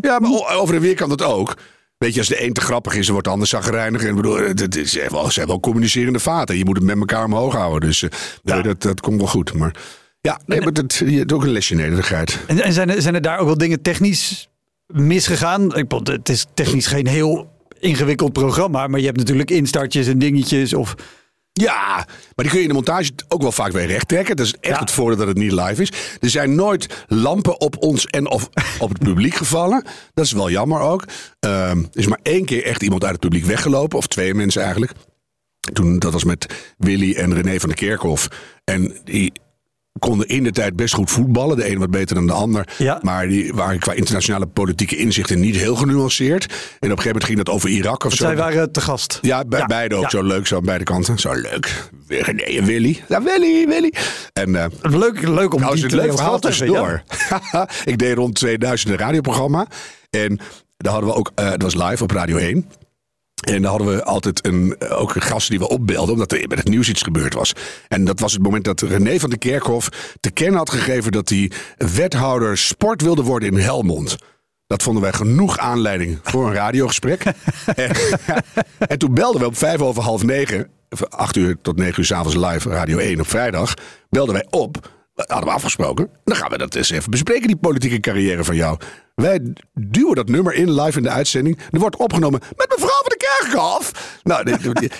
Ja, 0.00 0.18
maar 0.18 0.56
over 0.56 0.74
en 0.74 0.80
weer 0.80 0.94
kan 0.94 1.08
dat 1.08 1.22
ook. 1.22 1.56
Weet 1.98 2.12
je, 2.14 2.18
als 2.18 2.28
de 2.28 2.44
een 2.44 2.52
te 2.52 2.60
grappig 2.60 2.94
is, 2.94 3.02
dan 3.04 3.12
wordt 3.12 3.26
de 3.26 3.32
ander 3.32 3.48
zagrijnig. 3.48 4.04
En 4.04 4.14
bedoel, 4.14 4.36
het 4.36 4.76
is 4.76 4.90
ze 4.92 5.26
zijn 5.28 5.46
wel 5.46 5.60
communicerende 5.60 6.18
vaten. 6.18 6.56
Je 6.58 6.64
moet 6.64 6.76
het 6.76 6.84
met 6.86 6.98
elkaar 6.98 7.24
omhoog 7.24 7.54
houden. 7.54 7.88
Dus 7.88 8.02
eh, 8.02 8.10
Ja. 8.42 8.62
dat, 8.62 8.82
dat 8.82 9.00
komt 9.00 9.18
wel 9.18 9.26
goed. 9.26 9.52
Maar 9.52 9.74
ja, 10.20 10.40
nee, 10.46 10.60
maar 10.60 10.72
dat, 10.72 10.94
je 10.94 11.18
hebt 11.18 11.32
ook 11.32 11.42
een 11.42 11.50
lesje 11.50 11.74
nederigheid. 11.74 12.38
En, 12.46 12.62
en 12.62 12.72
zijn, 12.72 12.90
er, 12.90 13.02
zijn 13.02 13.14
er 13.14 13.22
daar 13.22 13.38
ook 13.38 13.46
wel 13.46 13.58
dingen 13.58 13.82
technisch 13.82 14.48
misgegaan? 14.86 15.76
Ik 15.76 15.88
bedoel, 15.88 16.14
het 16.14 16.28
is 16.28 16.46
technisch 16.54 16.86
geen 16.86 17.06
heel 17.06 17.50
ingewikkeld 17.78 18.32
programma. 18.32 18.86
Maar 18.86 19.00
je 19.00 19.06
hebt 19.06 19.18
natuurlijk 19.18 19.50
instartjes 19.50 20.06
en 20.06 20.18
dingetjes. 20.18 20.74
Of, 20.74 20.94
Ja, 21.52 21.94
maar 21.96 22.06
die 22.34 22.48
kun 22.48 22.56
je 22.56 22.62
in 22.62 22.68
de 22.68 22.74
montage 22.74 23.10
ook 23.28 23.42
wel 23.42 23.52
vaak 23.52 23.72
weer 23.72 23.86
recht 23.86 24.08
trekken. 24.08 24.36
Dat 24.36 24.46
is 24.46 24.54
echt 24.60 24.74
Ja. 24.74 24.80
het 24.80 24.90
voordeel 24.90 25.16
dat 25.18 25.26
het 25.26 25.36
niet 25.36 25.52
live 25.52 25.82
is. 25.82 25.92
Er 26.20 26.30
zijn 26.30 26.54
nooit 26.54 27.04
lampen 27.08 27.60
op 27.60 27.76
ons 27.82 28.06
en 28.06 28.26
of 28.30 28.48
op 28.78 28.88
het 28.88 28.98
publiek 28.98 29.34
gevallen. 29.34 29.84
Dat 30.14 30.24
is 30.24 30.32
wel 30.32 30.50
jammer 30.50 30.80
ook. 30.80 31.04
Ehm, 31.40 31.78
er 31.78 31.88
is 31.92 32.06
maar 32.06 32.20
één 32.22 32.44
keer 32.44 32.64
echt 32.64 32.82
iemand 32.82 33.02
uit 33.02 33.12
het 33.12 33.20
publiek 33.20 33.44
weggelopen. 33.44 33.98
Of 33.98 34.06
twee 34.06 34.34
mensen 34.34 34.62
eigenlijk. 34.62 34.92
Toen, 35.72 35.98
dat 35.98 36.12
was 36.12 36.24
met 36.24 36.46
Willy 36.78 37.14
en 37.14 37.34
René 37.34 37.58
van 37.60 37.68
der 37.68 37.78
Kerkhof. 37.78 38.28
En 38.64 38.96
die 39.04 39.32
konden 39.98 40.28
in 40.28 40.44
de 40.44 40.50
tijd 40.50 40.76
best 40.76 40.94
goed 40.94 41.10
voetballen. 41.10 41.56
De 41.56 41.70
een 41.70 41.78
wat 41.78 41.90
beter 41.90 42.14
dan 42.14 42.26
de 42.26 42.32
ander. 42.32 42.68
Ja. 42.78 42.98
Maar 43.02 43.28
die 43.28 43.54
waren 43.54 43.78
qua 43.78 43.92
internationale 43.92 44.46
politieke 44.46 44.96
inzichten 44.96 45.40
niet 45.40 45.56
heel 45.56 45.74
genuanceerd. 45.74 46.44
En 46.44 46.52
op 46.52 46.56
een 46.82 46.88
gegeven 46.88 47.06
moment 47.06 47.24
ging 47.24 47.38
dat 47.38 47.48
over 47.48 47.68
Irak 47.68 48.04
of 48.04 48.14
zo. 48.14 48.24
zij 48.24 48.36
waren 48.36 48.72
te 48.72 48.80
gast. 48.80 49.18
Ja, 49.22 49.44
bij 49.44 49.58
Ja, 49.58 49.66
beide 49.66 49.94
ook 49.94 50.02
ja. 50.02 50.08
zo 50.08 50.22
leuk, 50.22 50.46
zo 50.46 50.56
aan 50.56 50.64
beide 50.64 50.84
kanten. 50.84 51.18
Zo 51.18 51.32
leuk. 51.32 51.90
En 52.08 52.64
Willy. 52.64 53.02
Ja, 53.08 53.22
Willy, 53.22 53.66
Willy. 53.66 53.92
En 54.32 54.48
uh, 54.48 54.64
Leuk, 54.82 55.28
leuk 55.28 55.54
om 55.54 55.60
nou 55.60 55.74
die 55.74 55.82
het 55.82 55.92
leuk 55.92 56.12
verhaal 56.12 56.38
te 56.38 56.48
tussendoor. 56.48 57.02
Ik 57.84 57.98
deed 57.98 58.16
rond 58.16 58.34
2000 58.34 58.92
een 58.92 58.98
radioprogramma. 58.98 59.66
En 60.10 60.38
daar 60.76 60.92
hadden 60.92 61.10
we 61.10 61.16
ook, 61.16 61.30
eh 61.34 61.50
dat 61.50 61.62
was 61.62 61.74
live 61.74 62.02
op 62.02 62.10
Radio 62.10 62.36
1. 62.36 62.66
En 63.40 63.62
daar 63.62 63.70
hadden 63.70 63.96
we 63.96 64.04
altijd 64.04 64.46
een, 64.46 64.76
eh, 64.78 65.00
ook 65.00 65.14
een 65.14 65.22
gast 65.22 65.48
die 65.48 65.58
we 65.58 65.68
opbelden, 65.68 66.14
omdat 66.14 66.32
er 66.32 66.48
met 66.48 66.58
het 66.58 66.68
nieuws 66.68 66.88
iets 66.88 67.02
gebeurd 67.02 67.34
was. 67.34 67.52
En 67.88 68.04
dat 68.04 68.20
was 68.20 68.32
het 68.32 68.42
moment 68.42 68.64
dat 68.64 68.80
René 68.80 69.18
van 69.18 69.30
der 69.30 69.38
Kerkhof 69.38 69.88
te 70.20 70.30
kennen 70.30 70.58
had 70.58 70.70
gegeven 70.70 71.12
dat 71.12 71.28
hij 71.28 71.50
wethouder 71.76 72.58
sport 72.58 73.02
wilde 73.02 73.22
worden 73.22 73.48
in 73.48 73.58
Helmond. 73.58 74.16
Dat 74.66 74.82
vonden 74.82 75.02
wij 75.02 75.12
genoeg 75.12 75.58
aanleiding 75.58 76.18
voor 76.22 76.46
een 76.46 76.54
radiogesprek. 76.54 77.22
en, 77.74 77.90
en 78.92 78.98
toen 78.98 79.14
belden 79.14 79.40
we 79.40 79.46
op 79.46 79.56
vijf 79.56 79.80
over 79.80 80.02
half 80.02 80.22
negen, 80.22 80.68
acht 81.08 81.36
uur 81.36 81.56
tot 81.62 81.76
negen 81.76 81.98
uur 81.98 82.04
s'avonds 82.04 82.36
live, 82.36 82.68
Radio 82.68 82.98
1 82.98 83.20
op 83.20 83.28
vrijdag, 83.28 83.74
belden 84.10 84.34
wij 84.34 84.46
op. 84.50 84.96
Hadden 85.26 85.48
we 85.48 85.54
afgesproken. 85.54 86.10
Dan 86.24 86.36
gaan 86.36 86.50
we 86.50 86.58
dat 86.58 86.74
eens 86.74 86.90
even 86.90 87.10
bespreken, 87.10 87.46
die 87.46 87.56
politieke 87.56 88.00
carrière 88.00 88.44
van 88.44 88.56
jou. 88.56 88.78
Wij 89.14 89.40
duwen 89.74 90.14
dat 90.14 90.28
nummer 90.28 90.54
in 90.54 90.80
live 90.80 90.96
in 90.96 91.02
de 91.02 91.08
uitzending. 91.10 91.58
Er 91.70 91.78
wordt 91.78 91.96
opgenomen 91.96 92.40
met 92.56 92.68
mevrouw 92.68 92.98
van 93.00 93.08
de 93.18 93.38
Kerkhof. 93.40 93.92
Nou, 94.22 94.50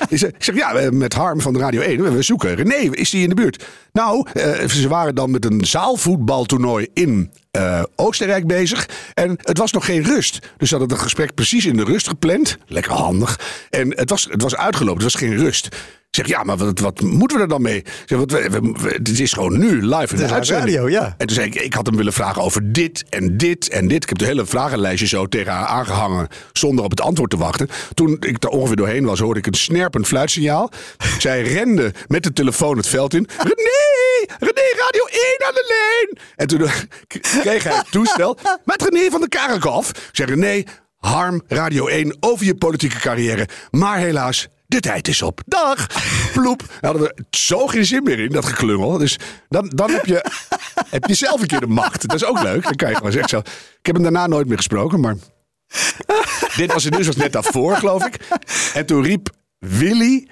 ik 0.09 0.19
zeg- 0.43 0.55
ja, 0.55 0.91
met 0.91 1.13
Harm 1.13 1.41
van 1.41 1.53
de 1.53 1.59
Radio 1.59 1.81
1. 1.81 2.15
We 2.15 2.23
zoeken. 2.23 2.55
René, 2.55 2.75
is 2.75 3.11
die 3.11 3.23
in 3.23 3.29
de 3.29 3.35
buurt? 3.35 3.65
Nou, 3.93 4.27
eh, 4.33 4.69
ze 4.69 4.89
waren 4.89 5.15
dan 5.15 5.31
met 5.31 5.45
een 5.45 5.65
zaalvoetbaltoernooi 5.67 6.89
in 6.93 7.33
eh, 7.51 7.83
Oostenrijk 7.97 8.47
bezig. 8.47 8.89
En 9.15 9.37
het 9.43 9.59
was 9.59 9.73
nog 9.73 9.85
geen 9.85 10.03
rust. 10.03 10.39
Dus 10.57 10.69
ze 10.69 10.77
hadden 10.77 10.95
het 10.95 11.05
gesprek 11.05 11.35
precies 11.35 11.67
in 11.67 11.77
de 11.77 11.85
rust 11.85 12.09
gepland. 12.09 12.57
Lekker 12.67 12.93
handig. 12.93 13.41
En 13.71 13.97
het 13.97 14.11
was, 14.11 14.27
het 14.31 14.43
was 14.43 14.57
uitgelopen. 14.57 15.03
Het 15.05 15.13
was 15.13 15.23
geen 15.23 15.37
rust. 15.37 15.69
Zeg, 16.19 16.27
ja, 16.27 16.43
maar 16.45 16.57
wat, 16.57 16.79
wat 16.79 17.01
moeten 17.01 17.37
we 17.37 17.43
er 17.43 17.49
dan 17.49 17.63
mee? 17.63 17.83
Zeg, 18.07 18.19
wat, 18.19 18.31
we, 18.31 18.49
we- 18.51 18.73
we- 18.83 18.89
het 18.89 19.21
is 19.21 19.33
gewoon 19.33 19.59
nu 19.59 19.83
live 19.87 20.15
in 20.15 20.27
de 20.27 20.33
uitzending. 20.35 20.77
radio, 20.77 20.89
ja. 20.89 21.15
En 21.19 21.27
toen 21.27 21.37
zei 21.37 21.47
ik, 21.47 21.55
ik 21.55 21.75
had 21.75 21.87
hem 21.87 21.97
willen 21.97 22.13
vragen 22.13 22.43
over 22.43 22.73
dit 22.73 23.05
en 23.09 23.37
dit 23.37 23.69
en 23.69 23.89
dit. 23.89 24.03
Ik 24.03 24.09
heb 24.09 24.19
de 24.19 24.25
hele 24.25 24.47
vragenlijstje 24.47 25.07
zo 25.07 25.27
tegen 25.27 25.53
haar 25.53 25.67
aangehangen 25.67 26.29
zonder 26.53 26.85
op 26.85 26.91
het 26.91 27.01
antwoord 27.01 27.31
te 27.31 27.37
wachten. 27.37 27.69
Toen 27.95 28.17
ik 28.21 28.45
er 28.45 28.49
ongeveer 28.51 28.77
doorheen 28.77 29.05
was, 29.05 29.19
hoorde 29.19 29.41
ik 29.41 29.47
een 29.47 29.55
snerpend 29.55 30.07
fluitsignaal. 30.07 30.71
Zij 31.19 31.43
rende 31.43 31.93
met 32.07 32.23
de 32.23 32.33
telefoon 32.33 32.77
het 32.77 32.87
veld 32.89 33.15
in. 33.15 33.29
René, 33.39 34.37
René, 34.39 34.67
Radio 34.87 35.05
1 35.11 35.47
aan 35.47 35.55
de 35.55 35.65
lijn. 35.77 36.19
En 36.37 36.47
toen 36.47 36.69
kreeg 37.43 37.63
hij 37.65 37.77
het 37.77 37.91
toestel 37.91 38.39
met 38.65 38.83
René 38.83 39.11
van 39.11 39.21
der 39.21 39.29
Karenkhof. 39.29 39.89
Ik 39.89 40.09
zei, 40.13 40.35
René, 40.35 40.63
Harm, 40.97 41.43
Radio 41.49 41.87
1, 41.87 42.17
over 42.21 42.47
je 42.47 42.55
politieke 42.55 42.99
carrière. 42.99 43.49
Maar 43.71 43.99
helaas, 43.99 44.49
de 44.69 44.81
tijd 44.81 45.09
is 45.09 45.23
op. 45.23 45.41
Dag! 45.47 45.87
Ploep. 46.33 46.59
Daar 46.81 46.91
hadden 46.93 47.03
we 47.03 47.25
zo 47.31 47.67
geen 47.67 47.85
zin 47.85 48.03
meer 48.03 48.19
in, 48.19 48.29
dat 48.29 48.45
geklungel. 48.45 48.99
Dus 48.99 49.19
dan, 49.49 49.73
dan 49.75 49.91
heb, 49.91 50.07
je, 50.07 50.25
heb 50.91 51.05
je 51.05 51.15
zelf 51.15 51.41
een 51.41 51.47
keer 51.47 51.61
de 51.61 51.67
macht. 51.67 52.09
Dat 52.09 52.17
is 52.17 52.25
ook 52.25 52.43
leuk. 52.43 52.63
Dan 52.63 52.75
kan 52.75 52.89
je 52.89 52.97
gewoon 52.97 53.13
zeggen 53.13 53.31
zo. 53.31 53.39
Ik 53.39 53.87
heb 53.87 53.95
hem 53.95 54.03
daarna 54.03 54.27
nooit 54.27 54.47
meer 54.47 54.57
gesproken, 54.57 55.01
maar 55.01 55.17
Dit 56.57 56.73
was 56.73 56.85
het 56.85 56.95
nieuws 56.95 57.07
was 57.07 57.17
net 57.17 57.33
daarvoor, 57.33 57.77
geloof 57.77 58.07
ik. 58.07 58.17
En 58.75 58.87
toen 58.87 59.03
riep 59.03 59.31
Willy... 59.59 60.29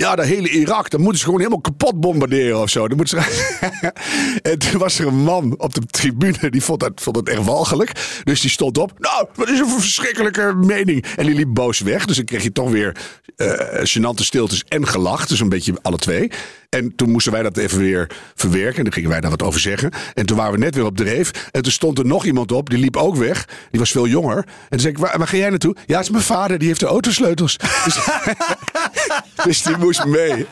Ja, 0.00 0.16
de 0.16 0.24
hele 0.24 0.48
Irak, 0.48 0.90
dan 0.90 1.00
moeten 1.00 1.18
ze 1.18 1.24
gewoon 1.24 1.40
helemaal 1.40 1.60
kapot 1.60 2.00
bombarderen 2.00 2.60
of 2.60 2.70
zo. 2.70 2.88
Dan 2.88 2.96
moeten 2.96 3.22
ze... 3.22 3.58
en 4.50 4.58
toen 4.58 4.78
was 4.78 4.98
er 4.98 5.06
een 5.06 5.22
man 5.22 5.54
op 5.58 5.74
de 5.74 5.80
tribune, 5.86 6.50
die 6.50 6.62
vond 6.62 6.80
dat, 6.80 6.92
vond 6.94 7.16
dat 7.16 7.28
echt 7.28 7.44
walgelijk. 7.44 8.20
Dus 8.24 8.40
die 8.40 8.50
stond 8.50 8.78
op. 8.78 8.92
Nou, 8.98 9.26
wat 9.34 9.48
is 9.48 9.58
een 9.58 9.68
verschrikkelijke 9.68 10.54
mening. 10.54 11.04
En 11.16 11.26
die 11.26 11.34
liep 11.34 11.54
boos 11.54 11.80
weg. 11.80 12.04
Dus 12.06 12.16
dan 12.16 12.24
kreeg 12.24 12.42
je 12.42 12.52
toch 12.52 12.70
weer 12.70 12.96
eh 13.36 13.84
gênante 13.84 14.22
stiltes 14.22 14.64
en 14.68 14.86
gelach. 14.86 15.26
Dus 15.26 15.40
een 15.40 15.48
beetje 15.48 15.74
alle 15.82 15.98
twee. 15.98 16.30
En 16.68 16.96
toen 16.96 17.10
moesten 17.10 17.32
wij 17.32 17.42
dat 17.42 17.56
even 17.56 17.78
weer 17.78 18.10
verwerken. 18.34 18.76
En 18.76 18.84
dan 18.84 18.92
gingen 18.92 19.10
wij 19.10 19.20
daar 19.20 19.30
wat 19.30 19.42
over 19.42 19.60
zeggen. 19.60 19.90
En 20.14 20.26
toen 20.26 20.36
waren 20.36 20.52
we 20.52 20.58
net 20.58 20.74
weer 20.74 20.84
op 20.84 20.96
dreef. 20.96 21.48
En 21.50 21.62
toen 21.62 21.72
stond 21.72 21.98
er 21.98 22.06
nog 22.06 22.24
iemand 22.24 22.52
op. 22.52 22.70
Die 22.70 22.78
liep 22.78 22.96
ook 22.96 23.16
weg. 23.16 23.44
Die 23.70 23.80
was 23.80 23.90
veel 23.90 24.06
jonger. 24.06 24.36
En 24.36 24.44
toen 24.68 24.80
zei 24.80 24.92
ik, 24.92 24.98
waar, 24.98 25.18
waar 25.18 25.28
ga 25.28 25.36
jij 25.36 25.50
naartoe? 25.50 25.76
Ja, 25.86 25.96
het 25.96 26.04
is 26.04 26.10
mijn 26.10 26.22
vader. 26.22 26.58
Die 26.58 26.68
heeft 26.68 26.80
de 26.80 26.86
autosleutels. 26.86 27.56
Dus, 27.84 27.98
dus 29.44 29.62
die 29.62 29.76
moest 29.76 30.04
mee. 30.04 30.46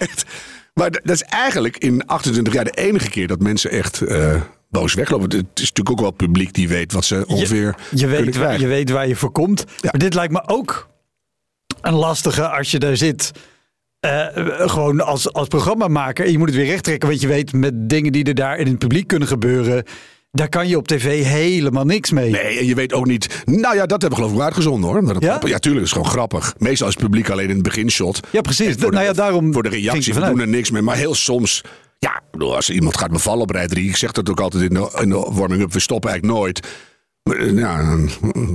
Maar 0.75 0.91
dat 0.91 1.11
is 1.11 1.23
eigenlijk 1.23 1.77
in 1.77 2.07
28 2.07 2.53
jaar 2.53 2.65
de 2.65 2.71
enige 2.71 3.11
keer 3.11 3.27
dat 3.27 3.41
mensen 3.41 3.71
echt 3.71 4.01
eh, 4.01 4.41
boos 4.71 4.95
weglopen. 4.95 5.31
Het 5.31 5.47
is 5.55 5.61
natuurlijk 5.61 5.91
ook 5.91 6.01
wel 6.01 6.09
het 6.09 6.17
publiek 6.17 6.55
die 6.55 6.69
weet 6.69 6.93
wat 6.93 7.05
ze 7.05 7.25
ongeveer 7.27 7.75
Je 7.91 8.07
weet, 8.07 8.37
waar, 8.37 8.61
je 8.61 8.67
weet 8.67 8.91
waar 8.91 9.09
je 9.09 9.17
voor 9.17 9.31
komt. 9.31 9.65
Ja. 9.77 9.89
Maar 9.91 10.01
dit 10.01 10.15
lijkt 10.15 10.33
me 10.33 10.49
ook 10.49 10.89
een 11.81 11.95
lastige 11.95 12.49
als 12.49 12.71
je 12.71 12.79
daar 12.79 12.97
zit. 12.97 13.33
Eh, 14.07 14.69
gewoon 14.71 15.01
als, 15.01 15.33
als 15.33 15.49
programmamaker. 15.49 16.25
En 16.25 16.33
je 16.33 16.39
moet 16.39 16.49
het 16.49 16.57
weer 16.57 16.67
recht 16.67 16.85
trekken. 16.85 17.09
Want 17.09 17.21
je 17.21 17.27
weet 17.29 17.53
met 17.53 17.89
dingen 17.89 18.13
die 18.13 18.25
er 18.25 18.35
daar 18.35 18.59
in 18.59 18.67
het 18.67 18.79
publiek 18.79 19.07
kunnen 19.07 19.29
gebeuren. 19.29 19.85
Daar 20.31 20.49
kan 20.49 20.69
je 20.69 20.77
op 20.77 20.89
tv 20.89 21.25
helemaal 21.25 21.85
niks 21.85 22.11
mee. 22.11 22.31
Nee, 22.31 22.59
en 22.59 22.67
je 22.67 22.75
weet 22.75 22.93
ook 22.93 23.07
niet. 23.07 23.43
Nou 23.45 23.75
ja, 23.75 23.87
dat 23.87 24.01
hebben 24.01 24.09
we 24.19 24.25
geloof 24.25 24.33
ik 24.33 24.45
uitgezonden 24.45 24.91
hoor. 24.91 25.05
Dat, 25.13 25.23
Ja? 25.23 25.41
ja, 25.45 25.59
tuurlijk, 25.59 25.85
is 25.85 25.93
gewoon 25.93 26.07
grappig. 26.09 26.55
Meestal 26.59 26.89
is 26.89 26.95
het 26.95 27.03
publiek 27.03 27.31
alleen 27.31 27.49
in 27.49 27.55
het 27.55 27.63
beginshot. 27.63 28.21
Ja, 28.31 28.41
precies. 28.41 28.67
En 28.67 28.79
voor 28.81 28.91
de- 28.91 28.97
nou 28.97 29.07
ja, 29.09 29.13
daarom 29.13 29.53
Voor 29.53 29.63
de 29.63 29.69
reactie, 29.69 30.15
we 30.15 30.21
doen 30.21 30.41
er 30.41 30.49
niks 30.49 30.71
mee. 30.71 30.83
Maar 30.83 30.97
heel 30.97 31.15
soms. 31.15 31.63
Ja, 31.99 32.23
als 32.39 32.71
iemand 32.71 32.97
gaat 32.97 33.11
bevallen 33.11 33.43
op 33.43 33.51
rij 33.51 33.67
3. 33.67 33.89
Ik 33.89 33.97
zeg 33.97 34.13
dat 34.13 34.31
ook 34.31 34.41
altijd 34.41 34.63
in 34.63 34.75
de, 34.75 34.99
in 35.03 35.09
de 35.09 35.29
warming-up. 35.33 35.73
We 35.73 35.81
stoppen 35.81 36.11
eigenlijk 36.11 36.39
nooit. 36.41 36.61
Maar, 37.23 37.37
eh, 37.37 37.59
ja, 37.59 37.83
dan- 37.85 38.11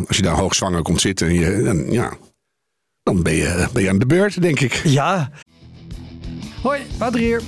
als 0.08 0.18
je 0.18 0.24
daar 0.24 0.36
hoogzwanger 0.38 0.82
komt 0.82 1.02
zitten. 1.02 1.28
En 1.28 1.34
je, 1.34 1.62
dan, 1.64 1.92
ja, 1.92 2.14
ben 3.16 3.34
je, 3.34 3.68
ben 3.74 3.84
je 3.84 3.90
aan 3.90 4.00
de 4.00 4.06
beurt, 4.06 4.42
denk 4.42 4.60
ik. 4.60 4.74
Ja, 4.84 5.32
Hoi, 6.62 6.82
Wouter 6.98 7.20
hier. 7.20 7.42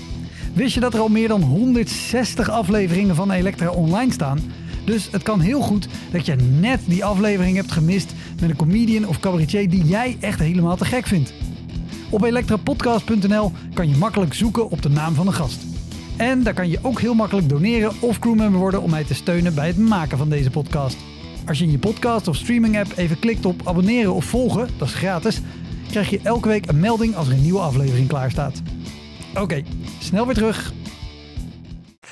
Wist 0.54 0.74
je 0.74 0.80
dat 0.80 0.94
er 0.94 1.00
al 1.00 1.08
meer 1.08 1.28
dan 1.28 1.42
160 1.42 2.50
afleveringen 2.50 3.16
van 3.16 3.32
Elektra 3.32 3.70
online 3.70 4.12
staan? 4.12 4.40
Dus 4.86 5.08
het 5.12 5.24
kan 5.24 5.40
heel 5.40 5.62
goed 5.62 5.88
dat 6.12 6.26
je 6.26 6.36
net 6.36 6.80
die 6.86 7.06
aflevering 7.06 7.56
hebt 7.56 7.72
gemist 7.72 8.14
met 8.42 8.50
een 8.50 8.56
comedian 8.56 9.08
of 9.08 9.20
cabaretier 9.20 9.70
die 9.70 9.86
jij 9.86 10.18
echt 10.20 10.40
helemaal 10.40 10.76
te 10.76 10.86
gek 10.86 11.08
vindt. 11.08 11.34
Op 12.10 12.24
elektrapodcast.nl 12.24 13.52
kan 13.74 13.90
je 13.90 13.98
makkelijk 13.98 14.34
zoeken 14.34 14.70
op 14.70 14.82
de 14.82 14.90
naam 14.90 15.14
van 15.14 15.26
de 15.26 15.32
gast. 15.32 15.62
En 16.18 16.44
daar 16.44 16.54
kan 16.54 16.70
je 16.70 16.80
ook 16.82 17.00
heel 17.00 17.14
makkelijk 17.14 17.50
doneren 17.50 17.92
of 18.00 18.20
crewmember 18.20 18.60
worden 18.60 18.82
om 18.82 18.90
mij 18.90 19.04
te 19.04 19.14
steunen 19.14 19.56
bij 19.56 19.68
het 19.68 19.78
maken 19.78 20.18
van 20.18 20.30
deze 20.30 20.50
podcast. 20.50 20.98
Als 21.46 21.58
je 21.58 21.64
in 21.64 21.72
je 21.72 21.80
podcast 21.80 22.28
of 22.28 22.36
streaming 22.36 22.80
app 22.80 22.92
even 22.96 23.20
klikt 23.20 23.46
op 23.46 23.62
abonneren 23.68 24.14
of 24.14 24.26
volgen, 24.26 24.70
dat 24.78 24.88
is 24.88 24.94
gratis, 24.94 25.42
krijg 25.90 26.10
je 26.10 26.20
elke 26.24 26.48
week 26.48 26.68
een 26.68 26.80
melding 26.80 27.16
als 27.16 27.28
er 27.28 27.34
een 27.34 27.42
nieuwe 27.42 27.60
aflevering 27.60 28.08
klaar 28.08 28.32
staat. 28.32 28.62
Oké, 29.40 29.64
snel 30.00 30.26
weer 30.26 30.36
terug. 30.36 30.74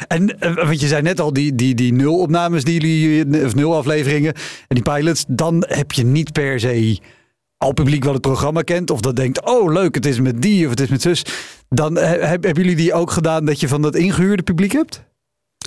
En 0.07 0.39
eh, 0.39 0.55
want 0.55 0.81
je 0.81 0.87
zei 0.87 1.01
net 1.01 1.19
al, 1.19 1.33
die, 1.33 1.55
die, 1.55 1.75
die 1.75 1.93
nul 1.93 2.19
opnames 2.19 2.63
die 2.63 2.79
jullie, 2.79 3.45
of 3.45 3.55
nul 3.55 3.75
afleveringen 3.75 4.33
en 4.67 4.75
die 4.75 4.83
pilots, 4.83 5.25
dan 5.27 5.65
heb 5.67 5.91
je 5.91 6.03
niet 6.03 6.31
per 6.31 6.59
se 6.59 6.99
al 7.57 7.73
publiek 7.73 8.03
wat 8.03 8.13
het 8.13 8.21
programma 8.21 8.61
kent. 8.61 8.89
Of 8.89 9.01
dat 9.01 9.15
denkt, 9.15 9.45
oh 9.45 9.71
leuk, 9.73 9.95
het 9.95 10.05
is 10.05 10.19
met 10.19 10.41
die 10.41 10.63
of 10.63 10.69
het 10.69 10.79
is 10.79 10.89
met 10.89 11.01
zus. 11.01 11.25
Dan 11.69 11.97
heb, 11.97 12.43
hebben 12.43 12.63
jullie 12.63 12.75
die 12.75 12.93
ook 12.93 13.11
gedaan 13.11 13.45
dat 13.45 13.59
je 13.59 13.67
van 13.67 13.81
dat 13.81 13.95
ingehuurde 13.95 14.43
publiek 14.43 14.71
hebt? 14.71 15.03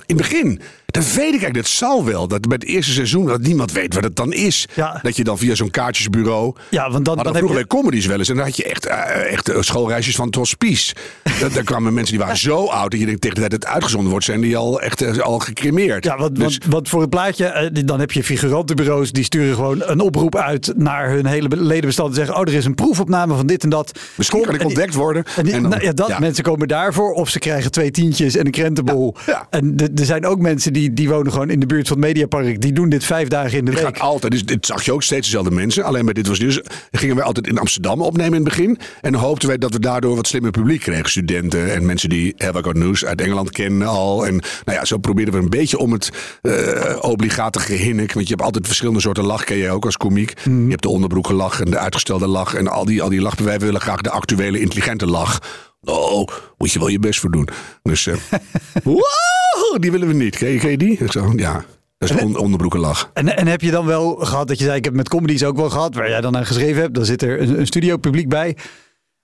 In 0.05 0.17
het 0.17 0.29
begin, 0.29 0.61
dat 0.95 1.13
weet 1.13 1.17
ik 1.17 1.23
eigenlijk. 1.23 1.53
Dat 1.53 1.67
zal 1.67 2.05
wel. 2.05 2.27
Dat 2.27 2.41
bij 2.47 2.57
het 2.59 2.67
eerste 2.69 2.91
seizoen 2.91 3.25
dat 3.25 3.41
niemand 3.41 3.71
weet 3.71 3.93
wat 3.93 4.03
het 4.03 4.15
dan 4.15 4.33
is. 4.33 4.67
Ja. 4.73 4.99
Dat 5.01 5.15
je 5.15 5.23
dan 5.23 5.37
via 5.37 5.55
zo'n 5.55 5.69
kaartjesbureau. 5.71 6.55
Ja, 6.69 6.89
want 6.91 7.05
dan, 7.05 7.15
Maar 7.15 7.23
dan 7.23 7.35
vroeger 7.35 7.57
je... 7.59 7.65
bij 7.67 7.77
comedies 7.79 8.05
wel 8.05 8.17
eens. 8.17 8.29
En 8.29 8.35
dan 8.35 8.45
had 8.45 8.57
je 8.57 8.63
echt, 8.63 8.85
eh, 8.85 9.31
echt 9.31 9.49
eh, 9.49 9.61
schoolreisjes 9.61 10.15
van 10.15 10.25
het 10.25 10.35
hospice. 10.35 10.95
Dat- 11.41 11.53
Daar 11.53 11.63
kwamen 11.63 11.93
mensen 11.93 12.13
die 12.15 12.23
waren 12.23 12.39
zo 12.39 12.65
oud. 12.65 12.91
Dat 12.91 12.99
je 12.99 13.05
denkt 13.05 13.21
tegen 13.21 13.35
de 13.35 13.41
tijd 13.47 13.51
dat 13.51 13.63
het 13.63 13.73
uitgezonden 13.73 14.09
wordt, 14.11 14.25
zijn 14.25 14.41
die 14.41 14.57
al 14.57 14.81
echt 14.81 15.01
eh, 15.01 15.17
al 15.17 15.39
gecremeerd. 15.39 16.03
Ja, 16.03 16.17
want, 16.17 16.35
Dus- 16.35 16.43
want, 16.57 16.65
want 16.73 16.89
voor 16.89 17.01
het 17.01 17.09
plaatje, 17.09 17.71
dan 17.85 17.99
heb 17.99 18.11
je 18.11 18.23
figurantenbureaus 18.23 19.11
die 19.11 19.23
sturen 19.23 19.55
gewoon 19.55 19.81
een 19.85 19.99
oproep 19.99 20.35
uit 20.35 20.73
naar 20.75 21.09
hun 21.09 21.25
hele 21.25 21.47
be- 21.47 21.55
ledenbestand. 21.61 22.09
En 22.09 22.15
zeggen, 22.15 22.35
oh, 22.35 22.41
er 22.41 22.53
is 22.53 22.65
een 22.65 22.75
proefopname 22.75 23.35
van 23.35 23.47
dit 23.47 23.63
en 23.63 23.69
dat. 23.69 23.99
Misschien 24.15 24.39
Kom, 24.39 24.47
kan 24.47 24.55
ik 24.55 24.61
die- 24.61 24.69
ontdekt 24.69 24.93
worden. 24.93 25.23
En 25.35 25.43
die- 25.45 25.53
En 25.53 25.61
dan- 25.61 25.71
nou 25.71 25.83
ja, 25.83 25.91
dat. 25.91 26.19
Mensen 26.19 26.43
komen 26.43 26.67
daarvoor 26.67 27.11
of 27.11 27.29
ze 27.29 27.39
krijgen 27.39 27.71
twee 27.71 27.91
tientjes 27.91 28.35
en 28.35 28.45
een 28.45 28.51
krentenbol. 28.51 29.15
En 29.49 29.75
er 29.95 30.05
zijn 30.05 30.25
ook 30.25 30.39
mensen 30.39 30.73
die, 30.73 30.84
die 30.93 31.09
wonen 31.09 31.31
gewoon 31.31 31.49
in 31.49 31.59
de 31.59 31.65
buurt 31.65 31.87
van 31.87 31.97
het 31.97 32.05
Mediapark. 32.05 32.61
Die 32.61 32.73
doen 32.73 32.89
dit 32.89 33.03
vijf 33.03 33.27
dagen 33.27 33.57
in 33.57 33.65
de 33.65 33.71
week. 33.71 33.99
altijd. 33.99 34.31
Dus 34.31 34.45
dit 34.45 34.65
zag 34.65 34.83
je 34.83 34.93
ook 34.93 35.03
steeds 35.03 35.25
dezelfde 35.25 35.51
mensen. 35.51 35.83
Alleen 35.83 36.05
bij 36.05 36.13
dit 36.13 36.27
was 36.27 36.39
dus 36.39 36.61
gingen 36.91 37.15
wij 37.15 37.25
altijd 37.25 37.47
in 37.47 37.57
Amsterdam 37.57 38.01
opnemen 38.01 38.37
in 38.37 38.45
het 38.45 38.55
begin. 38.55 38.79
En 39.01 39.13
hoopten 39.13 39.47
wij 39.47 39.57
dat 39.57 39.71
we 39.71 39.79
daardoor 39.79 40.15
wat 40.15 40.27
slimmer 40.27 40.51
publiek 40.51 40.81
kregen. 40.81 41.09
Studenten 41.09 41.73
en 41.73 41.85
mensen 41.85 42.09
die 42.09 42.33
Have 42.37 42.69
News 42.73 43.05
uit 43.05 43.21
Engeland 43.21 43.51
kennen 43.51 43.87
al. 43.87 44.25
En 44.25 44.33
nou 44.65 44.77
ja, 44.77 44.85
zo 44.85 44.97
probeerden 44.97 45.33
we 45.33 45.39
een 45.39 45.49
beetje 45.49 45.77
om 45.77 45.91
het 45.91 46.09
eh, 46.41 46.97
obligate 47.01 47.59
gehinnik. 47.59 48.13
Want 48.13 48.27
je 48.27 48.33
hebt 48.33 48.45
altijd 48.45 48.65
verschillende 48.65 49.01
soorten 49.01 49.23
lach, 49.23 49.43
ken 49.43 49.57
jij 49.57 49.71
ook 49.71 49.85
als 49.85 49.97
komiek. 49.97 50.33
Je 50.43 50.65
hebt 50.69 50.81
de 50.81 50.89
onderbroeken 50.89 51.35
lach 51.35 51.61
en 51.61 51.71
de 51.71 51.77
uitgestelde 51.77 52.27
lach. 52.27 52.53
En 52.53 52.67
al 52.67 52.85
die, 52.85 53.01
al 53.01 53.09
die 53.09 53.21
lach. 53.21 53.35
Wij 53.35 53.59
willen 53.59 53.81
graag 53.81 54.01
de 54.01 54.09
actuele 54.09 54.59
intelligente 54.59 55.05
lach. 55.05 55.39
Oh, 55.85 56.27
moet 56.57 56.71
je 56.71 56.79
wel 56.79 56.87
je 56.87 56.99
best 56.99 57.19
voor 57.19 57.31
doen. 57.31 57.47
Dus, 57.81 58.07
eh 58.07 58.15
wow, 58.83 59.79
die 59.79 59.91
willen 59.91 60.07
we 60.07 60.13
niet. 60.13 60.37
Ken 60.37 60.49
je, 60.49 60.59
ken 60.59 60.71
je 60.71 60.77
die? 60.77 60.97
Ik 60.97 61.11
zo, 61.11 61.33
ja, 61.35 61.65
dat 61.97 62.09
is 62.09 62.23
on, 62.23 62.37
onderbroekenlach. 62.37 63.11
En, 63.13 63.37
en 63.37 63.47
heb 63.47 63.61
je 63.61 63.71
dan 63.71 63.85
wel 63.85 64.15
gehad 64.15 64.47
dat 64.47 64.57
je 64.57 64.63
zei, 64.63 64.77
ik 64.77 64.85
heb 64.85 64.93
met 64.93 65.09
comedies 65.09 65.43
ook 65.43 65.57
wel 65.57 65.69
gehad, 65.69 65.95
waar 65.95 66.09
jij 66.09 66.21
dan 66.21 66.37
aan 66.37 66.45
geschreven 66.45 66.81
hebt, 66.81 66.93
dan 66.93 67.05
zit 67.05 67.21
er 67.21 67.41
een, 67.41 67.59
een 67.59 67.67
studio 67.67 67.97
publiek 67.97 68.29
bij. 68.29 68.57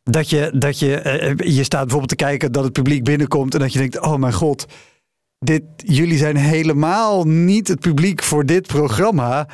Dat 0.04 0.30
je, 0.30 0.52
dat 0.56 0.80
je, 0.80 0.96
eh, 0.96 1.56
je 1.56 1.64
staat 1.64 1.82
bijvoorbeeld 1.82 2.10
te 2.10 2.26
kijken 2.26 2.52
dat 2.52 2.64
het 2.64 2.74
publiek 2.74 3.04
binnenkomt 3.04 3.54
en 3.54 3.60
dat 3.60 3.74
je 3.74 3.80
denkt, 3.80 4.00
oh 4.00 4.16
mijn 4.16 4.34
god, 4.34 4.66
dit, 5.40 5.64
jullie 5.76 6.18
zijn 6.18 6.36
helemaal 6.36 7.24
niet 7.24 7.68
het 7.68 7.80
publiek 7.80 8.24
voor 8.24 8.46
dit 8.46 8.68
programma. 8.68 9.48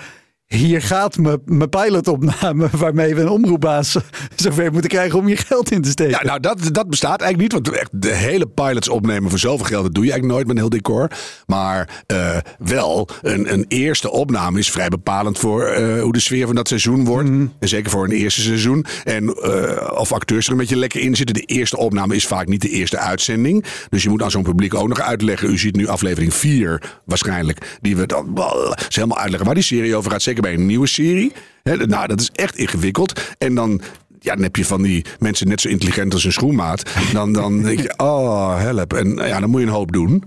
Hier 0.48 0.82
gaat 0.82 1.18
mijn 1.18 1.40
mijn 1.46 1.70
pilotopname 1.70 2.70
waarmee 2.78 3.16
we 3.16 3.22
een 3.22 3.30
omroepbaas 3.30 3.98
zover 4.36 4.72
moeten 4.72 4.90
krijgen 4.90 5.20
om 5.20 5.28
je 5.28 5.36
geld 5.36 5.72
in 5.72 5.82
te 5.82 5.90
steken. 5.90 6.12
Ja, 6.12 6.24
nou, 6.24 6.40
dat, 6.40 6.60
dat 6.72 6.90
bestaat 6.90 7.22
eigenlijk 7.22 7.54
niet. 7.54 7.64
Want 7.64 7.78
echt 7.78 8.02
de 8.02 8.14
hele 8.14 8.48
pilots 8.48 8.90
opnemen 8.90 9.30
voor 9.30 9.40
zoveel 9.40 9.66
geld, 9.66 9.84
dat 9.84 9.94
doe 9.94 10.06
je 10.06 10.12
eigenlijk 10.12 10.40
nooit 10.40 10.48
met 10.48 10.56
een 10.56 10.62
heel 10.62 10.82
decor. 10.82 11.12
Maar 11.46 12.04
eh, 12.06 12.38
wel, 12.60 13.10
een, 13.22 13.54
een 13.54 13.66
eerste 13.68 14.12
opname 14.12 14.60
is 14.60 14.72
vrij 14.72 14.88
bepalend 14.88 15.40
voor 15.40 15.64
eh, 15.64 16.02
hoe 16.02 16.14
de 16.14 16.20
sfeer 16.20 16.46
van 16.46 16.56
dat 16.56 16.68
seizoen 16.68 17.06
wordt. 17.06 17.30
En 17.30 17.54
zeker 17.60 17.92
voor 17.92 18.04
een 18.04 18.12
eerste 18.12 18.42
seizoen. 18.42 18.86
En 19.04 19.28
eh, 19.28 20.00
of 20.00 20.12
acteurs 20.12 20.46
er 20.46 20.52
een 20.52 20.58
beetje 20.58 20.78
lekker 20.78 21.00
in 21.00 21.16
zitten. 21.16 21.36
De 21.36 21.46
eerste 21.46 21.78
opname 21.78 22.16
is 22.16 22.28
vaak 22.28 22.48
niet 22.48 22.62
de 22.62 22.70
eerste 22.70 22.98
uitzending. 22.98 23.66
Dus 23.90 24.04
je 24.04 24.10
moet 24.10 24.24
aan 24.24 24.32
zo'n 24.32 24.44
publiek 24.44 24.74
ook 24.74 24.88
nog 24.88 25.02
uitleggen. 25.02 25.50
U 25.50 25.58
ziet 25.58 25.76
nu 25.76 25.88
aflevering 25.88 26.34
4 26.34 26.82
waarschijnlijk. 27.06 27.78
Die 27.82 27.98
we 27.98 28.06
dan 28.06 28.36
wel 28.36 28.76
helemaal 28.90 29.18
uitleggen 29.18 29.46
waar 29.46 29.56
die 29.56 29.64
serie 29.64 29.96
over 29.96 30.12
gaat. 30.12 30.22
Zeker 30.22 30.37
bij 30.41 30.54
een 30.54 30.65
nieuwe 30.65 30.88
serie. 30.88 31.32
Nou, 31.63 32.08
dat 32.08 32.19
is 32.19 32.30
echt 32.34 32.56
ingewikkeld. 32.56 33.21
En 33.38 33.56
dan 33.56 33.82
ja, 34.19 34.34
dan 34.34 34.43
heb 34.43 34.56
je 34.56 34.65
van 34.65 34.82
die 34.82 35.06
mensen 35.19 35.47
net 35.47 35.62
zo 35.62 35.67
intelligent 35.67 36.13
als 36.13 36.23
een 36.23 36.32
schoenmaat. 36.32 36.91
Dan, 37.13 37.34
dan 37.34 37.62
denk 37.63 37.80
je, 37.80 37.93
oh, 37.97 38.60
help. 38.60 38.93
En 38.93 39.15
ja, 39.15 39.39
dan 39.39 39.50
moet 39.50 39.62
je 39.62 39.67
een 39.67 39.73
hoop 39.73 39.91
doen. 39.91 40.23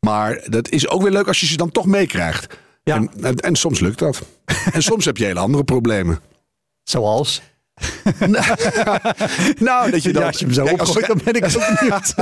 Maar 0.00 0.44
dat 0.46 0.68
is 0.68 0.88
ook 0.88 1.02
weer 1.02 1.10
leuk 1.10 1.26
als 1.26 1.40
je 1.40 1.46
ze 1.46 1.56
dan 1.56 1.70
toch 1.70 1.86
meekrijgt. 1.86 2.58
Ja. 2.82 2.96
En, 2.96 3.10
en, 3.20 3.36
en 3.36 3.56
soms 3.56 3.80
lukt 3.80 3.98
dat. 3.98 4.22
en 4.72 4.82
soms 4.82 5.04
heb 5.04 5.16
je 5.16 5.24
hele 5.24 5.40
andere 5.40 5.64
problemen. 5.64 6.20
Zoals? 6.82 7.42
Nou, 9.58 9.90
dat 9.90 10.02
je 10.02 10.12
dan... 10.12 10.22
ja, 10.22 10.28
als 10.28 10.38
je 10.38 10.44
hem 10.44 10.54
zo 10.54 10.64
Kijk, 10.64 10.80
als 10.80 10.88
opgooit, 10.88 11.06
dan 11.06 11.20
ben 11.24 11.34
ik 11.34 11.44
ook 11.44 11.78
benieuwd. 11.80 12.14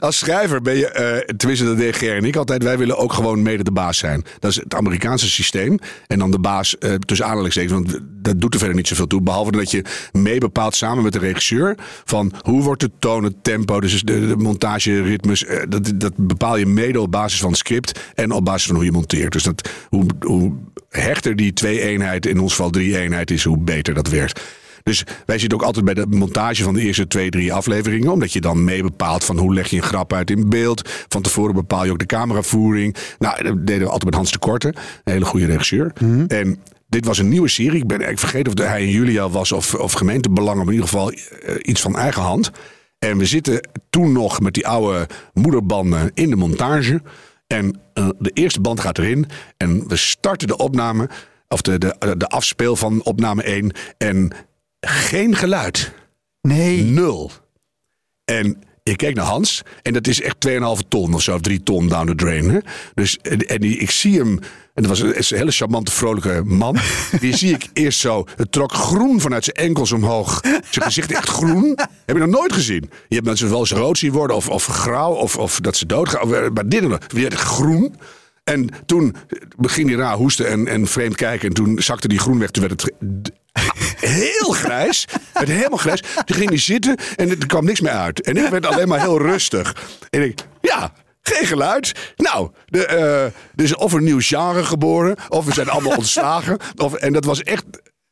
Als 0.00 0.18
schrijver 0.18 0.62
ben 0.62 0.76
je, 0.76 0.88
eh 0.88 1.34
tenminste 1.36 1.66
dat 1.66 1.76
deed 1.76 1.96
Ger 1.96 2.16
en 2.16 2.24
ik 2.24 2.36
altijd, 2.36 2.62
wij 2.62 2.78
willen 2.78 2.98
ook 2.98 3.12
gewoon 3.12 3.42
mede 3.42 3.62
de 3.62 3.72
baas 3.72 3.98
zijn. 3.98 4.24
Dat 4.38 4.50
is 4.50 4.56
het 4.56 4.74
Amerikaanse 4.74 5.28
systeem. 5.28 5.78
En 6.06 6.18
dan 6.18 6.30
de 6.30 6.38
baas 6.38 6.78
eh, 6.78 6.94
tussen 6.94 7.26
aanhalingstekens, 7.26 7.72
want 7.72 8.00
dat 8.12 8.40
doet 8.40 8.52
er 8.52 8.58
verder 8.58 8.76
niet 8.76 8.88
zoveel 8.88 9.06
toe. 9.06 9.22
Behalve 9.22 9.50
dat 9.50 9.70
je 9.70 9.84
mee 10.12 10.38
bepaalt 10.38 10.74
samen 10.74 11.02
met 11.02 11.12
de 11.12 11.18
regisseur 11.18 11.74
van 12.04 12.32
hoe 12.40 12.62
wordt 12.62 12.80
de 12.80 12.90
toon, 12.98 13.24
het 13.24 13.34
tempo, 13.42 13.80
dus 13.80 14.02
de, 14.02 14.26
de 14.26 14.36
montageritmes. 14.36 15.44
eh, 15.44 15.62
dat, 15.68 15.92
dat 15.94 16.12
bepaal 16.16 16.56
je 16.56 16.66
mede 16.66 17.00
op 17.00 17.12
basis 17.12 17.40
van 17.40 17.50
het 17.50 17.58
script 17.58 18.00
en 18.14 18.30
op 18.30 18.44
basis 18.44 18.66
van 18.66 18.74
hoe 18.74 18.84
je 18.84 18.92
monteert. 18.92 19.32
Dus 19.32 19.42
dat, 19.42 19.70
hoe, 19.88 20.06
hoe 20.20 20.52
hechter 20.90 21.36
die 21.36 21.52
twee-eenheid, 21.52 22.26
in 22.26 22.38
ons 22.38 22.50
geval 22.50 22.70
drie-eenheid 22.70 23.30
is, 23.30 23.44
hoe 23.44 23.58
beter 23.58 23.94
dat 23.94 24.08
werkt. 24.08 24.40
Dus 24.88 25.04
wij 25.26 25.38
zitten 25.38 25.58
ook 25.58 25.64
altijd 25.64 25.84
bij 25.84 25.94
de 25.94 26.06
montage 26.06 26.62
van 26.62 26.74
de 26.74 26.80
eerste 26.80 27.06
twee, 27.06 27.30
drie 27.30 27.52
afleveringen. 27.52 28.12
Omdat 28.12 28.32
je 28.32 28.40
dan 28.40 28.64
mee 28.64 28.82
bepaalt 28.82 29.24
van 29.24 29.38
hoe 29.38 29.54
leg 29.54 29.68
je 29.68 29.76
een 29.76 29.82
grap 29.82 30.12
uit 30.12 30.30
in 30.30 30.48
beeld. 30.48 30.90
Van 31.08 31.22
tevoren 31.22 31.54
bepaal 31.54 31.84
je 31.84 31.90
ook 31.90 31.98
de 31.98 32.06
cameravoering. 32.06 32.96
Nou, 33.18 33.42
dat 33.42 33.66
deden 33.66 33.82
we 33.82 33.84
altijd 33.84 34.04
met 34.04 34.14
Hans 34.14 34.32
de 34.32 34.38
Korte. 34.38 34.68
Een 34.68 35.12
hele 35.12 35.24
goede 35.24 35.46
regisseur. 35.46 35.92
En 36.28 36.62
dit 36.86 37.04
was 37.04 37.18
een 37.18 37.28
nieuwe 37.28 37.48
serie. 37.48 37.80
Ik 37.80 37.86
ben 37.86 38.08
ik 38.08 38.18
vergeten 38.18 38.52
of 38.52 38.66
hij 38.66 38.80
en 38.80 38.90
Julia 38.90 39.28
was 39.28 39.52
of, 39.52 39.74
of 39.74 39.92
gemeentebelangen. 39.92 40.64
Maar 40.64 40.74
in 40.74 40.80
ieder 40.80 40.88
geval 40.88 41.12
eh, 41.12 41.54
iets 41.62 41.80
van 41.80 41.96
eigen 41.96 42.22
hand. 42.22 42.50
En 42.98 43.18
we 43.18 43.24
zitten 43.24 43.68
toen 43.90 44.12
nog 44.12 44.40
met 44.40 44.54
die 44.54 44.66
oude 44.66 45.06
moederbanden 45.32 46.10
in 46.14 46.30
de 46.30 46.36
montage. 46.36 47.02
En 47.46 47.80
eh, 47.94 48.08
de 48.18 48.30
eerste 48.30 48.60
band 48.60 48.80
gaat 48.80 48.98
erin. 48.98 49.26
En 49.56 49.88
we 49.88 49.96
starten 49.96 50.48
de 50.48 50.56
opname. 50.56 51.08
Of 51.48 51.62
de, 51.62 51.78
de, 51.78 52.14
de 52.16 52.26
afspeel 52.26 52.76
van 52.76 53.02
opname 53.02 53.42
1. 53.42 53.72
En 53.98 54.32
geen 54.88 55.36
geluid. 55.36 55.92
Nee. 56.40 56.82
Nul. 56.82 57.30
En 58.24 58.62
ik 58.82 58.96
keek 58.96 59.14
naar 59.14 59.24
Hans. 59.24 59.62
En 59.82 59.92
dat 59.92 60.06
is 60.06 60.20
echt 60.20 60.36
2,5 60.48 60.88
ton 60.88 61.14
of 61.14 61.22
zo. 61.22 61.34
Of 61.34 61.40
3 61.40 61.62
ton 61.62 61.88
down 61.88 62.06
the 62.06 62.14
drain. 62.14 62.50
Hè? 62.50 62.58
Dus, 62.94 63.18
en, 63.22 63.38
en 63.38 63.60
die- 63.60 63.78
ik 63.78 63.90
zie 63.90 64.18
hem. 64.18 64.38
En 64.74 64.82
dat 64.84 64.98
was 64.98 65.00
een, 65.00 65.38
hele 65.38 65.50
charmante, 65.50 65.92
vrolijke 65.92 66.42
man. 66.44 66.76
Die 67.20 67.36
zie 67.36 67.54
ik 67.54 67.66
eerst 67.72 67.98
zo. 68.00 68.24
Het 68.36 68.52
trok 68.52 68.72
groen 68.72 69.20
vanuit 69.20 69.44
zijn 69.44 69.56
enkels 69.56 69.92
omhoog. 69.92 70.40
Zijn 70.42 70.84
gezicht 70.84 71.12
echt 71.12 71.28
groen. 71.28 71.78
Heb 72.06 72.16
je 72.16 72.22
nog 72.26 72.28
nooit 72.40 72.52
gezien. 72.52 72.90
Je 73.08 73.14
hebt 73.14 73.26
mensen 73.26 73.50
wel 73.50 73.58
eens 73.58 73.70
rood 73.72 73.98
zien 73.98 74.12
worden. 74.12 74.36
Of, 74.36 74.48
of 74.48 74.64
grauw. 74.66 75.12
Of, 75.12 75.36
of 75.36 75.60
dat 75.60 75.76
ze 75.76 75.86
doodgaan. 75.86 76.22
of- 76.22 76.50
Maar 76.54 76.68
dit 76.68 77.12
weer 77.12 77.32
groen. 77.32 77.94
En 78.44 78.68
toen 78.86 79.14
beging 79.56 79.88
hij 79.88 79.98
raar 79.98 80.16
hoesten 80.16 80.48
en, 80.48 80.66
en 80.66 80.86
vreemd 80.86 81.14
kijken. 81.16 81.48
En 81.48 81.54
toen 81.54 81.78
zakte 81.82 82.08
die 82.08 82.18
groen 82.18 82.38
weg. 82.38 82.50
Toen 82.50 82.68
werd 82.68 82.82
het 82.82 82.92
heel 84.00 84.52
grijs. 84.52 85.04
Het 85.32 85.48
helemaal 85.48 85.78
grijs. 85.78 86.00
Toen 86.00 86.36
ging 86.36 86.48
hij 86.48 86.58
zitten 86.58 86.96
en 87.16 87.30
er 87.30 87.46
kwam 87.46 87.64
niks 87.64 87.80
meer 87.80 87.92
uit. 87.92 88.20
En 88.20 88.36
ik 88.36 88.48
werd 88.48 88.66
alleen 88.66 88.88
maar 88.88 89.00
heel 89.00 89.18
rustig. 89.18 89.76
En 90.10 90.22
ik, 90.22 90.40
ja, 90.60 90.92
geen 91.22 91.46
geluid. 91.46 91.92
Nou, 92.16 92.50
de, 92.66 92.86
er 92.86 93.64
is 93.64 93.76
of 93.76 93.92
een 93.92 94.04
nieuw 94.04 94.20
genre 94.20 94.64
geboren. 94.64 95.16
Of 95.28 95.44
we 95.44 95.52
zijn 95.52 95.68
allemaal 95.68 95.96
ontslagen. 95.96 96.58
Of, 96.76 96.94
en 96.94 97.12
dat 97.12 97.24
was 97.24 97.42
echt... 97.42 97.64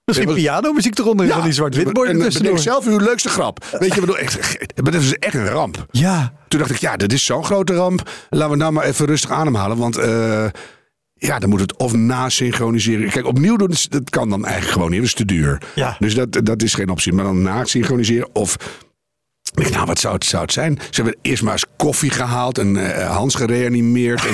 Misschien 0.05 0.35
pianomuziek 0.35 0.99
eronder 0.99 1.29
van 1.29 1.43
die 1.43 1.53
zwart-witborden 1.53 2.23
en, 2.23 2.33
bedenk 2.33 2.59
zelf 2.59 2.87
uw 2.87 2.99
leukste 2.99 3.29
grap. 3.29 3.65
Weet 3.71 3.81
je, 3.81 3.95
ik 3.95 4.01
bedoel, 4.01 4.19
echt, 4.19 4.57
maar 4.83 4.93
dat 4.93 5.03
is 5.03 5.15
echt 5.15 5.35
een 5.35 5.49
ramp. 5.49 5.87
Ja. 5.91 6.33
Toen 6.49 6.59
dacht 6.59 6.71
ik, 6.71 6.77
ja, 6.77 6.97
dit 6.97 7.13
is 7.13 7.25
zo'n 7.25 7.45
grote 7.45 7.75
ramp. 7.75 8.11
Laten 8.31 8.51
we 8.51 8.57
nou 8.57 8.73
maar 8.73 8.85
even 8.85 9.07
rustig 9.07 9.31
ademhalen. 9.31 9.77
Want 9.77 9.97
eh, 9.97 10.47
ja, 11.19 11.39
dan 11.39 11.49
moet 11.51 11.61
het 11.61 11.77
of 11.77 11.93
na-synchroniseren. 11.93 13.11
Kijk, 13.11 13.27
opnieuw 13.27 13.57
doen, 13.57 13.71
dat 13.89 14.11
kan 14.11 14.29
dan 14.29 14.45
eigenlijk 14.45 14.73
gewoon 14.73 14.91
niet. 14.91 14.99
Dat 15.01 15.09
is 15.09 15.15
te 15.15 15.25
duur. 15.25 15.63
Ja. 15.75 15.97
Dus 15.99 16.15
dat, 16.15 16.41
dat 16.43 16.63
is 16.63 16.75
geen 16.75 16.89
optie. 16.89 17.13
Maar 17.13 17.25
dan 17.25 17.43
na-synchroniseren 17.43 18.29
of... 18.33 18.57
Ik 19.55 19.71
nou, 19.71 19.87
wat 19.87 19.99
zou 19.99 20.15
het, 20.15 20.25
zou 20.25 20.43
het 20.43 20.53
zijn? 20.53 20.79
Ze 20.91 21.03
hebben 21.03 21.21
eerst 21.23 21.43
maar 21.43 21.53
eens 21.53 21.65
koffie 21.77 22.11
gehaald 22.11 22.59
en 22.59 22.77
eh, 22.95 23.11
Hans 23.17 23.35
gereanimeerd. 23.35 24.27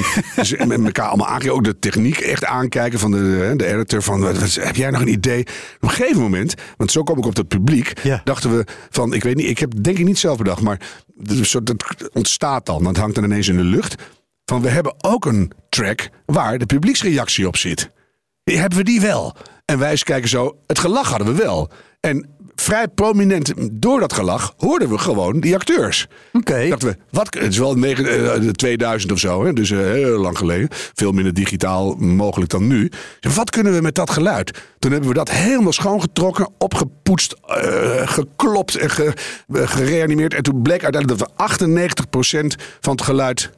En 0.59 0.69
met 0.69 0.85
elkaar 0.85 1.07
allemaal 1.07 1.27
aankijken. 1.27 1.55
Ook 1.57 1.65
de 1.65 1.79
techniek 1.79 2.19
echt 2.19 2.45
aankijken 2.45 2.99
van 2.99 3.11
de, 3.11 3.55
de 3.57 3.67
editor. 3.67 4.03
Van, 4.03 4.21
wat, 4.21 4.39
wat- 4.39 4.55
heb 4.55 4.77
jij 4.77 4.91
nog 4.91 5.01
een 5.01 5.09
idee? 5.13 5.41
Op 5.41 5.83
een 5.83 5.91
gegeven 5.91 6.21
moment, 6.21 6.55
want 6.77 6.91
zo 6.93 7.03
kom 7.03 7.19
ik 7.19 7.27
op 7.27 7.37
het 7.37 7.49
publiek. 7.49 7.93
Ja. 8.03 8.21
Dachten 8.25 8.57
we 8.57 8.65
van, 8.91 9.13
ik 9.15 9.23
weet 9.23 9.37
niet, 9.37 9.49
ik 9.49 9.59
heb 9.59 9.73
denk 9.83 9.99
ik 9.99 10.05
niet 10.05 10.19
zelf 10.19 10.39
bedacht. 10.39 10.61
Maar 10.63 10.81
dat, 11.15 11.61
dat 11.67 12.09
ontstaat 12.13 12.67
dan. 12.67 12.85
Dat 12.85 12.97
hangt 12.97 13.15
dan 13.15 13.25
ineens 13.25 13.49
in 13.49 13.57
de 13.57 13.63
lucht. 13.63 13.95
Van, 14.53 14.63
we 14.63 14.69
hebben 14.69 14.95
ook 15.05 15.25
een 15.25 15.53
track 15.69 16.09
waar 16.27 16.59
de 16.59 16.67
publieksreactie 16.67 17.47
op 17.47 17.57
zit. 17.57 17.91
Die 18.45 18.59
hebben 18.59 18.79
we 18.79 18.85
die 18.85 19.01
wel. 19.01 19.37
En 19.65 19.79
wij 19.79 19.91
eens 19.91 20.05
kijken 20.05 20.29
zo, 20.29 20.57
het 20.67 20.79
gelach 20.79 21.09
hadden 21.09 21.27
we 21.37 21.43
wel. 21.43 21.71
En 22.01 22.29
vrij 22.55 22.89
prominent 22.89 23.53
door 23.73 24.01
dat 24.01 24.13
gelach 24.13 24.55
hoorden 24.57 24.89
we 24.89 24.99
gewoon 24.99 25.41
die 25.41 25.55
acteurs. 25.55 26.07
Oké. 26.33 26.69
Dachten 26.69 26.89
we, 26.89 26.97
wat, 27.11 27.35
het 27.35 27.53
is 27.53 27.59
wel 27.59 27.75
negen- 27.75 28.33
eh, 28.35 28.41
de 28.41 28.53
2000 28.53 29.13
of 29.13 29.19
zo, 29.19 29.45
hè? 29.45 29.53
dus 29.53 29.71
eh, 29.71 29.79
heel 29.79 30.19
lang 30.19 30.39
geleden. 30.39 30.69
Veel 30.71 31.13
minder 31.13 31.35
digitaal 31.35 31.95
mogelijk 31.95 32.51
dan 32.51 32.67
nu. 32.67 32.91
Wat 33.35 33.51
kunnen 33.51 33.75
we 33.75 33.81
met 33.81 33.95
dat 33.95 34.11
geluid? 34.11 34.61
Toen 34.79 34.91
hebben 34.91 35.09
we 35.09 35.15
dat 35.15 35.31
helemaal 35.31 35.73
schoongetrokken, 35.73 36.49
opgepoetst, 36.59 37.35
eh, 37.47 38.09
geklopt 38.09 38.77
en 38.77 38.91
ge- 38.91 39.13
eh, 39.53 39.69
gereanimeerd. 39.69 40.35
En 40.35 40.43
toen 40.43 40.63
bleek 40.63 40.83
uiteindelijk 40.83 41.21
dat 41.21 41.29
we 41.29 41.43
98% 41.43 42.57
van 42.81 42.93
het 42.93 43.03
geluid 43.03 43.51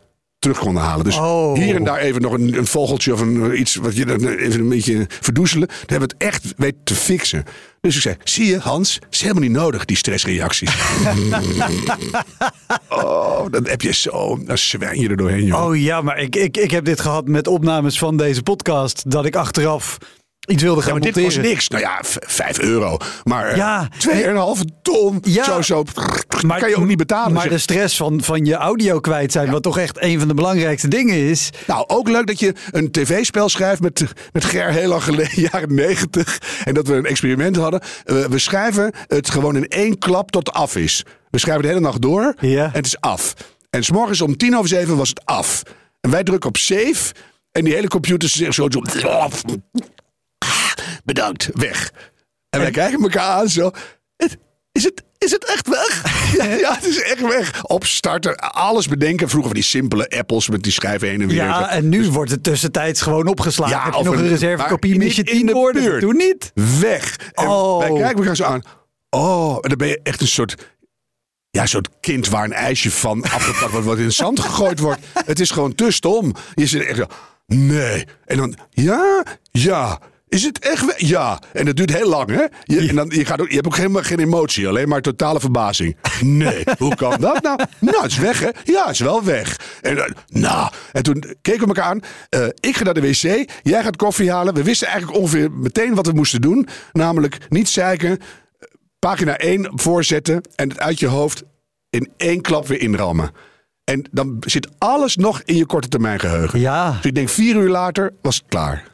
terug 0.44 0.58
konden 0.58 0.82
halen. 0.82 1.04
Dus 1.04 1.16
Oh. 1.18 1.54
hier 1.54 1.74
en 1.74 1.84
daar 1.84 1.98
even 1.98 2.22
nog 2.22 2.32
een, 2.32 2.58
een 2.58 2.66
vogeltje 2.66 3.12
of 3.12 3.20
een, 3.20 3.52
eh, 3.52 3.60
iets 3.60 3.74
wat 3.74 3.96
je 3.96 4.04
dan 4.04 4.28
even 4.28 4.60
een 4.60 4.68
beetje 4.68 5.06
verdoezelen. 5.20 5.68
Dan 5.68 5.78
hebben 5.86 6.08
we 6.08 6.14
het 6.18 6.34
echt 6.34 6.54
weten 6.56 6.80
te 6.84 6.94
fixen. 6.94 7.44
Dus 7.80 7.96
ik 7.96 8.02
zei, 8.02 8.16
zie 8.24 8.46
je 8.46 8.58
Hans, 8.58 8.98
is 9.10 9.20
helemaal 9.20 9.42
niet 9.42 9.52
nodig 9.52 9.84
die 9.84 9.96
stressreacties. 9.96 10.74
oh, 12.88 13.44
dan 13.50 13.66
heb 13.66 13.82
je 13.82 13.92
zo, 13.92 14.38
dan 14.44 14.58
zwijn 14.58 15.00
je 15.00 15.08
er 15.08 15.16
doorheen 15.16 15.44
joh. 15.44 15.64
Oh 15.64 15.76
ja, 15.76 16.00
maar 16.02 16.18
ik, 16.18 16.36
ik, 16.36 16.56
ik 16.56 16.70
heb 16.70 16.84
dit 16.84 17.00
gehad 17.00 17.28
met 17.28 17.46
opnames 17.46 17.98
van 17.98 18.16
deze 18.16 18.42
podcast. 18.42 19.10
Dat 19.10 19.24
ik 19.24 19.36
achteraf 19.36 19.98
iets 20.46 20.62
wilde 20.62 20.80
Ja, 20.80 20.86
gaan 20.86 20.92
maar 20.98 21.12
dit 21.12 21.24
kost 21.24 21.40
niks. 21.40 21.68
Nou 21.68 21.82
ja, 21.82 21.98
v- 22.02 22.16
vijf 22.20 22.58
euro. 22.58 22.96
Maar 23.24 23.46
eh, 23.48 23.56
Ja. 23.56 23.88
2,5 23.98 24.60
ton. 24.82 25.18
Ja. 25.22 25.44
Zo, 25.44 25.62
zo. 25.62 25.84
kan 26.58 26.68
je 26.68 26.76
ook 26.76 26.86
niet 26.86 26.96
betalen. 26.96 27.32
Maar 27.32 27.48
de 27.48 27.58
stress 27.58 27.96
van, 27.96 28.22
van 28.22 28.44
je 28.44 28.54
audio 28.54 29.00
kwijt 29.00 29.32
zijn, 29.32 29.50
wat 29.50 29.62
toch 29.62 29.78
echt 29.78 30.02
een 30.02 30.18
van 30.18 30.28
de 30.28 30.34
belangrijkste 30.34 30.88
dingen 30.88 31.16
is. 31.16 31.50
Nou, 31.66 31.84
ook 31.86 32.08
leuk 32.08 32.26
dat 32.26 32.40
je 32.40 32.54
een 32.70 32.90
tv-spel 32.90 33.48
schrijft 33.48 33.80
met, 33.80 34.04
met 34.32 34.44
Ger 34.44 34.70
heel 34.70 34.88
lang 34.88 35.02
geleden, 35.02 35.40
jaren 35.52 35.74
negentig. 35.74 36.38
En 36.64 36.74
dat 36.74 36.86
we 36.86 36.94
een 36.94 37.06
experiment 37.06 37.56
hadden. 37.56 37.80
We 38.04 38.38
schrijven 38.38 38.92
het 39.06 39.30
gewoon 39.30 39.56
in 39.56 39.68
één 39.68 39.98
klap 39.98 40.30
tot 40.30 40.46
het 40.46 40.56
af 40.56 40.76
is. 40.76 41.04
We 41.30 41.38
schrijven 41.38 41.62
de 41.62 41.68
hele 41.68 41.80
nacht 41.80 42.02
door 42.02 42.34
Ja. 42.40 42.64
en 42.64 42.70
het 42.72 42.86
is 42.86 43.00
af. 43.00 43.34
En 43.70 43.84
s'morgens 43.84 44.20
om 44.20 44.36
tien 44.36 44.56
over 44.56 44.68
zeven 44.68 44.96
was 44.96 45.08
het 45.08 45.20
af. 45.24 45.62
En 46.00 46.10
wij 46.10 46.22
drukken 46.22 46.48
op 46.48 46.56
save 46.56 47.12
en 47.52 47.64
die 47.64 47.74
hele 47.74 47.88
computer 47.88 48.28
zegt 48.28 48.54
zo... 48.54 48.66
zo 48.70 48.80
bedankt, 51.04 51.48
weg. 51.52 51.92
En 52.50 52.60
wij 52.60 52.70
kijken 52.70 53.02
elkaar 53.02 53.28
aan 53.40 53.48
zo... 53.48 53.70
"Het- 54.16 54.36
Is 54.72 54.84
het, 54.84 55.02
is 55.18 55.30
het 55.30 55.44
echt 55.44 55.68
weg? 55.68 56.02
Ja, 56.36 56.44
ja, 56.44 56.74
het 56.74 56.84
is 56.86 57.02
echt 57.02 57.20
weg. 57.20 57.62
Opstarten, 57.64 58.36
alles 58.36 58.88
bedenken. 58.88 59.28
Vroeger 59.28 59.50
van 59.50 59.60
die 59.60 59.68
simpele 59.68 60.08
apples 60.08 60.48
met 60.48 60.62
die 60.62 60.72
schrijven 60.72 61.08
heen 61.08 61.20
en 61.20 61.26
weer. 61.28 61.36
Ja, 61.36 61.70
en 61.70 61.88
nu 61.88 62.10
wordt 62.10 62.30
het 62.30 62.42
tussentijds 62.42 63.00
gewoon 63.00 63.26
opgeslagen. 63.26 63.76
Ja, 63.76 63.84
Heb 63.84 63.94
je 63.94 64.02
nog 64.04 64.14
een 64.14 64.20
een- 64.24 64.28
reservekopie, 64.28 64.96
mis 64.98 65.16
je 65.16 65.24
tien 65.24 65.46
de 65.46 65.52
woorden. 65.52 66.00
Toen 66.00 66.16
niet. 66.16 66.52
weg. 66.80 67.16
En 67.32 67.46
Oh. 67.48 67.78
wij 67.78 67.92
kijken 67.92 68.16
elkaar 68.18 68.36
zo 68.36 68.44
aan. 68.44 68.62
Oh, 69.10 69.58
en 69.60 69.68
dan 69.68 69.78
ben 69.78 69.88
je 69.88 70.00
echt 70.02 70.20
een 70.20 70.26
soort... 70.26 70.72
Ja, 71.50 71.62
een 71.62 71.68
soort 71.68 71.88
kind 72.00 72.28
waar 72.28 72.44
een 72.44 72.52
ijsje 72.52 72.90
van 72.90 73.22
afgepakt 73.22 73.70
wordt, 73.72 73.86
wat 73.86 73.98
in 73.98 74.04
het 74.04 74.14
zand 74.14 74.40
gegooid 74.40 74.78
wordt. 74.78 75.00
Het 75.26 75.40
is 75.40 75.50
gewoon 75.50 75.74
te 75.74 75.90
stom. 75.90 76.34
Je 76.54 76.66
zit 76.66 76.82
echt 76.86 76.96
zo, 76.98 77.06
nee. 77.46 78.06
En 78.24 78.36
dan, 78.36 78.56
ja, 78.70 79.22
ja. 79.50 80.00
Is 80.34 80.42
het 80.42 80.58
echt 80.58 80.84
weg? 80.86 81.00
Ja. 81.00 81.38
En 81.52 81.64
dat 81.64 81.76
duurt 81.76 81.92
heel 81.92 82.08
lang, 82.08 82.30
hè? 82.30 82.44
Je, 82.64 82.88
en 82.88 82.94
dan, 82.94 83.10
je, 83.14 83.24
gaat 83.24 83.40
ook, 83.40 83.48
je 83.48 83.54
hebt 83.54 83.66
ook 83.66 83.76
helemaal 83.76 84.02
geen 84.02 84.18
emotie, 84.18 84.68
alleen 84.68 84.88
maar 84.88 85.00
totale 85.00 85.40
verbazing. 85.40 85.96
Nee, 86.20 86.64
hoe 86.78 86.94
kan 86.94 87.20
dat 87.20 87.42
nou? 87.42 87.58
Nou, 87.78 88.02
het 88.02 88.10
is 88.10 88.18
weg, 88.18 88.40
hè? 88.40 88.48
Ja, 88.64 88.82
het 88.82 88.92
is 88.92 88.98
wel 88.98 89.24
weg. 89.24 89.60
En, 89.80 89.98
eh, 89.98 90.10
nou, 90.28 90.70
en 90.92 91.02
toen 91.02 91.24
keken 91.42 91.60
we 91.60 91.66
elkaar 91.66 91.84
aan. 91.84 92.00
Eh, 92.28 92.46
ik 92.60 92.76
ga 92.76 92.84
naar 92.84 92.94
de 92.94 93.00
wc, 93.00 93.50
jij 93.62 93.82
gaat 93.82 93.96
koffie 93.96 94.30
halen. 94.30 94.54
We 94.54 94.62
wisten 94.62 94.88
eigenlijk 94.88 95.18
ongeveer 95.18 95.52
meteen 95.52 95.94
wat 95.94 96.06
we 96.06 96.12
moesten 96.12 96.40
doen. 96.40 96.68
Namelijk 96.92 97.38
niet 97.48 97.68
zeiken, 97.68 98.18
pagina 98.98 99.36
1 99.36 99.70
voorzetten 99.74 100.40
en 100.54 100.68
het 100.68 100.78
uit 100.80 100.98
je 100.98 101.06
hoofd 101.06 101.42
in 101.90 102.12
één 102.16 102.40
klap 102.40 102.66
weer 102.66 102.80
inrammen. 102.80 103.30
En 103.84 104.04
dan 104.10 104.36
zit 104.40 104.68
alles 104.78 105.16
nog 105.16 105.42
in 105.44 105.56
je 105.56 105.66
korte 105.66 105.88
termijn 105.88 106.20
geheugen. 106.20 106.60
Ja. 106.60 106.90
Dus 106.90 107.04
ik 107.04 107.14
denk 107.14 107.28
vier 107.28 107.56
uur 107.56 107.70
later 107.70 108.12
was 108.22 108.36
het 108.36 108.44
klaar. 108.48 108.92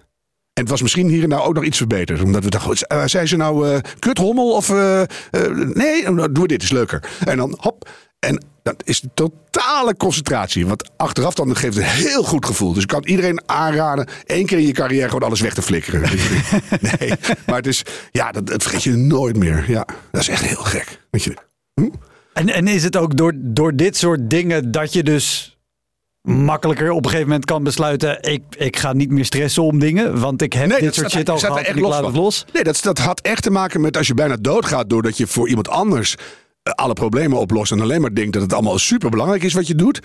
En 0.61 0.67
het 0.67 0.75
was 0.75 0.83
misschien 0.83 1.09
hier 1.09 1.23
en 1.23 1.29
daar 1.29 1.45
ook 1.45 1.55
nog 1.55 1.65
iets 1.65 1.77
verbeterd. 1.77 2.23
Omdat 2.23 2.45
we 2.45 2.51
dachten, 2.51 2.87
eh, 2.87 3.03
zijn 3.05 3.29
ze 3.29 3.37
nou 3.37 3.69
eh 3.69 3.79
kuthommel? 3.99 4.53
Of 4.53 4.71
eh, 4.71 5.03
nee, 5.73 6.31
doe 6.33 6.47
dit, 6.47 6.63
is 6.63 6.71
leuker. 6.71 7.03
En 7.25 7.37
dan 7.37 7.55
hop. 7.61 7.89
En 8.19 8.45
dat 8.63 8.83
is 8.85 9.01
de 9.01 9.11
totale 9.15 9.97
concentratie. 9.97 10.67
Want 10.67 10.91
achteraf 10.97 11.35
dan 11.35 11.57
geeft 11.57 11.75
het 11.75 11.85
een 11.85 11.91
heel 11.91 12.23
goed 12.23 12.47
gevoel. 12.47 12.73
Dus 12.73 12.83
ik 12.83 12.89
kan 12.89 13.05
iedereen 13.05 13.43
aanraden 13.47 14.09
één 14.27 14.47
keer 14.47 14.59
in 14.59 14.67
je 14.67 14.73
carrière 14.73 15.09
gewoon 15.09 15.23
alles 15.23 15.41
weg 15.41 15.55
te 15.55 15.63
flikkeren. 15.63 16.01
nee, 16.99 17.13
maar 17.47 17.57
het 17.57 17.67
is, 17.67 17.83
ja, 18.11 18.33
dat, 18.33 18.47
dat 18.47 18.63
vergeet 18.63 18.83
je 18.83 18.97
nooit 18.97 19.37
meer. 19.37 19.65
Ja, 19.69 19.87
dat 20.11 20.21
is 20.21 20.29
echt 20.29 20.45
heel 20.45 20.65
gek. 20.65 21.01
Weet 21.11 21.25
je, 21.25 21.35
En, 22.33 22.49
en 22.49 22.69
is 22.69 22.83
het 22.83 22.97
ook 22.97 23.17
door, 23.17 23.33
door 23.37 23.77
dit 23.77 23.97
soort 23.97 24.31
dingen 24.31 24.71
dat 24.71 24.93
je 24.93 25.03
dus 25.03 25.59
makkelijker 26.31 26.91
op 26.91 27.05
een 27.05 27.11
gegeven 27.11 27.27
moment 27.29 27.45
kan 27.45 27.63
besluiten... 27.63 28.23
ik, 28.23 28.43
ik 28.57 28.77
ga 28.77 28.93
niet 28.93 29.11
meer 29.11 29.25
stressen 29.25 29.63
om 29.63 29.79
dingen, 29.79 30.21
want 30.21 30.43
ik 30.43 30.53
heb 30.53 30.69
dit 30.69 30.81
soort 30.81 30.95
staat- 30.95 31.11
shit 31.11 31.29
al 31.29 31.39
gehad 31.39 31.59
en 31.59 31.65
echt 31.65 31.77
ik 31.77 31.83
los 31.83 31.91
laat 31.91 32.01
van. 32.01 32.09
het 32.09 32.17
los. 32.21 32.45
Nee, 32.53 32.65
dat, 32.65 32.81
dat 32.83 32.99
had 32.99 33.21
echt 33.21 33.43
te 33.43 33.51
maken 33.51 33.81
met 33.81 33.97
als 33.97 34.07
je 34.07 34.15
bijna 34.15 34.37
doodgaat 34.37 34.91
doordat 34.91 35.17
je 35.17 35.27
voor 35.27 35.49
iemand 35.49 35.69
anders 35.69 36.17
eh, 36.63 36.73
alle 36.73 36.93
problemen 36.93 37.39
oplost 37.39 37.73
en 37.73 37.81
alleen 37.81 38.01
maar 38.01 38.15
denkt 38.15 38.33
dat 38.33 38.43
het 38.43 38.53
allemaal 38.53 38.79
super 38.79 39.11
belangrijk 39.11 39.43
is 39.43 39.53
wat 39.55 39.67
je 39.67 39.75
doet. 39.75 40.01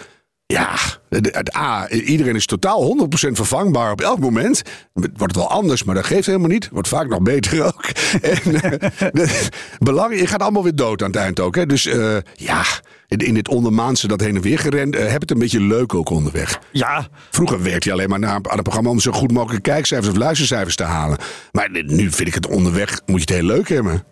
Ja, 0.48 0.76
het, 1.10 1.36
het 1.36 1.56
A, 1.56 1.89
iedereen 1.89 2.36
is 2.36 2.46
totaal 2.46 3.08
100% 3.08 3.08
vervangbaar 3.32 3.91
op 3.91 4.02
elk 4.02 4.20
moment. 4.20 4.62
Het 4.93 5.12
wordt 5.18 5.36
wel 5.36 5.50
anders, 5.50 5.84
maar 5.84 5.96
dat 5.96 6.06
geeft 6.06 6.26
helemaal 6.26 6.48
niet. 6.50 6.70
Wordt 6.72 6.88
vaak 6.88 7.08
nog 7.08 7.22
beter 7.22 7.64
ook. 7.68 7.86
en, 8.22 8.62
eh, 8.62 8.89
de- 9.12 9.48
belang, 9.80 10.20
je 10.20 10.28
gaat 10.28 10.41
allemaal 10.41 10.64
weer 10.64 10.76
dood 10.76 11.02
aan 11.02 11.08
het 11.12 11.20
eind 11.20 11.39
ook. 11.39 11.56
Hè? 11.56 11.66
Dus 11.66 11.86
eh, 11.86 12.16
ja, 12.34 12.64
in, 13.08 13.18
in 13.18 13.34
dit 13.34 13.48
ondermaanse 13.48 14.08
dat 14.08 14.22
heen 14.22 14.36
en 14.36 14.41
weer 14.41 14.60
gerend, 14.60 14.96
eh, 14.96 15.12
heb 15.12 15.22
het 15.22 15.32
een 15.32 15.39
beetje 15.39 15.62
leuk 15.62 15.93
ook 15.93 16.10
onderweg. 16.10 16.60
Ja, 16.72 17.08
Vroeger 17.32 17.64
werkte 17.64 17.88
je 17.88 17.93
alleen 17.93 18.10
maar 18.10 18.20
naar, 18.20 18.34
aan 18.34 18.41
het 18.52 18.64
programma 18.64 18.89
om 18.89 19.00
zo 19.00 19.12
goed 19.12 19.32
mogelijk 19.32 19.64
kijkcijfers 19.64 20.12
of 20.12 20.18
luistercijfers 20.18 20.76
te 20.76 20.84
halen. 20.84 21.18
Maar 21.52 21.70
nu 21.72 22.12
vind 22.12 22.28
ik 22.28 22.34
het 22.34 22.48
onderweg, 22.48 23.02
moet 23.06 23.16
je 23.22 23.34
het 23.34 23.41
heel 23.41 23.56
leuk 23.56 23.70
hebben. 23.70 24.04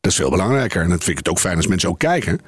Dat 0.00 0.12
is 0.12 0.16
veel 0.18 0.30
belangrijker. 0.30 0.82
En 0.82 0.88
dan 0.88 0.98
vind 0.98 1.10
ik 1.10 1.18
het 1.18 1.28
ook 1.28 1.38
fijn 1.38 1.56
als 1.56 1.66
mensen 1.66 1.88
ook 1.88 1.98
kijken. 1.98 2.40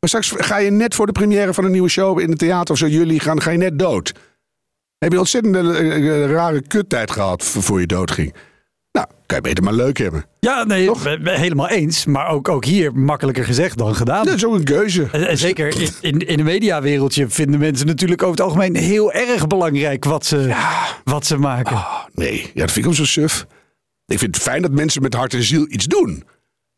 Maar 0.00 0.08
straks 0.08 0.32
ga 0.36 0.58
je 0.58 0.70
net 0.70 0.94
voor 0.94 1.06
de 1.06 1.12
première 1.12 1.54
van 1.54 1.64
een 1.64 1.70
nieuwe 1.70 1.88
show 1.88 2.20
in 2.20 2.30
het 2.30 2.38
theater 2.38 2.72
of 2.72 2.78
zo, 2.78 2.86
jullie 2.86 3.20
gaan, 3.20 3.40
ga 3.40 3.50
je 3.50 3.58
net 3.58 3.78
dood. 3.78 4.12
Heb 4.98 5.08
je 5.08 5.14
een 5.14 5.18
ontzettend 5.18 5.56
eh, 5.56 6.22
eh, 6.24 6.30
rare 6.30 6.60
kuttijd 6.62 7.10
gehad 7.10 7.44
voor 7.44 7.80
je 7.80 7.86
dood 7.86 8.10
ging. 8.10 8.34
Nou, 8.92 9.06
kan 9.26 9.36
je 9.36 9.42
beter 9.42 9.64
maar 9.64 9.72
leuk 9.72 9.98
hebben. 9.98 10.24
ja 10.40 10.64
nee, 10.64 10.90
helemaal 11.22 11.68
eens. 11.68 12.04
Maar 12.06 12.28
ook, 12.28 12.48
ook 12.48 12.64
hier 12.64 12.94
makkelijker 12.94 13.44
gezegd 13.44 13.78
dan 13.78 13.94
gedaan. 13.94 14.24
Dat 14.24 14.34
is 14.34 14.44
ook 14.44 14.54
een 14.54 14.64
keuze. 14.64 15.08
En- 15.12 15.38
zeker 15.38 15.80
in, 15.80 15.90
in, 16.00 16.18
in 16.18 16.36
de 16.36 16.42
mediawereldje 16.42 17.28
vinden 17.28 17.60
mensen 17.60 17.86
natuurlijk 17.86 18.22
over 18.22 18.34
het 18.36 18.44
algemeen 18.44 18.76
heel 18.76 19.12
erg 19.12 19.46
belangrijk 19.46 20.04
wat 20.04 20.26
ze, 20.26 20.54
wat 21.04 21.26
ze 21.26 21.36
maken. 21.36 21.76
Ah, 21.76 22.04
nee, 22.12 22.50
ja, 22.54 22.60
dat 22.60 22.72
vind 22.72 22.84
ik 22.84 22.90
ook 22.90 22.96
zo 22.96 23.04
suf. 23.04 23.46
Ik 24.06 24.18
vind 24.18 24.34
het 24.34 24.44
fijn 24.44 24.62
dat 24.62 24.70
mensen 24.70 25.02
met 25.02 25.14
hart 25.14 25.34
en 25.34 25.42
ziel 25.42 25.66
iets 25.68 25.86
doen. 25.86 26.24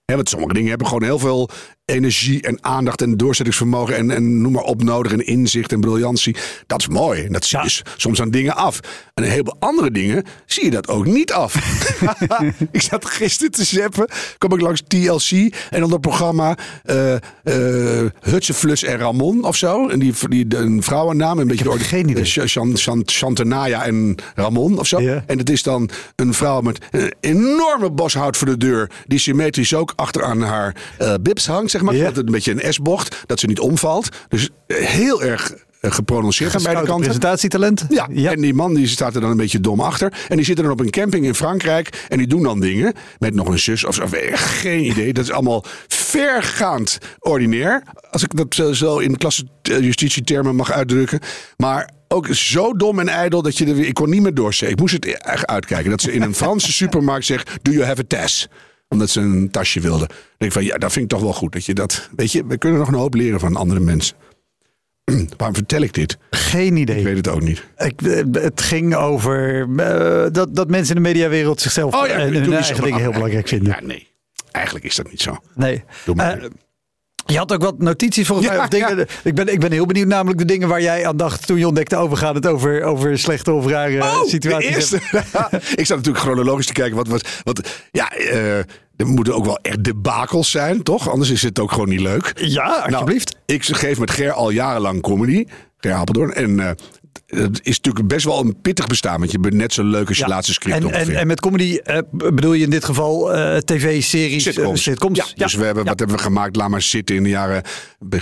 Hè, 0.04 0.14
want 0.14 0.28
sommige 0.28 0.52
dingen 0.54 0.68
hebben 0.68 0.86
gewoon 0.86 1.02
heel 1.02 1.18
veel 1.18 1.48
energie 1.84 2.42
en 2.42 2.58
aandacht 2.64 3.02
en 3.02 3.16
doorzettingsvermogen 3.16 3.96
en, 3.96 4.10
en 4.10 4.40
noem 4.40 4.52
maar 4.52 4.62
op 4.62 4.82
nodig 4.82 5.12
en 5.12 5.26
inzicht 5.26 5.72
en 5.72 5.80
briljantie. 5.80 6.36
Dat 6.66 6.80
is 6.80 6.88
mooi. 6.88 7.24
En 7.24 7.32
dat 7.32 7.44
zie 7.44 7.58
je 7.58 7.64
Ja. 7.84 7.90
soms 7.96 8.20
aan 8.20 8.30
dingen 8.30 8.56
af. 8.56 8.80
En 9.14 9.22
een 9.24 9.30
heleboel 9.30 9.56
andere 9.58 9.90
dingen 9.90 10.24
zie 10.46 10.64
je 10.64 10.70
dat 10.70 10.88
ook 10.88 11.06
niet 11.06 11.32
af. 11.32 11.54
ik 12.72 12.82
zat 12.82 13.04
gisteren 13.06 13.52
te 13.52 13.64
zeppen, 13.64 14.08
kwam 14.38 14.52
ik 14.52 14.60
langs 14.60 14.82
TLC 14.88 15.30
en 15.70 15.80
dan 15.80 15.92
het 15.92 16.00
programma 16.00 16.56
eh 16.82 17.14
eh 17.14 18.10
Hutsenflus 18.20 18.82
en 18.84 18.96
Ramon 18.96 19.44
of 19.44 19.56
zo. 19.56 19.88
En 19.88 19.98
die, 19.98 20.14
die 20.28 20.56
een 20.56 20.82
vrouwennaam, 20.82 21.38
een 21.38 21.46
beetje 21.46 21.64
de 21.64 21.70
orde. 21.70 21.84
geen 21.84 22.08
idee. 22.08 22.24
Ch- 22.24 22.42
Chan- 22.50 22.76
Chan- 22.76 23.02
Chantanaya 23.04 23.84
en 23.84 24.14
Ramon 24.34 24.78
of 24.78 24.86
zo. 24.86 25.00
Ja. 25.00 25.24
En 25.26 25.38
het 25.38 25.50
is 25.50 25.62
dan 25.62 25.90
een 26.16 26.34
vrouw 26.34 26.60
met 26.60 26.84
een 26.90 27.14
enorme 27.20 27.90
boshout 27.90 28.36
voor 28.36 28.46
de 28.46 28.56
deur. 28.56 28.90
Die 29.06 29.18
symmetrisch 29.18 29.74
ook 29.74 29.91
achteraan 29.96 30.40
haar 30.42 30.76
eh 30.98 31.14
bibs 31.22 31.46
hangt, 31.46 31.70
zeg 31.70 31.82
maar. 31.82 31.94
Ja. 31.94 32.04
Dat 32.04 32.16
het 32.16 32.26
een 32.26 32.32
beetje 32.32 32.64
een 32.64 32.72
S-bocht, 32.72 33.16
dat 33.26 33.40
ze 33.40 33.46
niet 33.46 33.60
omvalt. 33.60 34.08
Dus 34.28 34.48
eh, 34.66 34.76
heel 34.86 35.22
erg 35.22 35.52
eh, 35.80 35.92
geprononceerd 35.92 36.54
aan 36.54 36.62
beide 36.62 36.82
kanten. 36.82 37.02
presentatietalent. 37.04 37.84
Ja, 37.88 38.30
en 38.30 38.40
die 38.40 38.54
man 38.54 38.74
die 38.74 38.86
staat 38.86 39.14
er 39.14 39.20
dan 39.20 39.30
een 39.30 39.36
beetje 39.36 39.60
dom 39.60 39.80
achter. 39.80 40.12
En 40.28 40.36
die 40.36 40.44
zitten 40.44 40.64
dan 40.64 40.72
op 40.72 40.80
een 40.80 40.90
camping 40.90 41.24
in 41.24 41.34
Frankrijk. 41.34 42.06
En 42.08 42.18
die 42.18 42.26
doen 42.26 42.42
dan 42.42 42.60
dingen 42.60 42.94
met 43.18 43.34
nog 43.34 43.48
een 43.48 43.58
zus 43.58 43.84
of 43.84 43.94
zo. 43.94 44.04
Geen 44.32 44.84
idee. 44.84 45.12
Dat 45.12 45.24
is 45.24 45.30
allemaal 45.30 45.64
vergaand 45.88 46.98
ordinair. 47.18 47.82
Als 48.10 48.22
ik 48.22 48.36
dat 48.36 48.76
zo- 48.76 48.98
in 48.98 49.16
klasse 49.16 49.44
justitietermen 49.62 50.56
mag 50.56 50.72
uitdrukken. 50.72 51.20
Maar 51.56 51.90
ook 52.08 52.26
zo 52.30 52.72
dom 52.72 52.98
en 52.98 53.08
ijdel 53.08 53.42
dat 53.42 53.58
je 53.58 53.66
er 53.66 53.74
weer... 53.74 53.86
Ik 53.86 53.94
kon 53.94 54.10
niet 54.10 54.22
meer 54.22 54.34
doorzien. 54.34 54.68
Ik 54.68 54.78
moest 54.78 54.94
het 54.94 55.04
echt 55.22 55.46
uitkijken. 55.46 55.90
Dat 55.90 56.00
ze 56.00 56.12
in 56.12 56.22
een 56.22 56.34
Franse 56.34 56.72
supermarkt 56.82 57.24
zegt... 57.26 57.50
Do 57.62 57.70
you 57.70 57.84
have 57.84 58.00
a 58.00 58.04
tas? 58.08 58.48
Omdat 58.92 59.10
ze 59.10 59.20
een 59.20 59.50
tasje 59.50 59.80
wilde. 59.80 60.06
Dan 60.06 60.16
denk 60.38 60.50
ik 60.50 60.52
van, 60.52 60.64
ja, 60.64 60.78
dat 60.78 60.92
vind 60.92 61.04
ik 61.04 61.10
toch 61.10 61.20
wel 61.20 61.32
goed. 61.32 61.52
Dat 61.52 61.64
je 61.64 61.74
dat... 61.74 62.08
Weet 62.16 62.32
je, 62.32 62.46
we 62.46 62.58
kunnen 62.58 62.78
nog 62.78 62.88
een 62.88 62.94
hoop 62.94 63.14
leren 63.14 63.40
van 63.40 63.56
andere 63.56 63.80
mensen. 63.80 64.16
Waarom 65.36 65.56
vertel 65.56 65.82
ik 65.82 65.92
dit? 65.92 66.18
Geen 66.30 66.76
idee. 66.76 66.96
Ik 66.96 67.04
weet 67.04 67.16
het 67.16 67.28
ook 67.28 67.42
niet. 67.42 67.64
Ik, 67.76 68.02
eh, 68.02 68.22
het 68.32 68.60
ging 68.60 68.94
over 68.94 69.68
eh, 69.76 70.26
dat, 70.32 70.54
dat 70.54 70.70
mensen 70.70 70.96
in 70.96 71.02
de 71.02 71.08
mediawereld 71.08 71.60
zichzelf 71.60 71.94
Oh 71.94 72.06
ja, 72.06 72.12
en 72.12 72.32
doe 72.32 72.42
hun 72.42 72.52
eigen 72.52 72.82
dingen 72.82 73.00
heel 73.00 73.12
belangrijk 73.12 73.48
vinden. 73.48 73.76
Ja, 73.80 73.86
nee. 73.86 74.08
Eigenlijk 74.50 74.84
is 74.84 74.96
dat 74.96 75.10
niet 75.10 75.20
zo. 75.20 75.36
Nee. 75.54 75.84
Doe 76.04 76.14
maar. 76.14 76.38
Eh, 76.38 76.48
je 77.26 77.38
had 77.38 77.52
ook 77.52 77.62
wat 77.62 77.78
notities 77.78 78.26
volgens 78.26 78.48
Ja, 78.48 78.54
mij. 78.54 78.62
Of 78.62 78.68
dingen. 78.68 78.96
ja. 78.96 79.04
Ik, 79.24 79.34
ben, 79.34 79.48
ik 79.48 79.60
ben 79.60 79.72
heel 79.72 79.86
benieuwd 79.86 80.06
namelijk 80.06 80.38
de 80.38 80.44
dingen 80.44 80.68
waar 80.68 80.82
jij 80.82 81.06
aan 81.06 81.16
dacht 81.16 81.46
toen 81.46 81.58
je 81.58 81.66
ontdekte... 81.66 81.96
over 81.96 82.16
gaat 82.16 82.34
het 82.34 82.46
over, 82.46 82.82
over 82.82 83.18
slechte 83.18 83.52
of 83.52 83.66
rare 83.66 84.02
Oh, 84.02 84.24
situaties. 84.24 84.92
ik 85.82 85.86
zat 85.86 85.96
natuurlijk 85.96 86.24
chronologisch 86.24 86.66
te 86.66 86.72
kijken. 86.72 86.96
Wat, 86.96 87.08
wat, 87.08 87.28
wat, 87.44 87.68
ja, 87.90 88.10
eh, 88.10 88.58
er 89.02 89.08
moeten 89.08 89.34
ook 89.34 89.44
wel 89.44 89.58
echt 89.62 89.84
debakels 89.84 90.50
zijn, 90.50 90.82
toch? 90.82 91.10
Anders 91.10 91.30
is 91.30 91.42
het 91.42 91.58
ook 91.60 91.72
gewoon 91.72 91.88
niet 91.88 92.00
leuk. 92.00 92.32
Ja, 92.34 92.84
alsjeblieft. 92.86 93.32
Nou, 93.46 93.58
ik 93.58 93.64
geef 93.64 93.98
met 93.98 94.10
Ger 94.10 94.32
al 94.32 94.50
jarenlang 94.50 95.00
comedy. 95.02 95.44
Ger 95.78 95.92
Apeldoorn. 95.92 96.32
En 96.32 96.60
eh, 96.60 96.70
het 97.26 97.60
is 97.62 97.76
natuurlijk 97.76 98.08
best 98.08 98.24
wel 98.24 98.40
een 98.40 98.60
pittig 98.62 98.86
bestaan. 98.86 99.18
Want 99.18 99.30
je 99.30 99.38
bent 99.38 99.54
net 99.54 99.72
zo 99.72 99.82
leuk 99.82 100.08
als 100.08 100.16
je 100.16 100.22
Ja. 100.22 100.28
laatste 100.28 100.52
script 100.52 100.76
en, 100.76 100.82
en, 100.82 100.94
ongeveer. 100.94 101.16
en 101.16 101.26
met 101.26 101.40
comedy 101.40 101.76
eh, 101.76 101.98
bedoel 102.10 102.52
je 102.52 102.64
in 102.64 102.70
dit 102.70 102.84
geval 102.84 103.34
eh, 103.34 103.56
tv-series, 103.58 104.42
Sitcoms. 104.42 104.82
sitcoms. 104.82 105.18
Ja, 105.18 105.44
dus 105.44 105.54
we 105.54 105.64
hebben, 105.64 105.84
wat 105.84 105.98
hebben 105.98 106.16
we 106.16 106.22
gemaakt? 106.22 106.56
Laat 106.56 106.68
maar 106.68 106.82
zitten 106.82 107.16
in 107.16 107.22
de 107.22 107.28
jaren, 107.28 107.62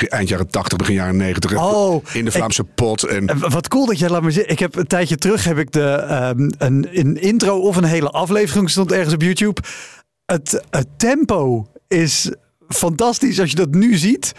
eind 0.08 0.28
jaren 0.28 0.50
80, 0.50 0.78
begin 0.78 0.94
jaren 0.94 1.16
90. 1.16 1.56
Oh, 1.56 2.04
in 2.12 2.24
de 2.24 2.30
Vlaamse 2.30 2.64
pot. 2.64 3.02
En, 3.02 3.38
Wat 3.50 3.68
cool 3.68 3.86
dat 3.86 3.98
jij 3.98 4.08
laat 4.08 4.22
maar 4.22 4.32
zitten. 4.32 4.52
Ik 4.52 4.58
heb 4.58 4.76
een 4.76 4.86
tijdje 4.86 5.16
terug 5.16 5.44
heb 5.44 5.58
ik 5.58 5.72
de, 5.72 5.84
ehm, 5.90 6.50
een, 6.58 6.88
een 6.92 7.20
intro 7.20 7.58
of 7.60 7.76
een 7.76 7.84
hele 7.84 8.10
aflevering 8.10 8.70
stond 8.70 8.92
ergens 8.92 9.14
op 9.14 9.22
YouTube. 9.22 9.60
Het, 10.30 10.62
het 10.70 10.86
tempo 10.96 11.66
is 11.88 12.30
fantastisch 12.68 13.40
als 13.40 13.50
je 13.50 13.56
dat 13.56 13.70
nu 13.74 13.96
ziet. 13.96 14.32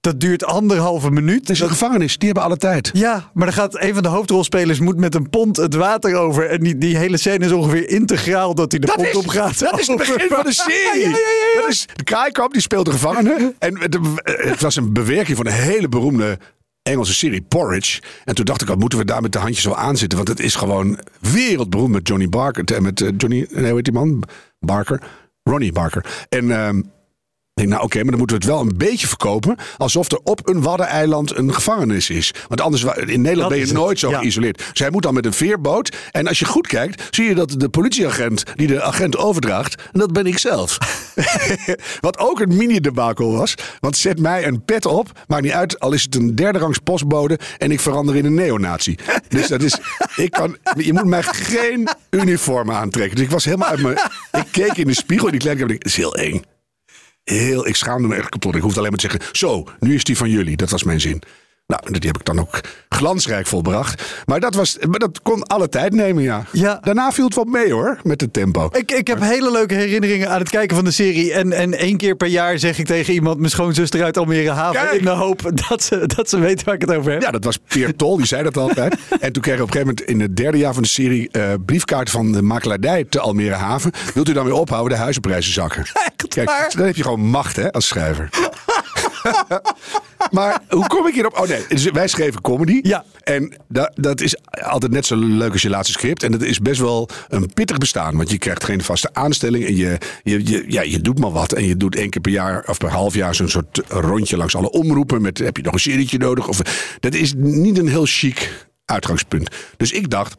Dat 0.00 0.20
duurt 0.20 0.44
anderhalve 0.44 1.10
minuut. 1.10 1.40
het 1.40 1.50
is 1.50 1.60
een 1.60 1.68
gevangenis, 1.68 2.18
die 2.18 2.26
hebben 2.28 2.44
alle 2.46 2.56
tijd. 2.56 2.90
Ja, 2.92 3.30
maar 3.34 3.46
dan 3.46 3.54
gaat 3.54 3.82
een 3.82 3.94
van 3.94 4.02
de 4.02 4.08
hoofdrolspelers 4.08 4.78
moet 4.78 4.96
met 4.96 5.14
een 5.14 5.30
pont 5.30 5.56
het 5.56 5.74
water 5.74 6.14
over. 6.14 6.50
En 6.50 6.60
die, 6.60 6.78
die 6.78 6.96
hele 6.96 7.16
scène 7.16 7.44
is 7.44 7.52
ongeveer 7.52 7.88
integraal 7.88 8.54
dat 8.54 8.70
hij 8.70 8.80
de 8.80 8.86
Dat 8.86 8.96
pont 8.96 9.08
is, 9.08 9.16
op 9.16 9.26
gaat. 9.26 9.58
dat 9.58 9.78
is 9.78 9.86
het 9.86 9.96
begin 9.96 10.28
van 10.28 10.44
de 10.44 10.52
serie. 10.68 11.00
Ja, 11.00 11.08
ja, 11.08 11.54
ja. 11.54 11.60
Dat 11.60 11.70
is, 11.70 11.86
de 11.94 12.04
Kraaikamp 12.04 12.52
die 12.52 12.62
speelt 12.62 12.84
de 12.84 12.92
gevangene. 12.92 13.54
En 13.58 13.78
het, 13.78 13.98
het 14.22 14.60
was 14.60 14.76
een 14.76 14.92
bewerking 14.92 15.36
van 15.36 15.46
een 15.46 15.52
hele 15.52 15.88
beroemde 15.88 16.38
Engelse 16.82 17.14
serie, 17.14 17.42
Porridge. 17.42 18.02
En 18.24 18.34
toen 18.34 18.44
dacht 18.44 18.62
ik 18.62 18.68
al, 18.68 18.76
moeten 18.76 18.98
we 18.98 19.04
daar 19.04 19.22
met 19.22 19.32
de 19.32 19.38
handjes 19.38 19.64
wel 19.64 19.76
aan 19.76 19.96
zitten? 19.96 20.18
Want 20.18 20.30
het 20.30 20.40
is 20.40 20.54
gewoon 20.54 20.98
wereldberoemd 21.20 21.92
met 21.92 22.08
Johnny 22.08 22.28
Barker. 22.28 22.74
En 22.74 22.82
met 22.82 23.00
eh, 23.00 23.08
Johnny, 23.16 23.46
nee, 23.50 23.66
hoe 23.66 23.74
heet 23.74 23.84
die 23.84 23.92
man? 23.92 24.22
Barker. 24.58 25.02
Ronnie 25.44 25.72
Barker. 25.72 26.26
En 26.28 26.50
ik 26.50 26.84
denk, 27.54 27.68
nou 27.68 27.82
oké, 27.82 27.96
maar 27.96 28.10
dan 28.10 28.18
moeten 28.18 28.36
we 28.36 28.42
het 28.44 28.52
wel 28.52 28.60
een 28.60 28.76
beetje 28.76 29.06
verkopen. 29.06 29.56
Alsof 29.76 30.10
er 30.10 30.20
op 30.22 30.48
een 30.48 30.62
waddeneiland 30.62 31.36
een 31.36 31.54
gevangenis 31.54 32.10
is. 32.10 32.34
Want 32.48 32.60
anders, 32.60 32.82
in 32.84 33.20
Nederland 33.20 33.38
Dat 33.38 33.48
ben 33.48 33.66
je 33.66 33.72
nooit 33.72 33.98
zo 33.98 34.10
ja. 34.10 34.18
geïsoleerd. 34.18 34.70
Hij 34.72 34.90
moet 34.90 35.02
dan 35.02 35.14
met 35.14 35.26
een 35.26 35.32
veerboot. 35.32 35.96
En 36.10 36.26
als 36.26 36.38
je 36.38 36.44
goed 36.44 36.66
kijkt, 36.66 37.08
zie 37.10 37.24
je 37.24 37.34
dat 37.34 37.54
de 37.60 37.68
politieagent 37.68 38.42
die 38.54 38.66
de 38.66 38.82
agent 38.82 39.16
overdraagt, 39.16 39.82
en 39.92 40.00
dat 40.00 40.12
ben 40.12 40.26
ik 40.26 40.38
zelf. 40.38 40.78
Wat 42.00 42.18
ook 42.18 42.40
een 42.40 42.56
mini-debakel 42.56 43.36
was. 43.36 43.54
Want 43.80 43.96
zet 43.96 44.20
mij 44.20 44.46
een 44.46 44.64
pet 44.64 44.86
op, 44.86 45.24
maakt 45.26 45.42
niet 45.42 45.52
uit, 45.52 45.80
al 45.80 45.92
is 45.92 46.02
het 46.02 46.14
een 46.14 46.34
derde 46.34 46.58
rangs 46.58 46.78
postbode 46.78 47.38
en 47.58 47.70
ik 47.70 47.80
verander 47.80 48.16
in 48.16 48.24
een 48.24 48.34
neonazi. 48.34 48.96
Dus 49.28 49.48
dat 49.48 49.62
is, 49.62 49.78
ik 50.16 50.30
kan, 50.30 50.56
je 50.76 50.92
moet 50.92 51.04
mij 51.04 51.22
geen 51.22 51.88
uniform 52.10 52.70
aantrekken. 52.70 53.16
Dus 53.16 53.24
ik 53.24 53.30
was 53.30 53.44
helemaal 53.44 53.68
uit 53.68 53.82
mijn, 53.82 53.98
ik 54.32 54.46
keek 54.50 54.76
in 54.76 54.86
de 54.86 54.94
spiegel 54.94 55.28
en 55.28 55.34
ik, 55.34 55.42
dacht, 55.42 55.60
het 55.60 55.84
is 55.84 55.96
heel 55.96 56.14
eng. 56.14 56.42
Heel, 57.24 57.66
ik 57.66 57.76
schaamde 57.76 58.08
me 58.08 58.14
echt 58.14 58.28
kapot. 58.28 58.54
Ik 58.54 58.62
hoefde 58.62 58.78
alleen 58.78 58.90
maar 58.90 59.00
te 59.00 59.10
zeggen: 59.10 59.36
Zo, 59.36 59.64
nu 59.80 59.94
is 59.94 60.04
die 60.04 60.16
van 60.16 60.30
jullie. 60.30 60.56
Dat 60.56 60.70
was 60.70 60.82
mijn 60.82 61.00
zin. 61.00 61.22
Nou, 61.66 61.82
die 61.98 62.10
heb 62.10 62.18
ik 62.18 62.24
dan 62.24 62.40
ook 62.40 62.60
glansrijk 62.88 63.46
volbracht. 63.46 64.02
Maar 64.26 64.40
dat, 64.40 64.54
was, 64.54 64.78
maar 64.88 64.98
dat 64.98 65.22
kon 65.22 65.42
alle 65.42 65.68
tijd 65.68 65.92
nemen, 65.92 66.22
ja. 66.22 66.44
Ja. 66.52 66.78
Daarna 66.82 67.12
viel 67.12 67.24
het 67.24 67.34
wel 67.34 67.44
mee 67.44 67.72
hoor, 67.72 67.98
met 68.02 68.20
het 68.20 68.32
tempo. 68.32 68.68
Ik, 68.72 68.92
ik 68.92 69.06
heb 69.06 69.20
hele 69.20 69.50
leuke 69.50 69.74
herinneringen 69.74 70.30
aan 70.30 70.38
het 70.38 70.50
kijken 70.50 70.76
van 70.76 70.84
de 70.84 70.90
serie. 70.90 71.32
En, 71.32 71.52
en 71.52 71.74
één 71.74 71.96
keer 71.96 72.14
per 72.14 72.26
jaar 72.26 72.58
zeg 72.58 72.78
ik 72.78 72.86
tegen 72.86 73.14
iemand, 73.14 73.38
mijn 73.38 73.50
schoonzuster 73.50 74.02
uit 74.04 74.18
Almere 74.18 74.50
Haven. 74.50 74.80
Kijk. 74.80 74.92
In 74.92 75.04
de 75.04 75.10
hoop 75.10 75.50
dat 75.68 75.82
ze, 75.82 76.06
dat 76.16 76.28
ze 76.28 76.38
weten 76.38 76.64
waar 76.66 76.74
ik 76.74 76.80
het 76.80 76.94
over 76.94 77.12
heb. 77.12 77.22
Ja, 77.22 77.30
dat 77.30 77.44
was 77.44 77.58
Peer 77.68 77.96
Tol, 77.96 78.16
die 78.16 78.26
zei 78.26 78.42
dat 78.42 78.56
altijd. 78.56 78.94
En 79.20 79.32
toen 79.32 79.42
kreeg 79.42 79.54
ik 79.54 79.62
op 79.62 79.66
een 79.66 79.72
gegeven 79.72 79.94
moment 79.96 80.00
in 80.00 80.20
het 80.20 80.36
derde 80.36 80.58
jaar 80.58 80.74
van 80.74 80.82
de 80.82 80.88
serie... 80.88 81.28
eh 81.30 81.52
briefkaart 81.64 82.10
van 82.10 82.32
de 82.32 82.42
makelaardij 82.42 83.04
te 83.04 83.20
Almere 83.20 83.54
Haven. 83.54 83.92
Wilt 84.14 84.28
u 84.28 84.32
dan 84.32 84.44
weer 84.44 84.54
ophouden, 84.54 84.96
de 84.96 85.02
huizenprijzen 85.02 85.52
zakken? 85.52 85.80
Echt 85.82 85.94
waar? 86.44 86.44
Kijk, 86.46 86.72
dan 86.76 86.86
heb 86.86 86.96
je 86.96 87.02
gewoon 87.02 87.20
macht 87.20 87.56
hè, 87.56 87.72
als 87.72 87.86
schrijver. 87.86 88.28
maar 90.30 90.62
hoe 90.68 90.86
kom 90.86 91.06
ik 91.06 91.14
hierop? 91.14 91.38
Oh 91.38 91.48
nee, 91.48 91.64
dus 91.68 91.84
wij 91.84 92.08
schreven 92.08 92.40
comedy. 92.40 92.78
Ja. 92.82 93.04
En 93.22 93.56
dat, 93.68 93.90
dat 93.94 94.20
is 94.20 94.36
altijd 94.50 94.92
net 94.92 95.06
zo 95.06 95.16
leuk 95.16 95.52
als 95.52 95.62
je 95.62 95.68
laatste 95.68 95.92
script. 95.92 96.22
En 96.22 96.32
dat 96.32 96.42
is 96.42 96.58
best 96.58 96.80
wel 96.80 97.08
een 97.28 97.52
pittig 97.54 97.78
bestaan. 97.78 98.16
Want 98.16 98.30
je 98.30 98.38
krijgt 98.38 98.64
geen 98.64 98.82
vaste 98.82 99.08
aanstelling. 99.12 99.66
En 99.66 99.76
je, 99.76 99.98
je, 100.22 100.46
je, 100.46 100.64
ja, 100.68 100.82
je 100.82 101.00
doet 101.00 101.18
maar 101.18 101.32
wat. 101.32 101.52
En 101.52 101.64
je 101.64 101.76
doet 101.76 101.96
één 101.96 102.10
keer 102.10 102.20
per 102.20 102.32
jaar 102.32 102.64
of 102.66 102.78
per 102.78 102.90
half 102.90 103.14
jaar 103.14 103.34
zo'n 103.34 103.48
soort 103.48 103.82
rondje 103.88 104.36
langs 104.36 104.56
alle 104.56 104.70
omroepen. 104.70 105.22
Met 105.22 105.38
heb 105.38 105.56
je 105.56 105.62
nog 105.62 105.72
een 105.72 105.80
serietje 105.80 106.18
nodig? 106.18 106.48
Of, 106.48 106.60
dat 107.00 107.14
is 107.14 107.32
niet 107.36 107.78
een 107.78 107.88
heel 107.88 108.06
chic 108.06 108.66
uitgangspunt. 108.84 109.54
Dus 109.76 109.92
ik 109.92 110.10
dacht, 110.10 110.34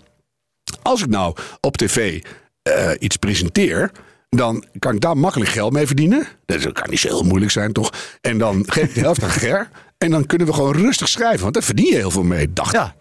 als 0.82 1.02
ik 1.02 1.10
nou 1.10 1.36
op 1.60 1.78
tv 1.78 2.22
eh, 2.62 2.92
iets 3.00 3.18
presenteer. 3.18 3.92
Dan 4.36 4.64
kan 4.80 4.96
ik 4.96 5.02
daar 5.02 5.18
makkelijk 5.18 5.50
geld 5.50 5.74
mee 5.74 5.88
verdienen. 5.88 6.28
Dat 6.46 6.72
kan 6.72 6.90
niet 6.90 7.00
zo 7.00 7.08
heel 7.08 7.24
moeilijk 7.24 7.52
zijn, 7.52 7.74
toch? 7.74 7.94
En 8.22 8.38
dan 8.38 8.64
geef 8.68 8.84
ik 8.84 8.94
de 8.94 9.00
helft 9.00 9.24
aan 9.24 9.30
Ger. 9.30 9.70
En 9.98 10.12
dan 10.12 10.26
kunnen 10.26 10.48
we 10.48 10.54
gewoon 10.54 10.74
rustig 10.74 11.08
schrijven. 11.08 11.42
Want 11.42 11.54
daar 11.54 11.64
verdien 11.64 11.86
je 11.86 11.96
heel 11.96 12.12
veel 12.12 12.24
mee, 12.24 12.54
dacht 12.54 12.74
ik. 12.74 12.80
Ja. 12.80 12.96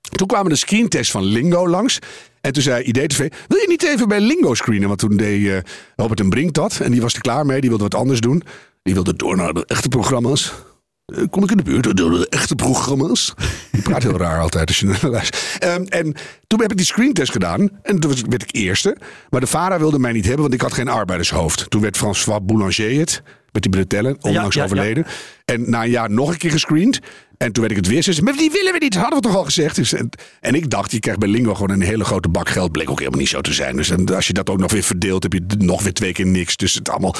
Toen 0.00 0.26
kwamen 0.26 0.50
de 0.50 0.56
screentest 0.56 1.10
van 1.10 1.24
Lingo 1.24 1.68
langs. 1.68 1.98
En 2.40 2.52
toen 2.52 2.62
zei 2.62 2.84
IDTV, 2.84 3.18
wil 3.48 3.58
je 3.58 3.66
niet 3.68 3.82
even 3.82 4.08
bij 4.08 4.20
Lingo 4.20 4.54
screenen? 4.54 4.88
Want 4.88 5.00
toen 5.00 5.16
deed 5.16 5.40
uh, 5.40 5.58
Robert 5.96 6.20
en 6.20 6.28
Brink 6.28 6.54
dat. 6.54 6.80
En 6.80 6.90
die 6.90 7.00
was 7.00 7.14
er 7.14 7.20
klaar 7.20 7.46
mee. 7.46 7.60
Die 7.60 7.68
wilde 7.68 7.84
wat 7.84 7.94
anders 7.94 8.20
doen. 8.20 8.42
Die 8.82 8.94
wilde 8.94 9.16
door 9.16 9.36
naar 9.36 9.52
de 9.52 9.66
echte 9.66 9.88
programma's. 9.88 10.52
Uh, 11.12 11.24
kom 11.30 11.42
ik 11.42 11.50
in 11.50 11.56
de 11.56 11.62
buurt 11.62 11.96
door 11.96 12.10
de 12.10 12.28
echte 12.28 12.54
programma's. 12.54 13.34
Die 13.72 13.82
praat 13.82 14.02
heel 14.02 14.16
raar 14.16 14.40
altijd 14.40 14.68
als 14.68 14.78
je 14.78 14.86
naar 14.86 15.10
luistert. 15.10 15.64
Um, 15.64 15.84
en 15.84 16.14
toen 16.46 16.60
heb 16.60 16.70
ik 16.70 16.76
die 16.76 16.86
screentest 16.86 17.32
gedaan. 17.32 17.70
En 17.82 18.00
toen 18.00 18.14
werd 18.28 18.42
ik 18.42 18.54
eerste. 18.54 18.96
Maar 19.30 19.40
de 19.40 19.46
VARA 19.46 19.78
wilde 19.78 19.98
mij 19.98 20.12
niet 20.12 20.24
hebben, 20.24 20.42
want 20.42 20.54
ik 20.54 20.60
had 20.60 20.72
geen 20.72 20.88
arbeidershoofd. 20.88 21.70
Toen 21.70 21.80
werd 21.80 21.96
François 21.96 22.40
Boulanger 22.42 22.98
het. 22.98 23.22
Met 23.52 23.62
die 23.62 23.72
bretellen, 23.72 24.16
onlangs 24.20 24.54
Ja, 24.54 24.60
ja, 24.60 24.66
overleden. 24.66 25.06
En 25.44 25.70
na 25.70 25.82
een 25.82 25.90
jaar 25.90 26.10
nog 26.10 26.30
een 26.30 26.38
keer 26.38 26.50
gescreend. 26.50 27.00
En 27.38 27.52
toen 27.52 27.62
werd 27.62 27.78
ik 27.78 27.84
het 27.84 27.86
weer. 27.86 28.22
Maar 28.22 28.36
die 28.36 28.50
willen 28.50 28.72
we 28.72 28.78
niet. 28.78 28.92
Dat 28.92 29.02
hadden 29.02 29.20
we 29.20 29.26
toch 29.28 29.36
al 29.36 29.44
gezegd. 29.44 29.76
Dus, 29.76 29.92
en, 29.92 30.10
en 30.40 30.54
ik 30.54 30.70
dacht, 30.70 30.90
je 30.90 31.00
krijgt 31.00 31.20
bij 31.20 31.28
Lingo 31.28 31.54
gewoon 31.54 31.70
een 31.70 31.82
hele 31.82 32.04
grote 32.04 32.28
bak 32.28 32.48
geld. 32.48 32.72
Bleek 32.72 32.90
ook 32.90 32.98
helemaal 32.98 33.20
niet 33.20 33.28
zo 33.28 33.40
te 33.40 33.52
zijn. 33.52 33.76
Dus 33.76 33.90
en 33.90 34.14
als 34.14 34.26
je 34.26 34.32
dat 34.32 34.50
ook 34.50 34.58
nog 34.58 34.72
weer 34.72 34.82
verdeelt, 34.82 35.22
heb 35.22 35.32
je 35.32 35.44
nog 35.58 35.82
weer 35.82 35.92
twee 35.92 36.12
keer 36.12 36.26
niks. 36.26 36.56
Dus 36.56 36.74
het 36.74 36.88
allemaal 36.88 37.14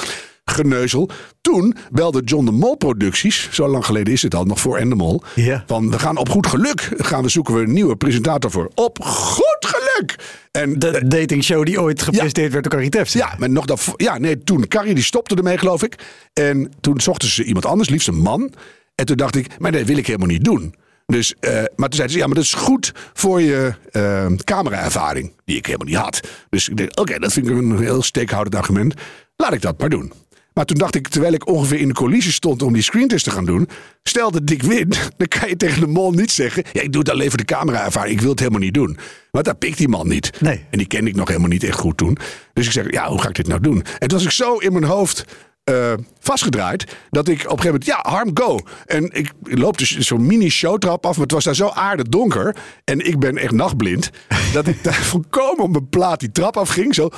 geneuzel. 0.45 1.11
Toen 1.41 1.77
belde 1.91 2.23
John 2.25 2.45
de 2.45 2.51
Mol 2.51 2.77
Producties, 2.77 3.49
zo 3.53 3.69
lang 3.69 3.85
geleden 3.85 4.13
is 4.13 4.23
het 4.23 4.35
al, 4.35 4.45
nog 4.45 4.61
voor 4.61 4.77
en 4.79 4.89
de 4.89 4.95
Mol. 4.95 5.23
Ja. 5.35 5.65
Van, 5.67 5.91
we 5.91 5.99
gaan 5.99 6.17
op 6.17 6.29
goed 6.29 6.47
geluk, 6.47 6.89
gaan 6.97 7.23
we 7.23 7.29
zoeken 7.29 7.55
we 7.55 7.61
een 7.61 7.73
nieuwe 7.73 7.97
presentator 7.97 8.51
voor. 8.51 8.71
Op 8.75 8.99
goed 9.03 9.67
geluk! 9.67 10.17
En 10.51 10.79
De 10.79 11.09
datingshow 11.09 11.65
die 11.65 11.81
ooit 11.81 12.03
gepresenteerd 12.03 12.53
werd 12.53 12.65
door 12.65 12.73
Carrie 12.73 12.91
Tefs. 12.91 13.13
ja, 13.13 13.35
maar 13.39 13.51
nog 13.51 13.65
dat, 13.65 13.95
ja, 13.97 14.19
nee, 14.19 14.45
toen 14.45 14.69
Carrie 14.69 14.95
die 14.95 15.05
stopte 15.05 15.35
ermee, 15.35 15.59
geloof 15.59 15.83
ik. 15.83 15.95
En 16.33 16.73
toen 16.81 17.01
zochten 17.01 17.29
ze 17.29 17.45
iemand 17.45 17.67
anders, 17.67 17.89
liefst 17.89 18.09
een 18.09 18.19
man. 18.19 18.53
En 18.95 19.07
toen 19.07 19.17
dacht 19.17 19.37
ik, 19.37 19.59
maar 19.59 19.73
dat 19.73 19.87
wil 19.87 19.97
ik 19.97 20.07
helemaal 20.07 20.29
niet 20.29 20.45
doen. 20.45 20.75
Dus, 21.07 21.35
eh, 21.41 21.53
maar 21.53 21.89
toen 21.89 21.95
zeiden 21.95 22.11
ze, 22.11 22.19
ja, 22.19 22.27
maar 22.27 22.35
dat 22.35 22.45
is 22.45 22.55
goed 22.55 22.93
voor 23.13 23.41
je 23.41 23.75
eh, 23.91 24.27
cameraervaring, 24.45 25.33
die 25.45 25.57
ik 25.57 25.67
helemaal 25.67 25.87
niet 25.87 25.97
had. 25.97 26.21
Dus 26.49 26.69
ik 26.69 26.77
dacht, 26.77 26.97
oké, 26.97 27.19
dat 27.19 27.33
vind 27.33 27.49
ik 27.49 27.57
een 27.57 27.79
heel 27.79 28.03
steekhoudend 28.03 28.55
argument. 28.55 28.95
Laat 29.37 29.53
ik 29.53 29.63
dat 29.63 29.79
maar 29.79 29.89
doen. 29.89 30.13
Maar 30.55 30.65
toen 30.65 30.79
dacht 30.79 30.95
ik, 30.95 31.09
terwijl 31.09 31.33
ik 31.33 31.47
ongeveer 31.47 31.81
in 31.81 31.89
de 31.89 31.95
coulissen 31.95 32.33
stond 32.33 32.63
om 32.63 32.73
die 32.73 32.83
screentest 32.83 33.25
te 33.25 33.31
gaan 33.31 33.45
doen. 33.45 33.69
Stel 34.03 34.31
dat 34.31 34.51
ik 34.51 34.63
win, 34.63 34.89
dan 35.17 35.29
kan 35.29 35.49
je 35.49 35.57
tegen 35.57 35.81
de 35.81 35.87
mol 35.87 36.13
niet 36.13 36.31
zeggen. 36.31 36.65
Ja, 36.73 36.81
ik 36.81 36.93
doe 36.93 37.01
het 37.01 37.11
alleen 37.11 37.29
voor 37.29 37.39
de 37.39 37.45
cameraervaring. 37.45 38.15
Ik 38.15 38.21
wil 38.21 38.31
het 38.31 38.39
helemaal 38.39 38.61
niet 38.61 38.75
doen. 38.75 38.99
Want 39.31 39.45
dat 39.45 39.59
pikt 39.59 39.79
die 39.79 39.89
man 39.89 40.09
niet. 40.09 40.41
Nee. 40.41 40.65
En 40.71 40.79
die 40.79 40.87
kende 40.87 41.11
ik 41.11 41.17
nog 41.17 41.29
helemaal 41.29 41.49
niet 41.49 41.65
echt 41.65 41.79
goed 41.79 41.97
toen. 41.97 42.17
Dus 42.53 42.67
ik 42.67 42.73
zeg, 42.73 42.91
ja, 42.91 43.09
hoe 43.09 43.21
ga 43.21 43.29
ik 43.29 43.35
dit 43.35 43.47
nou 43.47 43.61
doen? 43.61 43.85
En 43.99 44.09
toen 44.09 44.19
was 44.19 44.27
ik 44.27 44.33
zo 44.33 44.57
in 44.57 44.73
mijn 44.73 44.85
hoofd 44.85 45.25
eh, 45.65 45.93
vastgedraaid. 46.21 46.97
Dat 47.11 47.29
ik 47.29 47.35
op 47.35 47.43
een 47.43 47.49
gegeven 47.49 47.67
moment, 47.67 47.85
ja, 47.85 47.99
Harm, 48.03 48.31
go. 48.35 48.59
En 48.87 49.11
ik 49.13 49.33
loop 49.43 49.79
dus 49.79 49.99
zo'n 49.99 50.27
mini 50.27 50.51
showtrap 50.51 51.07
af. 51.07 51.13
Maar 51.13 51.23
het 51.23 51.33
was 51.33 51.45
daar 51.45 51.55
zo 51.55 51.69
aardig 51.69 52.07
donker. 52.07 52.57
En 52.85 53.07
ik 53.07 53.19
ben 53.19 53.37
echt 53.37 53.53
nachtblind. 53.53 54.11
Dat 54.53 54.67
ik 54.67 54.85
daar 54.85 54.95
volkomen 54.95 55.65
op 55.65 55.71
mijn 55.71 55.89
plaat 55.89 56.21
die 56.21 56.33
trap 56.33 56.57
afging. 56.57 56.95
Zo. 56.95 57.11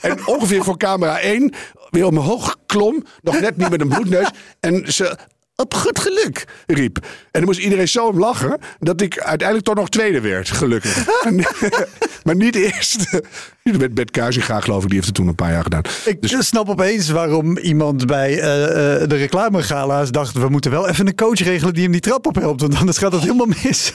en 0.00 0.26
ongeveer 0.26 0.64
voor 0.64 0.76
camera 0.76 1.20
1 1.20 1.54
weer 1.90 2.06
omhoog 2.06 2.56
klom. 2.66 3.04
Nog 3.20 3.40
net 3.40 3.56
niet 3.56 3.70
met 3.70 3.80
een 3.80 3.88
bloedneus. 3.88 4.30
En 4.60 4.92
ze 4.92 5.16
op 5.60 5.74
goed 5.74 5.98
geluk 5.98 6.44
riep. 6.66 6.96
En 6.96 7.06
dan 7.30 7.44
moest 7.44 7.58
iedereen 7.60 7.88
zo 7.88 8.06
om 8.06 8.18
lachen 8.18 8.58
dat 8.78 9.00
ik 9.00 9.18
uiteindelijk 9.18 9.66
toch 9.66 9.76
nog 9.76 9.88
tweede 9.88 10.20
werd, 10.20 10.50
gelukkig. 10.50 11.06
maar 12.24 12.36
niet 12.36 12.54
eerst. 12.56 13.20
Met 13.62 13.94
Bert 13.94 14.10
Kuizinga, 14.10 14.60
geloof 14.60 14.82
ik, 14.82 14.86
die 14.86 14.94
heeft 14.94 15.06
het 15.06 15.16
toen 15.16 15.28
een 15.28 15.34
paar 15.34 15.52
jaar 15.52 15.62
gedaan. 15.62 15.82
Ik 16.04 16.22
Dus 16.22 16.46
snap 16.46 16.68
opeens 16.68 17.08
waarom 17.08 17.58
iemand 17.58 18.06
bij 18.06 18.40
eh, 18.40 19.02
eh, 19.02 19.08
de 19.08 19.16
reclamegala's 19.16 20.10
dacht... 20.10 20.32
we 20.32 20.48
moeten 20.48 20.70
wel 20.70 20.88
even 20.88 21.06
een 21.06 21.14
coach 21.14 21.38
regelen 21.38 21.74
die 21.74 21.82
hem 21.82 21.92
die 21.92 22.00
trap 22.00 22.26
op 22.26 22.34
helpt. 22.34 22.60
Want 22.60 22.76
anders 22.76 22.98
gaat 22.98 23.12
het 23.12 23.22
helemaal 23.22 23.52
mis. 23.62 23.92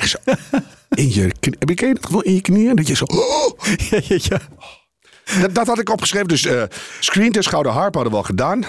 in 0.90 1.14
je, 1.14 1.32
knie- 1.40 1.56
heb 1.60 1.70
je 1.70 1.94
dat 1.94 2.06
gevoel 2.06 2.22
in 2.22 2.34
je 2.34 2.42
knieën? 2.42 2.76
Dat 2.76 2.88
je 2.88 2.96
zo... 2.96 3.06
oh! 3.06 3.50
ja, 3.90 4.00
ja, 4.08 4.18
ja. 4.22 4.40
Dat, 5.42 5.56
dat 5.56 5.68
had 5.68 5.80
ik 5.80 5.90
opgeschreven. 5.90 6.28
Dus 6.28 6.46
eh 6.46 6.64
screentest 7.00 7.50
Gouden 7.50 7.72
Harp 7.72 7.94
hadden 7.94 8.12
we 8.12 8.18
al 8.18 8.24
gedaan. 8.24 8.64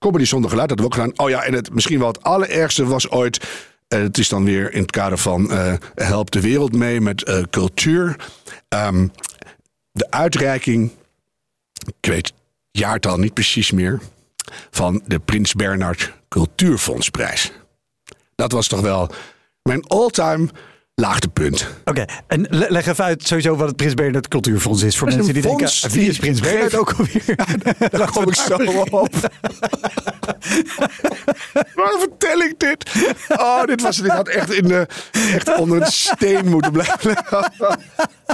Comedy 0.00 0.24
zonder 0.24 0.50
geluid 0.50 0.68
hadden 0.68 0.88
we 0.88 0.94
ook 0.94 1.00
gedaan. 1.02 1.26
Oh 1.26 1.30
ja, 1.30 1.42
en 1.42 1.52
het, 1.52 1.72
misschien 1.72 1.98
wel 1.98 2.08
het 2.08 2.22
allerergste 2.22 2.86
was 2.86 3.10
ooit... 3.10 3.48
eh, 3.88 4.00
het 4.00 4.18
is 4.18 4.28
dan 4.28 4.44
weer 4.44 4.72
in 4.72 4.80
het 4.80 4.90
kader 4.90 5.18
van 5.18 5.50
eh, 5.50 5.74
Help 5.94 6.30
de 6.30 6.40
Wereld 6.40 6.72
mee 6.72 7.00
met 7.00 7.22
eh, 7.22 7.42
cultuur. 7.50 8.16
Ehm, 8.68 9.08
de 9.92 10.10
uitreiking, 10.10 10.90
ik 11.86 12.10
weet 12.10 12.26
het 12.26 12.34
jaartal 12.70 13.16
niet 13.16 13.34
precies 13.34 13.70
meer... 13.70 14.00
van 14.70 15.02
de 15.06 15.18
Prins 15.18 15.54
Bernhard 15.54 16.12
Cultuurfondsprijs. 16.28 17.52
Dat 18.34 18.52
was 18.52 18.68
toch 18.68 18.80
wel 18.80 19.10
mijn 19.62 19.86
all-time 19.86 20.48
laagtepunt. 21.00 21.66
Oké, 21.84 22.04
en 22.26 22.46
le- 22.50 22.66
leg 22.68 22.86
even 22.86 23.04
uit 23.04 23.26
sowieso 23.26 23.56
wat 23.56 23.68
het 23.68 23.76
Prins 23.76 23.94
Bernhard 23.94 24.28
Cultuurfonds 24.28 24.82
is. 24.82 24.96
Voor 24.96 25.08
is 25.08 25.14
mensen 25.14 25.34
die 25.34 25.42
denken, 25.42 25.70
wie 25.90 26.08
is 26.08 26.18
Prins 26.18 26.40
Bernhard 26.40 26.74
ook 26.76 26.92
alweer? 26.92 27.36
Daar 27.98 28.10
kom 28.10 28.28
ik 28.28 28.34
zo 28.34 28.54
op. 28.90 29.08
Waarom 31.74 32.00
vertel 32.00 32.38
ik 32.38 32.54
dit? 32.58 32.90
Oh, 33.28 33.64
dit, 33.64 33.82
was, 33.82 33.96
dit 33.96 34.10
had 34.10 34.28
echt, 34.28 34.52
in 34.52 34.68
de, 34.68 34.86
echt 35.34 35.56
onder 35.56 35.80
een 35.80 35.86
steen 35.92 36.48
moeten 36.48 36.72
blijven. 36.72 37.16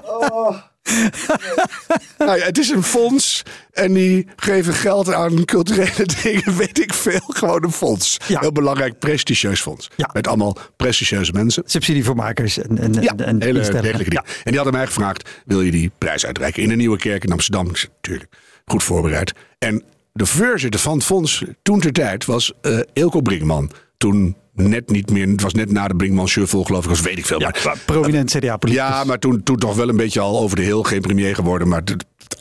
Oh. 0.04 0.56
Nou 2.18 2.38
ja, 2.38 2.44
het 2.44 2.58
is 2.58 2.70
een 2.70 2.82
fonds 2.82 3.42
en 3.72 3.92
die 3.92 4.26
geven 4.36 4.74
geld 4.74 5.12
aan 5.12 5.44
culturele 5.44 6.08
dingen, 6.22 6.56
weet 6.56 6.80
ik 6.80 6.94
veel. 6.94 7.20
Gewoon 7.26 7.64
een 7.64 7.72
fonds. 7.72 8.16
Ja. 8.26 8.40
Heel 8.40 8.52
belangrijk, 8.52 8.98
prestigieus 8.98 9.60
fonds. 9.60 9.90
Ja. 9.96 10.10
Met 10.12 10.26
allemaal 10.26 10.56
prestigieuze 10.76 11.32
mensen. 11.32 11.62
Subsidie 11.66 12.04
voor 12.04 12.16
makers 12.16 12.58
en, 12.58 12.78
en, 12.78 12.92
Ja, 12.92 13.14
en, 13.16 13.42
hele 13.42 13.60
degelijke 13.60 14.10
dingen. 14.10 14.24
En 14.24 14.32
die 14.44 14.54
hadden 14.54 14.72
mij 14.72 14.86
gevraagd, 14.86 15.28
wil 15.44 15.60
je 15.60 15.70
die 15.70 15.90
prijs 15.98 16.26
uitreiken 16.26 16.62
in 16.62 16.68
de 16.68 16.76
Nieuwe 16.76 16.98
Kerk 16.98 17.24
in 17.24 17.32
Amsterdam? 17.32 17.68
Ik 17.68 17.76
zei, 17.76 17.92
Tuurlijk, 18.00 18.36
goed 18.64 18.82
voorbereid. 18.82 19.32
En 19.58 19.84
de 20.12 20.26
voorzitter 20.26 20.80
van 20.80 20.94
het 20.94 21.04
fonds 21.04 21.44
toen 21.62 21.80
ter 21.80 21.92
tijd 21.92 22.24
was 22.24 22.52
Eelco 22.92 23.20
Brinkman. 23.20 23.70
Toen 23.96 24.36
net 24.56 24.90
niet 24.90 25.10
meer, 25.10 25.28
het 25.28 25.42
was 25.42 25.54
net 25.54 25.72
na 25.72 25.88
de 25.88 25.96
Brinkman 25.96 26.28
Shuffle 26.28 26.64
geloof 26.64 26.84
ik, 26.84 26.90
was 26.90 27.00
weet 27.00 27.18
ik 27.18 27.26
veel. 27.26 27.40
Ja, 27.40 27.54
maar, 27.64 27.78
prominent 27.84 28.30
CDA-politicus. 28.30 28.88
ja, 28.88 29.04
maar 29.04 29.18
toen, 29.18 29.42
toen 29.42 29.56
toch 29.56 29.74
wel 29.74 29.88
een 29.88 29.96
beetje 29.96 30.20
al 30.20 30.38
over 30.38 30.56
de 30.56 30.62
heel, 30.62 30.82
geen 30.82 31.00
premier 31.00 31.34
geworden. 31.34 31.68
Maar 31.68 31.82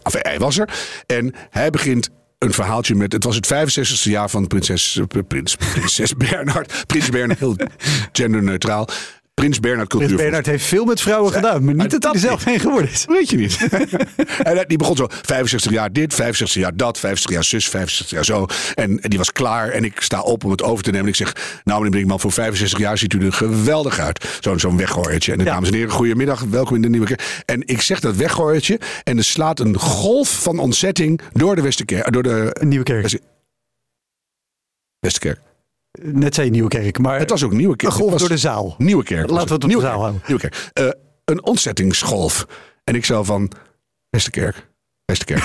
enfin, 0.04 0.22
hij 0.22 0.40
was 0.40 0.58
er. 0.58 0.70
En 1.06 1.34
hij 1.50 1.70
begint 1.70 2.10
een 2.40 2.54
verhaaltje 2.54 2.96
met... 2.96 3.14
Het 3.14 3.24
was 3.24 3.36
het 3.36 3.54
65e 3.54 4.12
jaar 4.12 4.30
van 4.30 4.48
prinses, 4.48 5.00
prins, 5.28 5.56
prinses 5.56 6.14
Bernhard. 6.30 6.84
Prins 6.86 7.10
Bernhard, 7.10 7.40
heel 7.40 7.56
genderneutraal. 8.12 8.88
Prins 9.42 9.60
Bernhard 9.60 9.88
Prins 9.88 10.04
Cultuurfonds. 10.06 10.22
Bernhard 10.24 10.46
heeft 10.46 10.66
veel 10.66 10.86
met 10.86 11.02
vrouwen 11.02 11.32
gedaan, 11.32 11.66
maar 11.66 11.74
niet 11.76 11.92
dat 11.92 12.04
hij 12.04 12.18
zelf 12.22 12.44
heen 12.44 12.60
geworden 12.60 12.90
is. 12.92 13.06
Weet 13.08 13.30
je 13.30 13.38
niet. 13.38 13.58
en 14.44 14.64
die 14.68 14.78
begon 14.78 14.96
zo, 14.96 15.08
65 15.10 15.72
jaar 15.72 15.92
dit, 15.94 16.14
65 16.14 16.62
jaar 16.62 16.76
dat, 16.76 17.00
65 17.00 17.32
jaar 17.32 17.44
zus, 17.44 17.70
65 17.70 18.10
jaar 18.16 18.26
zo. 18.26 18.46
En, 18.76 19.02
en 19.02 19.10
die 19.10 19.18
was 19.18 19.32
klaar 19.32 19.70
en 19.70 19.84
ik 19.84 20.02
sta 20.02 20.22
op 20.22 20.44
om 20.44 20.52
het 20.52 20.64
over 20.64 20.84
te 20.84 20.90
nemen. 20.92 21.06
En 21.06 21.12
ik 21.12 21.16
zeg, 21.18 21.62
nou 21.64 21.78
meneer 21.78 21.92
Brinkman, 21.92 22.20
voor 22.20 22.32
65 22.32 22.80
jaar 22.80 22.98
ziet 22.98 23.14
u 23.14 23.26
er 23.26 23.34
geweldig 23.34 24.00
uit. 24.00 24.38
Zo'n 24.40 24.60
zo'n 24.60 24.78
weggooiertje. 24.78 25.32
En 25.32 25.38
de 25.38 25.44
Ja. 25.44 25.52
dames 25.52 25.70
en 25.70 25.76
heren, 25.76 25.92
goedemiddag, 25.92 26.42
welkom 26.42 26.76
in 26.76 26.82
de 26.82 26.90
Nieuwe 26.90 27.06
Kerk. 27.08 27.44
En 27.46 27.68
ik 27.68 27.82
zeg 27.82 28.00
dat 28.00 28.16
weggooiertje 28.16 28.80
en 29.04 29.18
er 29.18 29.24
slaat 29.24 29.60
een 29.60 29.78
golf 29.80 30.42
van 30.42 30.60
ontzetting 30.60 31.22
door 31.34 31.56
de 31.56 31.62
Westerkerk. 31.62 32.12
Door 32.14 32.24
de 32.24 32.56
Nieuwe 32.60 32.84
kerk. 32.86 33.02
Wester- 33.02 33.22
Westerkerk. 35.00 35.40
Net 36.02 36.36
zei 36.36 36.46
je 36.46 36.52
Nieuwe 36.52 36.70
Kerk, 36.70 37.00
maar 37.00 37.20
Het 37.20 37.30
was 37.30 37.44
ook 37.44 37.52
Nieuwe 37.52 37.76
Kerk. 37.76 37.94
een 37.94 38.00
golf 38.00 38.12
was 38.12 38.20
door 38.20 38.30
de 38.30 38.38
zaal. 38.38 38.76
Nieuwe 38.78 39.04
Kerk. 39.04 39.22
was 39.22 39.32
Laten 39.32 39.48
we 39.48 39.54
het 39.54 39.64
op 39.64 39.70
de 39.70 39.80
zaal 39.80 40.00
houden. 40.00 40.22
Nieuwe 40.28 40.42
Kerk. 40.42 40.70
Eh, 40.74 40.88
een 41.26 41.46
ontzettingsgolf. 41.46 42.46
En 42.84 42.96
ik 42.96 43.06
zou 43.06 43.26
van 43.26 43.52
Westerkerk. 44.10 44.68
Westerkerk. 45.06 45.44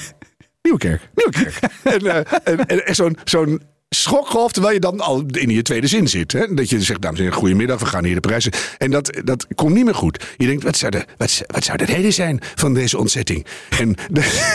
Nieuwe 0.62 0.78
Kerk. 0.78 1.10
Nieuwe 1.14 1.32
Kerk. 1.32 1.58
en 1.94 2.06
eh, 2.06 2.38
en, 2.44 2.66
en, 2.66 2.86
en 2.86 2.94
zo'n 2.94 3.16
zo'n 3.24 3.62
schokgolf, 3.88 4.52
terwijl 4.52 4.74
je 4.74 4.80
dan 4.80 5.00
al 5.00 5.24
in 5.26 5.50
je 5.50 5.62
tweede 5.62 5.86
zin 5.86 6.08
zit. 6.08 6.32
Hè? 6.32 6.54
Dat 6.54 6.70
je 6.70 6.82
zegt, 6.82 7.02
dames 7.02 7.18
en 7.18 7.24
heren, 7.24 7.38
goedemiddag, 7.38 7.80
we 7.80 7.86
gaan 7.86 8.04
hier 8.04 8.14
de 8.14 8.20
prijzen. 8.20 8.52
En 8.78 8.90
dat, 8.90 9.20
dat 9.24 9.46
komt 9.54 9.74
niet 9.74 9.84
meer 9.84 9.94
goed. 9.94 10.34
Je 10.36 10.46
denkt, 10.46 10.62
wat 10.62 10.76
zou, 10.76 10.90
de, 10.90 11.04
wat, 11.16 11.42
wat 11.46 11.64
zou 11.64 11.78
de 11.78 11.84
reden 11.84 12.12
zijn 12.12 12.40
van 12.54 12.74
deze 12.74 12.98
ontzetting? 12.98 13.46
En, 13.78 13.94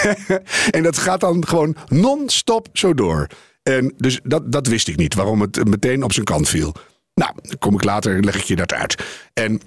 en 0.77 0.83
dat 0.83 0.97
gaat 0.97 1.19
dan 1.19 1.47
gewoon 1.47 1.75
non-stop 1.87 2.67
zo 2.73 2.93
door. 2.93 3.27
En 3.63 3.93
dus 3.97 4.19
dat, 4.23 4.51
dat 4.51 4.67
wist 4.67 4.87
ik 4.87 4.95
niet, 4.95 5.13
waarom 5.13 5.41
het 5.41 5.69
meteen 5.69 6.03
op 6.03 6.13
zijn 6.13 6.25
kant 6.25 6.49
viel. 6.49 6.73
Nou, 7.15 7.31
kom 7.59 7.73
ik 7.73 7.83
later, 7.83 8.23
leg 8.23 8.35
ik 8.35 8.43
je 8.43 8.55
dat 8.55 8.73
uit. 8.73 9.03
En 9.33 9.61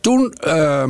toen 0.00 0.32
eh, 0.32 0.88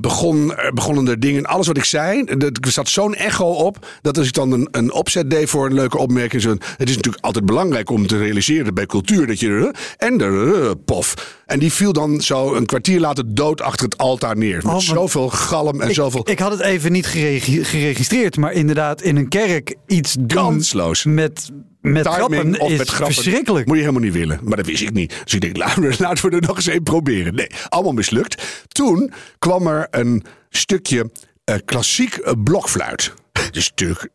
begon, 0.00 0.52
begonnen 0.74 1.08
er 1.08 1.20
dingen, 1.20 1.44
alles 1.44 1.66
wat 1.66 1.76
ik 1.76 1.84
zei, 1.84 2.24
er 2.24 2.50
zat 2.60 2.88
zo'n 2.88 3.14
echo 3.14 3.44
op, 3.44 3.86
dat 4.02 4.18
als 4.18 4.26
ik 4.26 4.32
dan 4.32 4.52
een, 4.52 4.68
een 4.70 4.92
opzet 4.92 5.30
deed 5.30 5.50
voor 5.50 5.66
een 5.66 5.74
leuke 5.74 5.98
opmerking, 5.98 6.42
zo, 6.42 6.50
het 6.50 6.88
is 6.88 6.96
natuurlijk 6.96 7.24
altijd 7.24 7.46
belangrijk 7.46 7.90
om 7.90 8.06
te 8.06 8.18
realiseren 8.18 8.74
bij 8.74 8.86
cultuur 8.86 9.26
dat 9.26 9.40
je, 9.40 9.74
en 9.96 10.18
de 10.18 10.76
pof. 10.84 11.40
En 11.52 11.58
die 11.58 11.72
viel 11.72 11.92
dan 11.92 12.20
zo 12.20 12.54
een 12.54 12.66
kwartier 12.66 13.00
later 13.00 13.34
dood 13.34 13.60
achter 13.60 13.84
het 13.84 13.98
altaar 13.98 14.36
neer. 14.36 14.56
Met 14.56 14.74
Oh, 14.74 14.78
zoveel 14.78 15.28
galm 15.28 15.80
en 15.80 15.88
Ik, 15.88 15.94
zoveel... 15.94 16.30
ik 16.30 16.38
had 16.38 16.50
het 16.50 16.60
even 16.60 16.92
niet 16.92 17.06
geregi- 17.06 17.64
geregistreerd, 17.64 18.36
maar 18.36 18.52
inderdaad 18.52 19.02
in 19.02 19.16
een 19.16 19.28
kerk 19.28 19.74
iets 19.86 20.16
Kansloos. 20.26 21.04
met, 21.04 21.50
met 21.80 22.06
grappen 22.08 22.60
of 22.60 22.70
is 22.70 22.78
met 22.78 22.88
grappen. 22.88 23.14
verschrikkelijk. 23.14 23.66
Moet 23.66 23.74
je 23.76 23.80
helemaal 23.82 24.02
niet 24.02 24.12
willen. 24.12 24.38
Maar 24.42 24.56
dat 24.56 24.66
wist 24.66 24.82
ik 24.82 24.92
niet. 24.92 25.20
Dus 25.24 25.34
ik 25.34 25.40
denk, 25.40 25.56
laten 25.64 25.82
we, 25.82 25.94
laten 25.98 26.30
we 26.30 26.36
er 26.36 26.42
nog 26.46 26.56
eens 26.56 26.66
één 26.66 26.82
proberen. 26.82 27.34
Nee, 27.34 27.46
allemaal 27.68 27.92
mislukt. 27.92 28.42
Toen 28.68 29.12
kwam 29.38 29.66
er 29.66 29.86
een 29.90 30.24
stukje 30.50 31.10
eh, 31.44 31.56
klassiek 31.64 32.14
eh, 32.14 32.32
blokfluit. 32.44 33.12
Dus 33.50 33.68
natuurlijk 33.68 34.08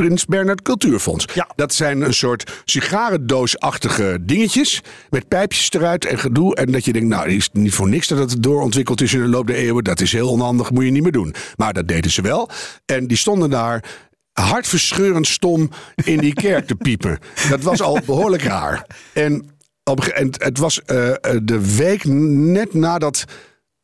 Prins 0.00 0.24
Bernhard 0.24 0.62
Cultuurfonds. 0.62 1.24
Ja. 1.34 1.48
Dat 1.56 1.74
zijn 1.74 2.00
een 2.00 2.14
soort 2.14 2.62
sigarendoosachtige 2.64 4.18
dingetjes. 4.20 4.82
Met 5.10 5.28
pijpjes 5.28 5.70
eruit 5.70 6.04
en 6.04 6.18
gedoe. 6.18 6.54
En 6.54 6.72
dat 6.72 6.84
je 6.84 6.92
denkt, 6.92 7.08
nou, 7.08 7.28
is 7.28 7.48
niet 7.52 7.74
voor 7.74 7.88
niks 7.88 8.08
dat 8.08 8.18
het 8.18 8.42
doorontwikkeld 8.42 9.00
is 9.00 9.14
in 9.14 9.20
de 9.20 9.28
loop 9.28 9.46
der 9.46 9.56
eeuwen. 9.56 9.84
Dat 9.84 10.00
is 10.00 10.12
heel 10.12 10.30
onhandig, 10.30 10.70
moet 10.70 10.84
je 10.84 10.90
niet 10.90 11.02
meer 11.02 11.12
doen. 11.12 11.34
Maar 11.56 11.72
dat 11.72 11.88
deden 11.88 12.10
ze 12.10 12.22
wel. 12.22 12.50
En 12.86 13.06
die 13.06 13.16
stonden 13.16 13.50
daar 13.50 13.84
hartverscheurend 14.32 15.26
stom 15.26 15.70
in 16.04 16.18
die 16.18 16.34
kerk 16.34 16.66
te 16.66 16.74
piepen. 16.74 17.18
Dat 17.48 17.62
was 17.62 17.82
al 17.82 17.98
behoorlijk 18.06 18.42
raar. 18.42 18.86
En, 19.12 19.50
op, 19.84 20.04
en 20.04 20.30
het 20.32 20.58
was 20.58 20.82
eh, 20.82 21.08
eh, 21.10 21.16
de 21.42 21.76
week 21.76 22.04
net 22.04 22.74
nadat 22.74 23.24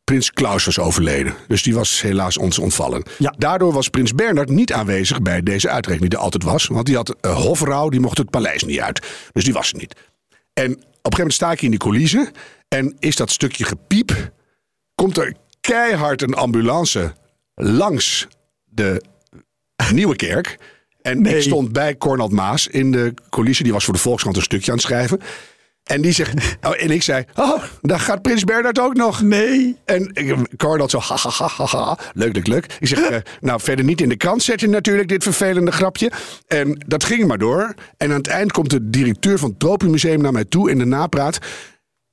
prins 0.07 0.33
Klaus 0.33 0.65
was 0.65 0.79
overleden. 0.79 1.35
Dus 1.49 1.63
die 1.63 1.75
was 1.75 2.01
helaas 2.01 2.39
ons 2.39 2.59
ontvallen. 2.59 3.03
Ja. 3.19 3.35
Daardoor 3.39 3.73
was 3.73 3.89
prins 3.89 4.15
Bernhard 4.15 4.49
niet 4.49 4.73
aanwezig 4.73 5.23
bij 5.23 5.43
deze 5.43 5.69
uitreiking 5.69 6.11
die 6.11 6.19
er 6.19 6.25
altijd 6.25 6.43
was. 6.45 6.67
Want 6.67 6.87
die 6.87 6.97
had 6.97 7.17
uh, 7.21 7.37
hofrouw, 7.37 7.89
die 7.89 8.01
mocht 8.01 8.19
het 8.19 8.31
paleis 8.31 8.63
niet 8.63 8.81
uit. 8.81 9.07
Dus 9.33 9.45
die 9.45 9.53
was 9.53 9.73
er 9.73 9.79
niet. 9.79 9.95
En 10.53 10.71
op 10.73 10.79
een 10.79 10.83
gegeven 10.83 11.11
moment 11.13 11.33
sta 11.35 11.53
ik 11.53 11.63
in 11.63 11.71
die 11.71 11.79
coulissen. 11.79 12.31
En 12.69 12.97
is 12.99 13.17
dat 13.17 13.31
stukje 13.31 13.65
gepiep. 13.65 14.31
Komt 14.95 15.19
er 15.19 15.35
keihard 15.61 16.23
een 16.23 16.35
ambulance 16.35 17.13
langs 17.55 18.29
de 18.65 19.03
Nieuwe 19.93 20.17
Kerk. 20.17 20.59
En 21.03 21.23
Nee. 21.23 21.37
ik 21.37 21.43
stond 21.43 21.73
bij 21.73 21.97
Cornald 21.97 22.33
Maas 22.33 22.67
in 22.67 22.93
de 22.93 23.15
coulissen. 23.31 23.65
Die 23.65 23.73
was 23.73 23.85
voor 23.85 23.95
de 23.95 24.01
Volkskrant 24.01 24.37
een 24.37 24.43
stukje 24.43 24.71
aan 24.71 24.77
het 24.77 24.87
schrijven. 24.87 25.21
En 25.87 26.01
die 26.03 26.13
zegt, 26.13 26.35
oh, 26.67 26.83
en 26.83 26.91
ik 26.91 27.03
zei, 27.03 27.25
oh, 27.35 27.63
daar 27.83 28.01
gaat 28.01 28.23
Prins 28.23 28.45
Bernhard 28.45 28.79
ook 28.79 28.95
nog. 28.95 29.23
Nee. 29.23 29.77
En 29.85 30.11
ik- 30.13 30.57
Cornald 30.57 30.91
zo, 30.91 30.99
ha, 30.99 31.17
ha, 31.17 31.31
ha, 31.31 31.49
ha, 31.67 31.67
ha. 31.67 31.99
leuk, 32.15 32.35
leuk, 32.35 32.47
leuk. 32.47 32.77
Ik 32.81 32.87
zeg, 32.89 32.99
eh, 33.09 33.17
nou, 33.41 33.61
verder 33.61 33.85
niet 33.85 34.01
in 34.01 34.09
de 34.09 34.17
krant 34.17 34.43
zetten 34.43 34.71
natuurlijk, 34.71 35.09
dit 35.09 35.23
vervelende 35.23 35.73
grapje. 35.73 36.11
En 36.47 36.85
dat 36.87 37.05
ging 37.05 37.27
maar 37.27 37.39
door. 37.39 37.75
En 37.97 38.11
aan 38.11 38.17
het 38.17 38.27
eind 38.27 38.53
komt 38.53 38.71
de 38.71 38.91
directeur 38.91 39.39
van 39.39 39.49
het 39.49 39.59
Tropenmuseum 39.59 40.21
naar 40.23 40.33
mij 40.33 40.45
toe 40.45 40.71
in 40.71 40.79
de 40.79 40.85
napraat. 40.85 41.39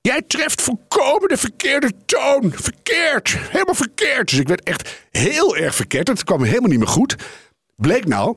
Jij 0.02 0.22
treft 0.28 0.62
volkomen 0.62 1.30
de 1.30 1.38
verkeerde 1.38 1.92
toon. 2.06 2.52
Verkeerd. 2.56 3.38
Helemaal 3.50 3.76
verkeerd. 3.76 4.30
Dus 4.30 4.40
ik 4.40 4.48
werd 4.48 4.64
echt 4.64 5.06
heel 5.12 5.56
erg 5.58 5.76
verkeerd. 5.76 6.08
Het 6.08 6.24
kwam 6.24 6.44
helemaal 6.44 6.70
niet 6.70 6.80
meer 6.80 6.88
goed. 6.88 7.16
Bleek 7.76 8.06
nou, 8.08 8.36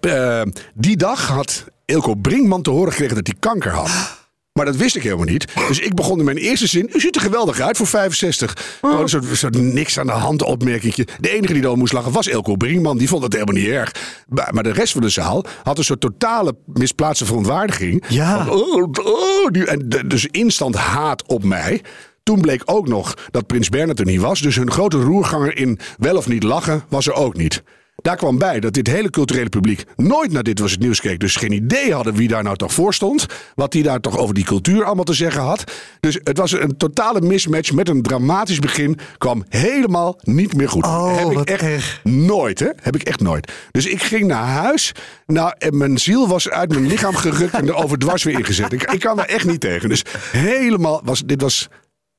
eh, 0.00 0.42
die 0.74 0.96
dag 0.96 1.28
had 1.28 1.64
Ilko 1.84 2.14
Brinkman 2.14 2.62
te 2.62 2.70
horen 2.70 2.92
gekregen 2.92 3.14
dat 3.16 3.26
hij 3.26 3.36
kanker 3.38 3.72
had. 3.72 4.24
Maar 4.56 4.64
dat 4.64 4.76
wist 4.76 4.96
ik 4.96 5.02
helemaal 5.02 5.24
niet. 5.24 5.46
Dus 5.68 5.78
ik 5.78 5.94
begon 5.94 6.18
in 6.18 6.24
mijn 6.24 6.36
eerste 6.36 6.66
zin. 6.66 6.90
U 6.92 7.00
ziet 7.00 7.14
er 7.14 7.20
geweldig 7.20 7.60
uit 7.60 7.76
voor 7.76 7.86
65. 7.86 8.78
Gewoon 8.80 9.00
een 9.00 9.08
soort, 9.08 9.24
soort 9.32 9.58
niks 9.62 9.98
aan 9.98 10.06
de 10.06 10.12
hand 10.12 10.42
opmerkingje. 10.42 11.06
De 11.20 11.30
enige 11.30 11.52
die 11.52 11.62
dan 11.62 11.78
moest 11.78 11.92
lachen 11.92 12.12
was 12.12 12.28
Elko 12.28 12.56
Brinkman. 12.56 12.98
Die 12.98 13.08
vond 13.08 13.22
het 13.22 13.32
helemaal 13.32 13.54
niet 13.54 13.66
erg. 13.66 13.92
Maar 14.28 14.48
maar 14.54 14.62
de 14.62 14.72
rest 14.72 14.92
van 14.92 15.02
de 15.02 15.08
zaal 15.08 15.44
had 15.62 15.78
een 15.78 15.84
soort 15.84 16.00
totale 16.00 16.56
misplaatste 16.66 17.24
verontwaardiging. 17.26 18.04
Ja. 18.08 18.44
Van, 18.44 18.54
oh, 18.54 18.88
oh, 19.04 19.50
die- 19.50 19.66
en 19.66 19.88
de- 19.88 20.06
dus 20.06 20.26
instant 20.26 20.74
haat 20.74 21.26
op 21.26 21.44
mij. 21.44 21.82
Toen 22.22 22.40
bleek 22.40 22.62
ook 22.64 22.88
nog 22.88 23.14
dat 23.30 23.46
Prins 23.46 23.68
Bernhard 23.68 23.98
er 23.98 24.06
niet 24.06 24.20
was. 24.20 24.40
Dus 24.40 24.56
hun 24.56 24.70
grote 24.70 24.96
roerganger 25.02 25.56
in 25.58 25.78
wel 25.98 26.16
of 26.16 26.28
niet 26.28 26.42
lachen 26.42 26.84
was 26.88 27.06
er 27.06 27.12
ook 27.14 27.36
niet. 27.36 27.62
Daar 28.02 28.16
kwam 28.16 28.38
bij 28.38 28.60
dat 28.60 28.72
dit 28.72 28.86
hele 28.86 29.10
culturele 29.10 29.48
publiek 29.48 29.84
nooit 29.96 30.32
naar 30.32 30.42
dit 30.42 30.58
was 30.58 30.70
het 30.70 30.80
nieuws 30.80 31.00
keek. 31.00 31.20
Dus 31.20 31.36
geen 31.36 31.52
idee 31.52 31.92
hadden 31.94 32.14
wie 32.14 32.28
daar 32.28 32.42
nou 32.42 32.56
toch 32.56 32.72
voor 32.72 32.94
stond. 32.94 33.26
Wat 33.54 33.72
die 33.72 33.82
daar 33.82 34.00
toch 34.00 34.18
over 34.18 34.34
die 34.34 34.44
cultuur 34.44 34.84
allemaal 34.84 35.04
te 35.04 35.12
zeggen 35.12 35.42
had. 35.42 35.72
Dus 36.00 36.18
het 36.22 36.38
was 36.38 36.52
een 36.52 36.76
totale 36.76 37.20
mismatch 37.20 37.72
met 37.72 37.88
een 37.88 38.02
dramatisch 38.02 38.58
begin. 38.58 38.98
Kwam 39.18 39.44
helemaal 39.48 40.18
niet 40.22 40.54
meer 40.54 40.68
goed. 40.68 40.84
Oh, 40.84 41.16
Heb 41.18 41.30
ik 41.30 41.48
echt 41.48 41.62
erg. 41.62 42.00
nooit, 42.04 42.58
hè? 42.58 42.68
Heb 42.80 42.94
ik 42.94 43.02
echt 43.02 43.20
nooit. 43.20 43.52
Dus 43.70 43.86
ik 43.86 44.02
ging 44.02 44.26
naar 44.26 44.46
huis. 44.46 44.92
Nou, 45.26 45.52
en 45.58 45.76
mijn 45.76 45.98
ziel 45.98 46.28
was 46.28 46.48
uit 46.48 46.70
mijn 46.70 46.86
lichaam 46.86 47.14
gerukt 47.14 47.54
en 47.54 47.66
er 47.68 47.74
overdwars 47.84 48.22
weer 48.22 48.38
ingezet. 48.38 48.72
Ik, 48.72 48.82
ik 48.92 49.00
kan 49.00 49.18
er 49.18 49.26
echt 49.28 49.46
niet 49.46 49.60
tegen. 49.60 49.88
Dus 49.88 50.04
helemaal 50.30 51.00
was, 51.04 51.22
dit 51.24 51.40
was, 51.42 51.68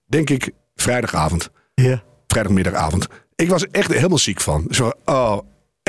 denk 0.05 0.29
ik, 0.29 0.49
vrijdagavond 0.75 1.49
Ja. 1.73 2.03
vrijdagmiddagavond. 2.27 3.07
Ik 3.35 3.49
was 3.49 3.67
echt 3.67 3.93
helemaal 3.93 4.17
ziek 4.17 4.41
van. 4.41 4.65
Zo, 4.69 4.91
oh, 5.05 5.37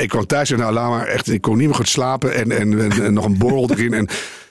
ik 0.01 0.09
kwam 0.09 0.25
thuis 0.25 0.51
en 0.51 0.57
nou, 0.57 0.73
laat 0.73 0.89
maar 0.89 1.07
echt, 1.07 1.29
ik 1.29 1.41
kon 1.41 1.57
niet 1.57 1.67
meer 1.67 1.75
goed 1.75 1.89
slapen 1.89 2.33
en, 2.33 2.51
en, 2.51 2.79
en, 2.79 3.03
en 3.03 3.13
nog 3.13 3.25
een 3.25 3.37
borrel 3.37 3.69
erin. 3.71 3.93
En 3.93 4.07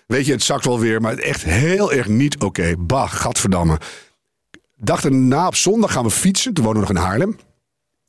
weet 0.07 0.27
je, 0.27 0.33
het 0.33 0.43
zakt 0.43 0.65
wel 0.65 0.81
weer, 0.81 1.01
maar 1.01 1.17
echt 1.17 1.43
heel 1.43 1.93
erg 1.93 2.09
niet 2.09 2.39
oké. 2.39 2.75
Bah, 2.79 3.13
gadverdamme. 3.13 3.79
Dag 4.77 5.05
erna 5.05 5.47
op 5.47 5.55
zondag 5.55 5.93
gaan 5.93 6.05
we 6.05 6.11
fietsen. 6.11 6.55
Toen 6.55 6.65
wonen 6.65 6.83
we 6.83 6.89
nog 6.89 6.97
in 6.97 7.05
Haarlem. 7.05 7.37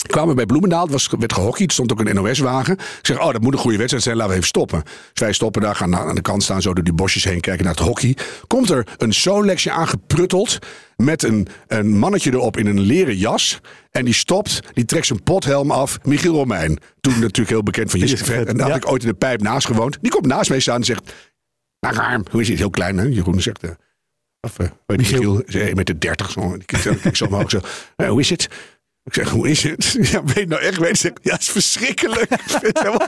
Kwamen 0.08 0.36
bij 0.36 0.46
Bloemendaal, 0.46 0.84
het 0.84 0.92
was, 0.92 1.10
werd 1.20 1.34
gehockeyd, 1.34 1.74
stond 1.74 1.92
ook 1.92 2.00
een 2.00 2.16
NOS-wagen. 2.16 2.74
Ik 2.74 3.00
zeg, 3.02 3.20
oh, 3.22 3.32
dat 3.32 3.42
moet 3.42 3.54
een 3.54 3.60
goede 3.60 3.78
wedstrijd 3.78 4.04
zijn, 4.04 4.16
laten 4.16 4.32
we 4.32 4.38
even 4.38 4.48
stoppen. 4.50 4.82
Dus 4.84 5.22
wij 5.22 5.34
stoppen 5.34 5.62
daar, 5.62 5.76
gaan 5.76 5.96
aan 5.96 6.16
de 6.16 6.22
kant 6.22 6.44
staan, 6.44 6.62
zo 6.62 6.74
door 6.74 6.84
die 6.84 6.94
bosjes 6.94 7.24
heen 7.24 7.40
kijken 7.42 7.66
naar 7.66 7.74
het 7.76 7.84
hockey. 7.84 8.18
Komt 8.48 8.70
er 8.70 8.88
een 8.98 9.14
Solexje 9.14 9.72
aangeprutteld 9.72 10.58
met 10.96 11.24
een, 11.24 11.48
een 11.68 11.98
mannetje 11.98 12.32
erop 12.32 12.58
in 12.58 12.66
een 12.68 12.80
leren 12.80 13.18
jas. 13.18 13.60
En 13.92 14.06
die 14.06 14.14
stopt, 14.14 14.60
die 14.74 14.86
trekt 14.86 15.06
zijn 15.06 15.24
pothelm 15.24 15.72
af. 15.72 15.98
Michiel 16.04 16.34
Romein, 16.34 16.80
toen 17.02 17.20
natuurlijk 17.20 17.50
heel 17.50 17.64
bekend 17.64 17.92
van 17.92 18.00
Jessica 18.00 18.24
Vet. 18.34 18.48
En 18.48 18.58
daar 18.58 18.68
had 18.68 18.78
ik 18.78 18.92
ooit 18.92 19.02
in 19.04 19.08
de 19.10 19.14
pijp 19.16 19.42
naast 19.42 19.68
gewoond. 19.68 19.98
Die 20.02 20.12
komt 20.12 20.26
naast 20.26 20.50
mij 20.50 20.60
staan 20.60 20.76
en 20.76 20.84
zegt, 20.84 21.14
nou 21.80 22.24
hoe 22.32 22.42
is 22.42 22.48
het? 22.50 22.58
Heel 22.58 22.70
klein 22.70 22.98
hè, 22.98 23.04
Jeroen 23.06 23.42
zegt... 23.42 23.64
eh, 23.64 23.70
of, 24.42 24.60
eh, 24.60 24.68
weet 24.86 24.98
Michiel. 24.98 25.34
Michiel, 25.34 25.42
is 25.62 25.68
1 25.68 25.76
meter 25.76 26.00
30. 26.00 26.32
Zo. 26.32 26.56
Ik 26.66 26.78
zo- 27.16 27.26
omhoog 27.26 27.50
zo. 27.50 27.60
"Eh, 27.96 28.10
hoe 28.10 28.20
is 28.20 28.30
het? 28.30 28.48
Ik 29.10 29.16
zeg, 29.16 29.30
hoe 29.30 29.50
is 29.50 29.64
het? 29.64 29.98
Ja, 30.12 30.24
weet 30.24 30.48
nou 30.48 30.62
echt, 30.62 30.78
weet 30.78 31.02
ja, 31.02 31.32
het 31.32 31.42
is 31.42 31.50
verschrikkelijk. 31.50 32.22
ik, 32.32 32.42
vind 32.46 32.62
het 32.62 32.80
helemaal, 32.80 33.08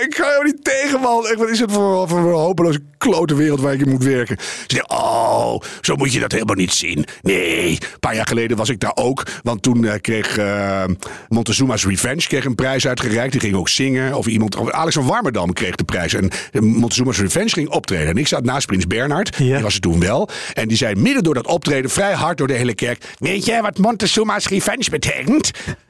ik 0.00 0.10
kan 0.10 0.26
helemaal 0.26 0.42
niet 0.42 0.64
tegen, 0.64 1.00
man. 1.00 1.26
Echt, 1.26 1.36
wat 1.36 1.48
is 1.48 1.58
het 1.58 1.72
voor, 1.72 2.08
voor 2.08 2.18
een 2.18 2.24
hopeloze 2.24 2.80
klote 2.98 3.34
wereld 3.34 3.60
waar 3.60 3.72
ik 3.72 3.80
in 3.80 3.88
moet 3.88 4.04
werken? 4.04 4.36
Ze 4.40 4.64
zeggen, 4.66 4.90
oh, 4.90 5.60
zo 5.80 5.96
moet 5.96 6.12
je 6.12 6.20
dat 6.20 6.32
helemaal 6.32 6.54
niet 6.54 6.72
zien. 6.72 7.04
Nee, 7.22 7.70
een 7.70 7.98
paar 8.00 8.14
jaar 8.14 8.26
geleden 8.26 8.56
was 8.56 8.68
ik 8.68 8.80
daar 8.80 8.92
ook. 8.94 9.26
Want 9.42 9.62
toen 9.62 9.84
eh, 9.84 10.00
kreeg 10.00 10.38
eh, 10.38 10.84
Montezuma's 11.28 11.84
Revenge 11.84 12.26
kreeg 12.26 12.44
een 12.44 12.54
prijs 12.54 12.86
uitgereikt. 12.86 13.32
Die 13.32 13.40
ging 13.40 13.54
ook 13.54 13.68
zingen. 13.68 14.14
Of 14.14 14.26
iemand, 14.26 14.56
of 14.56 14.70
Alex 14.70 14.94
van 14.94 15.06
Warmerdam 15.06 15.52
kreeg 15.52 15.74
de 15.74 15.84
prijs. 15.84 16.14
En 16.14 16.30
eh, 16.52 16.60
Montezuma's 16.60 17.18
Revenge 17.18 17.48
ging 17.50 17.68
optreden. 17.68 18.08
En 18.08 18.16
ik 18.16 18.28
zat 18.28 18.44
naast 18.44 18.66
Prins 18.66 18.86
Bernhard. 18.86 19.36
Ja. 19.36 19.54
Die 19.54 19.62
was 19.62 19.74
er 19.74 19.80
toen 19.80 20.00
wel. 20.00 20.28
En 20.54 20.68
die 20.68 20.76
zei 20.76 20.94
midden 20.94 21.22
door 21.22 21.34
dat 21.34 21.46
optreden, 21.46 21.90
vrij 21.90 22.12
hard 22.12 22.38
door 22.38 22.46
de 22.46 22.54
hele 22.54 22.74
kerk. 22.74 23.04
Weet 23.18 23.44
jij 23.44 23.62
wat 23.62 23.78
Montezuma's 23.78 24.48
Revenge 24.48 24.90
betekent? 24.90 25.31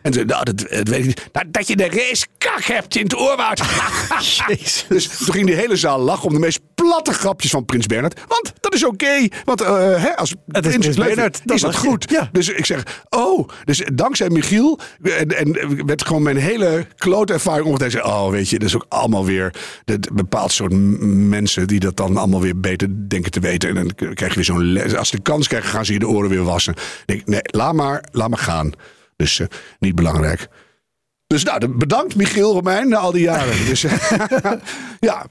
En 0.03 0.13
ze, 0.13 0.25
nou, 0.25 0.45
dat, 0.45 0.59
dat 0.59 0.89
weet 0.89 0.99
ik 0.99 1.07
niet. 1.07 1.29
Nou, 1.33 1.47
dat 1.51 1.69
je 1.69 1.77
de 1.77 1.89
race 1.89 2.27
kak 2.39 2.65
hebt 2.65 2.97
in 2.97 3.03
het 3.03 3.17
oorwoud. 3.17 3.63
Jezus. 4.47 4.85
Dus 4.89 5.07
toen 5.07 5.35
ging 5.35 5.47
die 5.47 5.55
hele 5.55 5.77
zaal 5.77 5.99
lachen 5.99 6.27
om 6.27 6.35
de 6.35 6.41
meest 6.41 6.61
platte 6.75 7.13
grapjes 7.13 7.51
van 7.51 7.65
Prins 7.65 7.87
Bernhard. 7.87 8.21
Want 8.29 8.53
dat 8.61 8.75
is 8.75 8.85
oké. 8.85 9.29
Want 9.45 9.61
eh, 9.61 10.03
hè, 10.03 10.17
als 10.17 10.35
Het 10.47 10.67
is 10.67 10.77
Prins 10.77 10.97
Bernhard, 10.97 11.41
dan 11.45 11.57
is 11.57 11.63
dat 11.63 11.77
goed. 11.77 12.11
Ja. 12.11 12.29
Dus 12.33 12.49
ik 12.49 12.67
zeg, 12.67 13.05
oh. 13.11 13.49
Dus 13.65 13.83
dankzij 13.95 14.31
Michiel 14.31 14.79
en, 15.03 15.39
en 15.39 15.87
werd 15.87 16.07
gewoon 16.07 16.23
mijn 16.23 16.37
hele 16.37 16.87
klote 16.97 17.33
ervaring 17.33 17.81
zei, 17.91 18.05
Oh, 18.05 18.31
weet 18.31 18.49
je, 18.49 18.59
dat 18.59 18.69
is 18.69 18.75
ook 18.75 18.87
allemaal 18.89 19.25
weer 19.25 19.55
een 19.85 20.01
bepaald 20.13 20.53
soort 20.53 20.73
mensen 20.73 21.67
die 21.67 21.81
dat 21.81 21.97
dan 21.97 22.17
allemaal 22.17 22.41
weer 22.41 22.61
beter 22.61 23.09
denken 23.09 23.31
te 23.31 23.41
weten. 23.41 23.69
En 23.69 23.75
dan 23.75 24.15
krijg 24.15 24.31
je 24.31 24.35
weer 24.35 24.45
zo'n 24.45 24.73
les. 24.73 24.95
Als 24.95 25.09
ze 25.09 25.17
de 25.17 25.23
kans 25.23 25.49
krijgen, 25.49 25.71
gaan 25.71 25.85
ze 25.85 25.93
je 25.93 25.99
de 25.99 26.09
oren 26.09 26.31
weer 26.31 26.45
wassen. 26.45 26.73
Ik 26.73 27.07
denk, 27.07 27.27
nee, 27.27 27.41
laat 27.43 27.75
maar, 27.75 28.05
laat 28.11 28.29
maar 28.29 28.39
gaan. 28.39 28.73
Dus 29.23 29.41
niet 29.79 29.95
belangrijk. 29.95 30.49
Dus 31.27 31.45
nou, 31.45 31.69
bedankt 31.69 32.17
Michiel 32.17 32.53
Romein 32.53 32.89
na 32.89 32.97
al 32.97 33.13
die 33.13 33.23
jaren. 33.23 33.65
Dus 33.71 33.85
eh, 33.85 33.93
ja, 35.09 35.27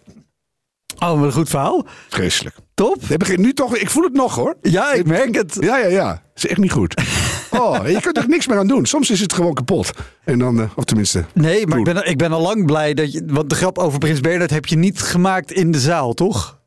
Oh, 1.00 1.16
wat 1.16 1.24
een 1.24 1.32
goed 1.32 1.50
verhaal. 1.50 1.86
vreselijk. 2.10 2.56
Top. 2.74 3.04
Ik, 3.04 3.38
nu 3.38 3.54
toch, 3.54 3.76
ik 3.76 3.90
voel 3.90 4.04
het 4.04 4.14
nog 4.14 4.36
hoor. 4.36 4.58
Ja, 4.62 4.94
ik 4.94 5.06
merk 5.06 5.36
het. 5.36 5.58
Ja, 5.60 5.78
ja, 5.78 5.88
ja. 5.88 6.10
Het 6.10 6.44
is 6.44 6.48
echt 6.48 6.60
niet 6.60 6.72
goed. 6.72 6.94
Oh, 7.52 7.88
je 7.88 8.02
kunt 8.02 8.18
er 8.18 8.28
niks 8.28 8.48
meer 8.48 8.58
aan 8.58 8.68
doen. 8.68 8.86
Soms 8.86 9.10
is 9.10 9.20
het 9.20 9.34
gewoon 9.34 9.54
kapot. 9.54 9.92
En 10.24 10.40
dan, 10.40 10.62
eh, 10.62 10.70
of 10.76 10.84
tenminste. 10.84 11.26
Nee, 11.34 11.68
maar 11.68 11.78
ik 11.78 11.84
ben, 11.84 12.08
ik 12.08 12.18
ben 12.18 12.32
al 12.32 12.42
lang 12.42 12.66
blij 12.66 12.94
dat 12.94 13.12
je... 13.12 13.24
Want 13.26 13.50
de 13.50 13.56
grap 13.56 13.78
over 13.78 14.00
Prins 14.00 14.20
Bernhard 14.20 14.52
heb 14.52 14.66
je 14.66 14.76
niet 14.76 15.02
gemaakt 15.02 15.52
in 15.52 15.72
de 15.72 15.80
zaal, 15.80 16.14
toch? 16.14 16.62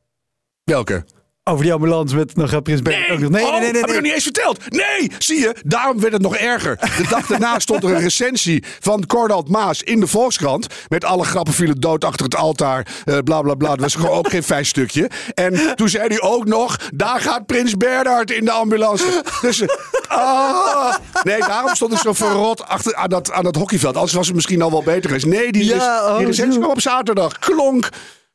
Welke? 0.65 1.05
Over 1.51 1.65
die 1.65 1.73
ambulance 1.73 2.17
met 2.17 2.37
nog 2.37 2.63
Prins 2.63 2.83
Bernhard 2.83 3.11
ook 3.13 3.19
nog. 3.19 3.31
Nee, 3.31 3.45
oh, 3.45 3.51
nee, 3.51 3.61
nee, 3.61 3.71
nee. 3.73 3.81
heb 3.81 3.89
ik 3.91 3.95
nog 3.95 4.05
niet 4.05 4.13
eens 4.13 4.23
verteld. 4.23 4.71
Nee, 4.71 5.11
zie 5.19 5.39
je, 5.41 5.57
daarom 5.65 6.01
werd 6.01 6.13
het 6.13 6.23
nog 6.23 6.37
erger. 6.37 6.77
De 6.77 7.07
dag 7.09 7.27
daarna 7.27 7.59
stond 7.67 7.85
er 7.85 7.91
een 7.91 8.01
recensie 8.01 8.65
van 8.81 9.07
Cordald 9.07 9.49
Maas 9.49 9.83
in 9.83 10.01
de 10.01 10.07
Volkskrant. 10.07 10.67
Met 10.89 11.05
alle 11.05 11.25
grappen 11.25 11.55
vielen 11.55 11.81
dood 11.81 12.05
achter 12.05 12.25
het 12.25 12.37
altaar. 12.37 12.87
eh 13.05 13.19
bla 13.19 13.43
bla 13.43 13.55
bla. 13.55 13.69
Dat 13.69 13.81
was 13.81 13.95
gewoon 13.95 14.11
ook 14.11 14.29
geen 14.31 14.43
fijn 14.43 14.67
stukje. 14.67 15.11
En 15.35 15.77
toen 15.77 15.89
zei 15.89 16.07
hij 16.07 16.21
ook 16.21 16.45
nog: 16.45 16.77
daar 16.95 17.21
gaat 17.21 17.47
Prins 17.47 17.77
Bernhard 17.77 18.31
in 18.31 18.45
de 18.45 18.51
ambulance. 18.53 19.23
Dus. 19.41 19.63
Ah, 20.09 20.95
nee, 21.23 21.39
daarom 21.39 21.75
stond 21.75 21.93
ik 21.93 21.99
zo 21.99 22.13
verrot 22.13 22.67
achter, 22.67 22.95
aan, 22.95 23.09
dat, 23.09 23.33
aan 23.33 23.45
dat 23.45 23.57
hockeyveld. 23.57 23.95
Anders 23.95 24.13
was 24.13 24.27
het 24.27 24.35
misschien 24.37 24.63
al 24.63 24.71
wel 24.71 24.83
beter 24.83 25.05
geweest. 25.05 25.27
Nee, 25.27 25.53
die, 25.53 25.65
Ja, 25.65 25.73
res- 25.75 26.11
oh, 26.11 26.17
die 26.17 26.27
recensie 26.27 26.59
kwam 26.59 26.71
op 26.73 26.81
zaterdag. 26.81 27.39
Klonk. 27.39 27.89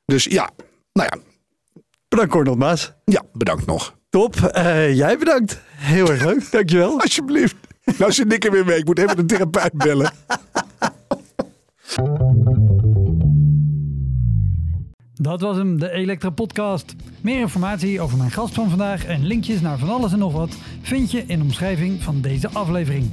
Dus 0.06 0.24
ja, 0.24 0.50
nou 0.94 1.10
ja, 1.12 1.18
Bedankt, 2.10 2.32
Cornel 2.32 2.56
Maas. 2.56 2.94
ja 3.06 3.24
bedankt 3.34 3.66
nog. 3.66 3.96
Top. 4.10 4.36
Eh, 4.36 4.96
jij 4.96 5.18
bedankt. 5.18 5.62
Heel 5.76 6.10
erg 6.10 6.24
leuk. 6.24 6.48
Dankjewel. 6.52 7.02
Alsjeblieft. 7.02 7.56
Nou 7.98 8.12
zit 8.12 8.34
ik 8.34 8.46
er 8.46 8.52
weer 8.52 8.66
mee. 8.66 8.78
Ik 8.78 8.86
moet 8.86 9.00
even 9.00 9.16
de 9.18 9.26
therapeut 9.26 9.74
bellen. 9.74 10.12
Dat 15.14 15.42
was 15.42 15.58
hem, 15.58 15.80
de 15.80 15.92
Elektra 15.92 16.30
Podcast. 16.30 16.96
Meer 17.22 17.40
informatie 17.40 18.02
over 18.02 18.18
mijn 18.18 18.32
gast 18.32 18.54
van 18.54 18.70
vandaag 18.70 19.06
en 19.06 19.26
linkjes 19.26 19.62
naar 19.62 19.78
van 19.78 19.90
alles 19.90 20.12
en 20.12 20.20
nog 20.20 20.34
wat 20.34 20.56
vind 20.82 21.12
je 21.12 21.24
in 21.28 21.38
de 21.38 21.44
omschrijving 21.44 22.04
van 22.04 22.22
deze 22.22 22.50
aflevering. 22.50 23.10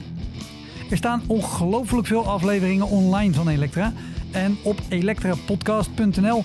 Er 0.90 0.96
staan 0.96 1.22
ongelooflijk 1.26 2.06
veel 2.06 2.26
afleveringen 2.26 2.88
online 2.88 3.34
van 3.34 3.48
Elektra. 3.48 3.92
En 4.30 4.56
op 4.62 4.80
elektrapodcast.nl 4.88 6.44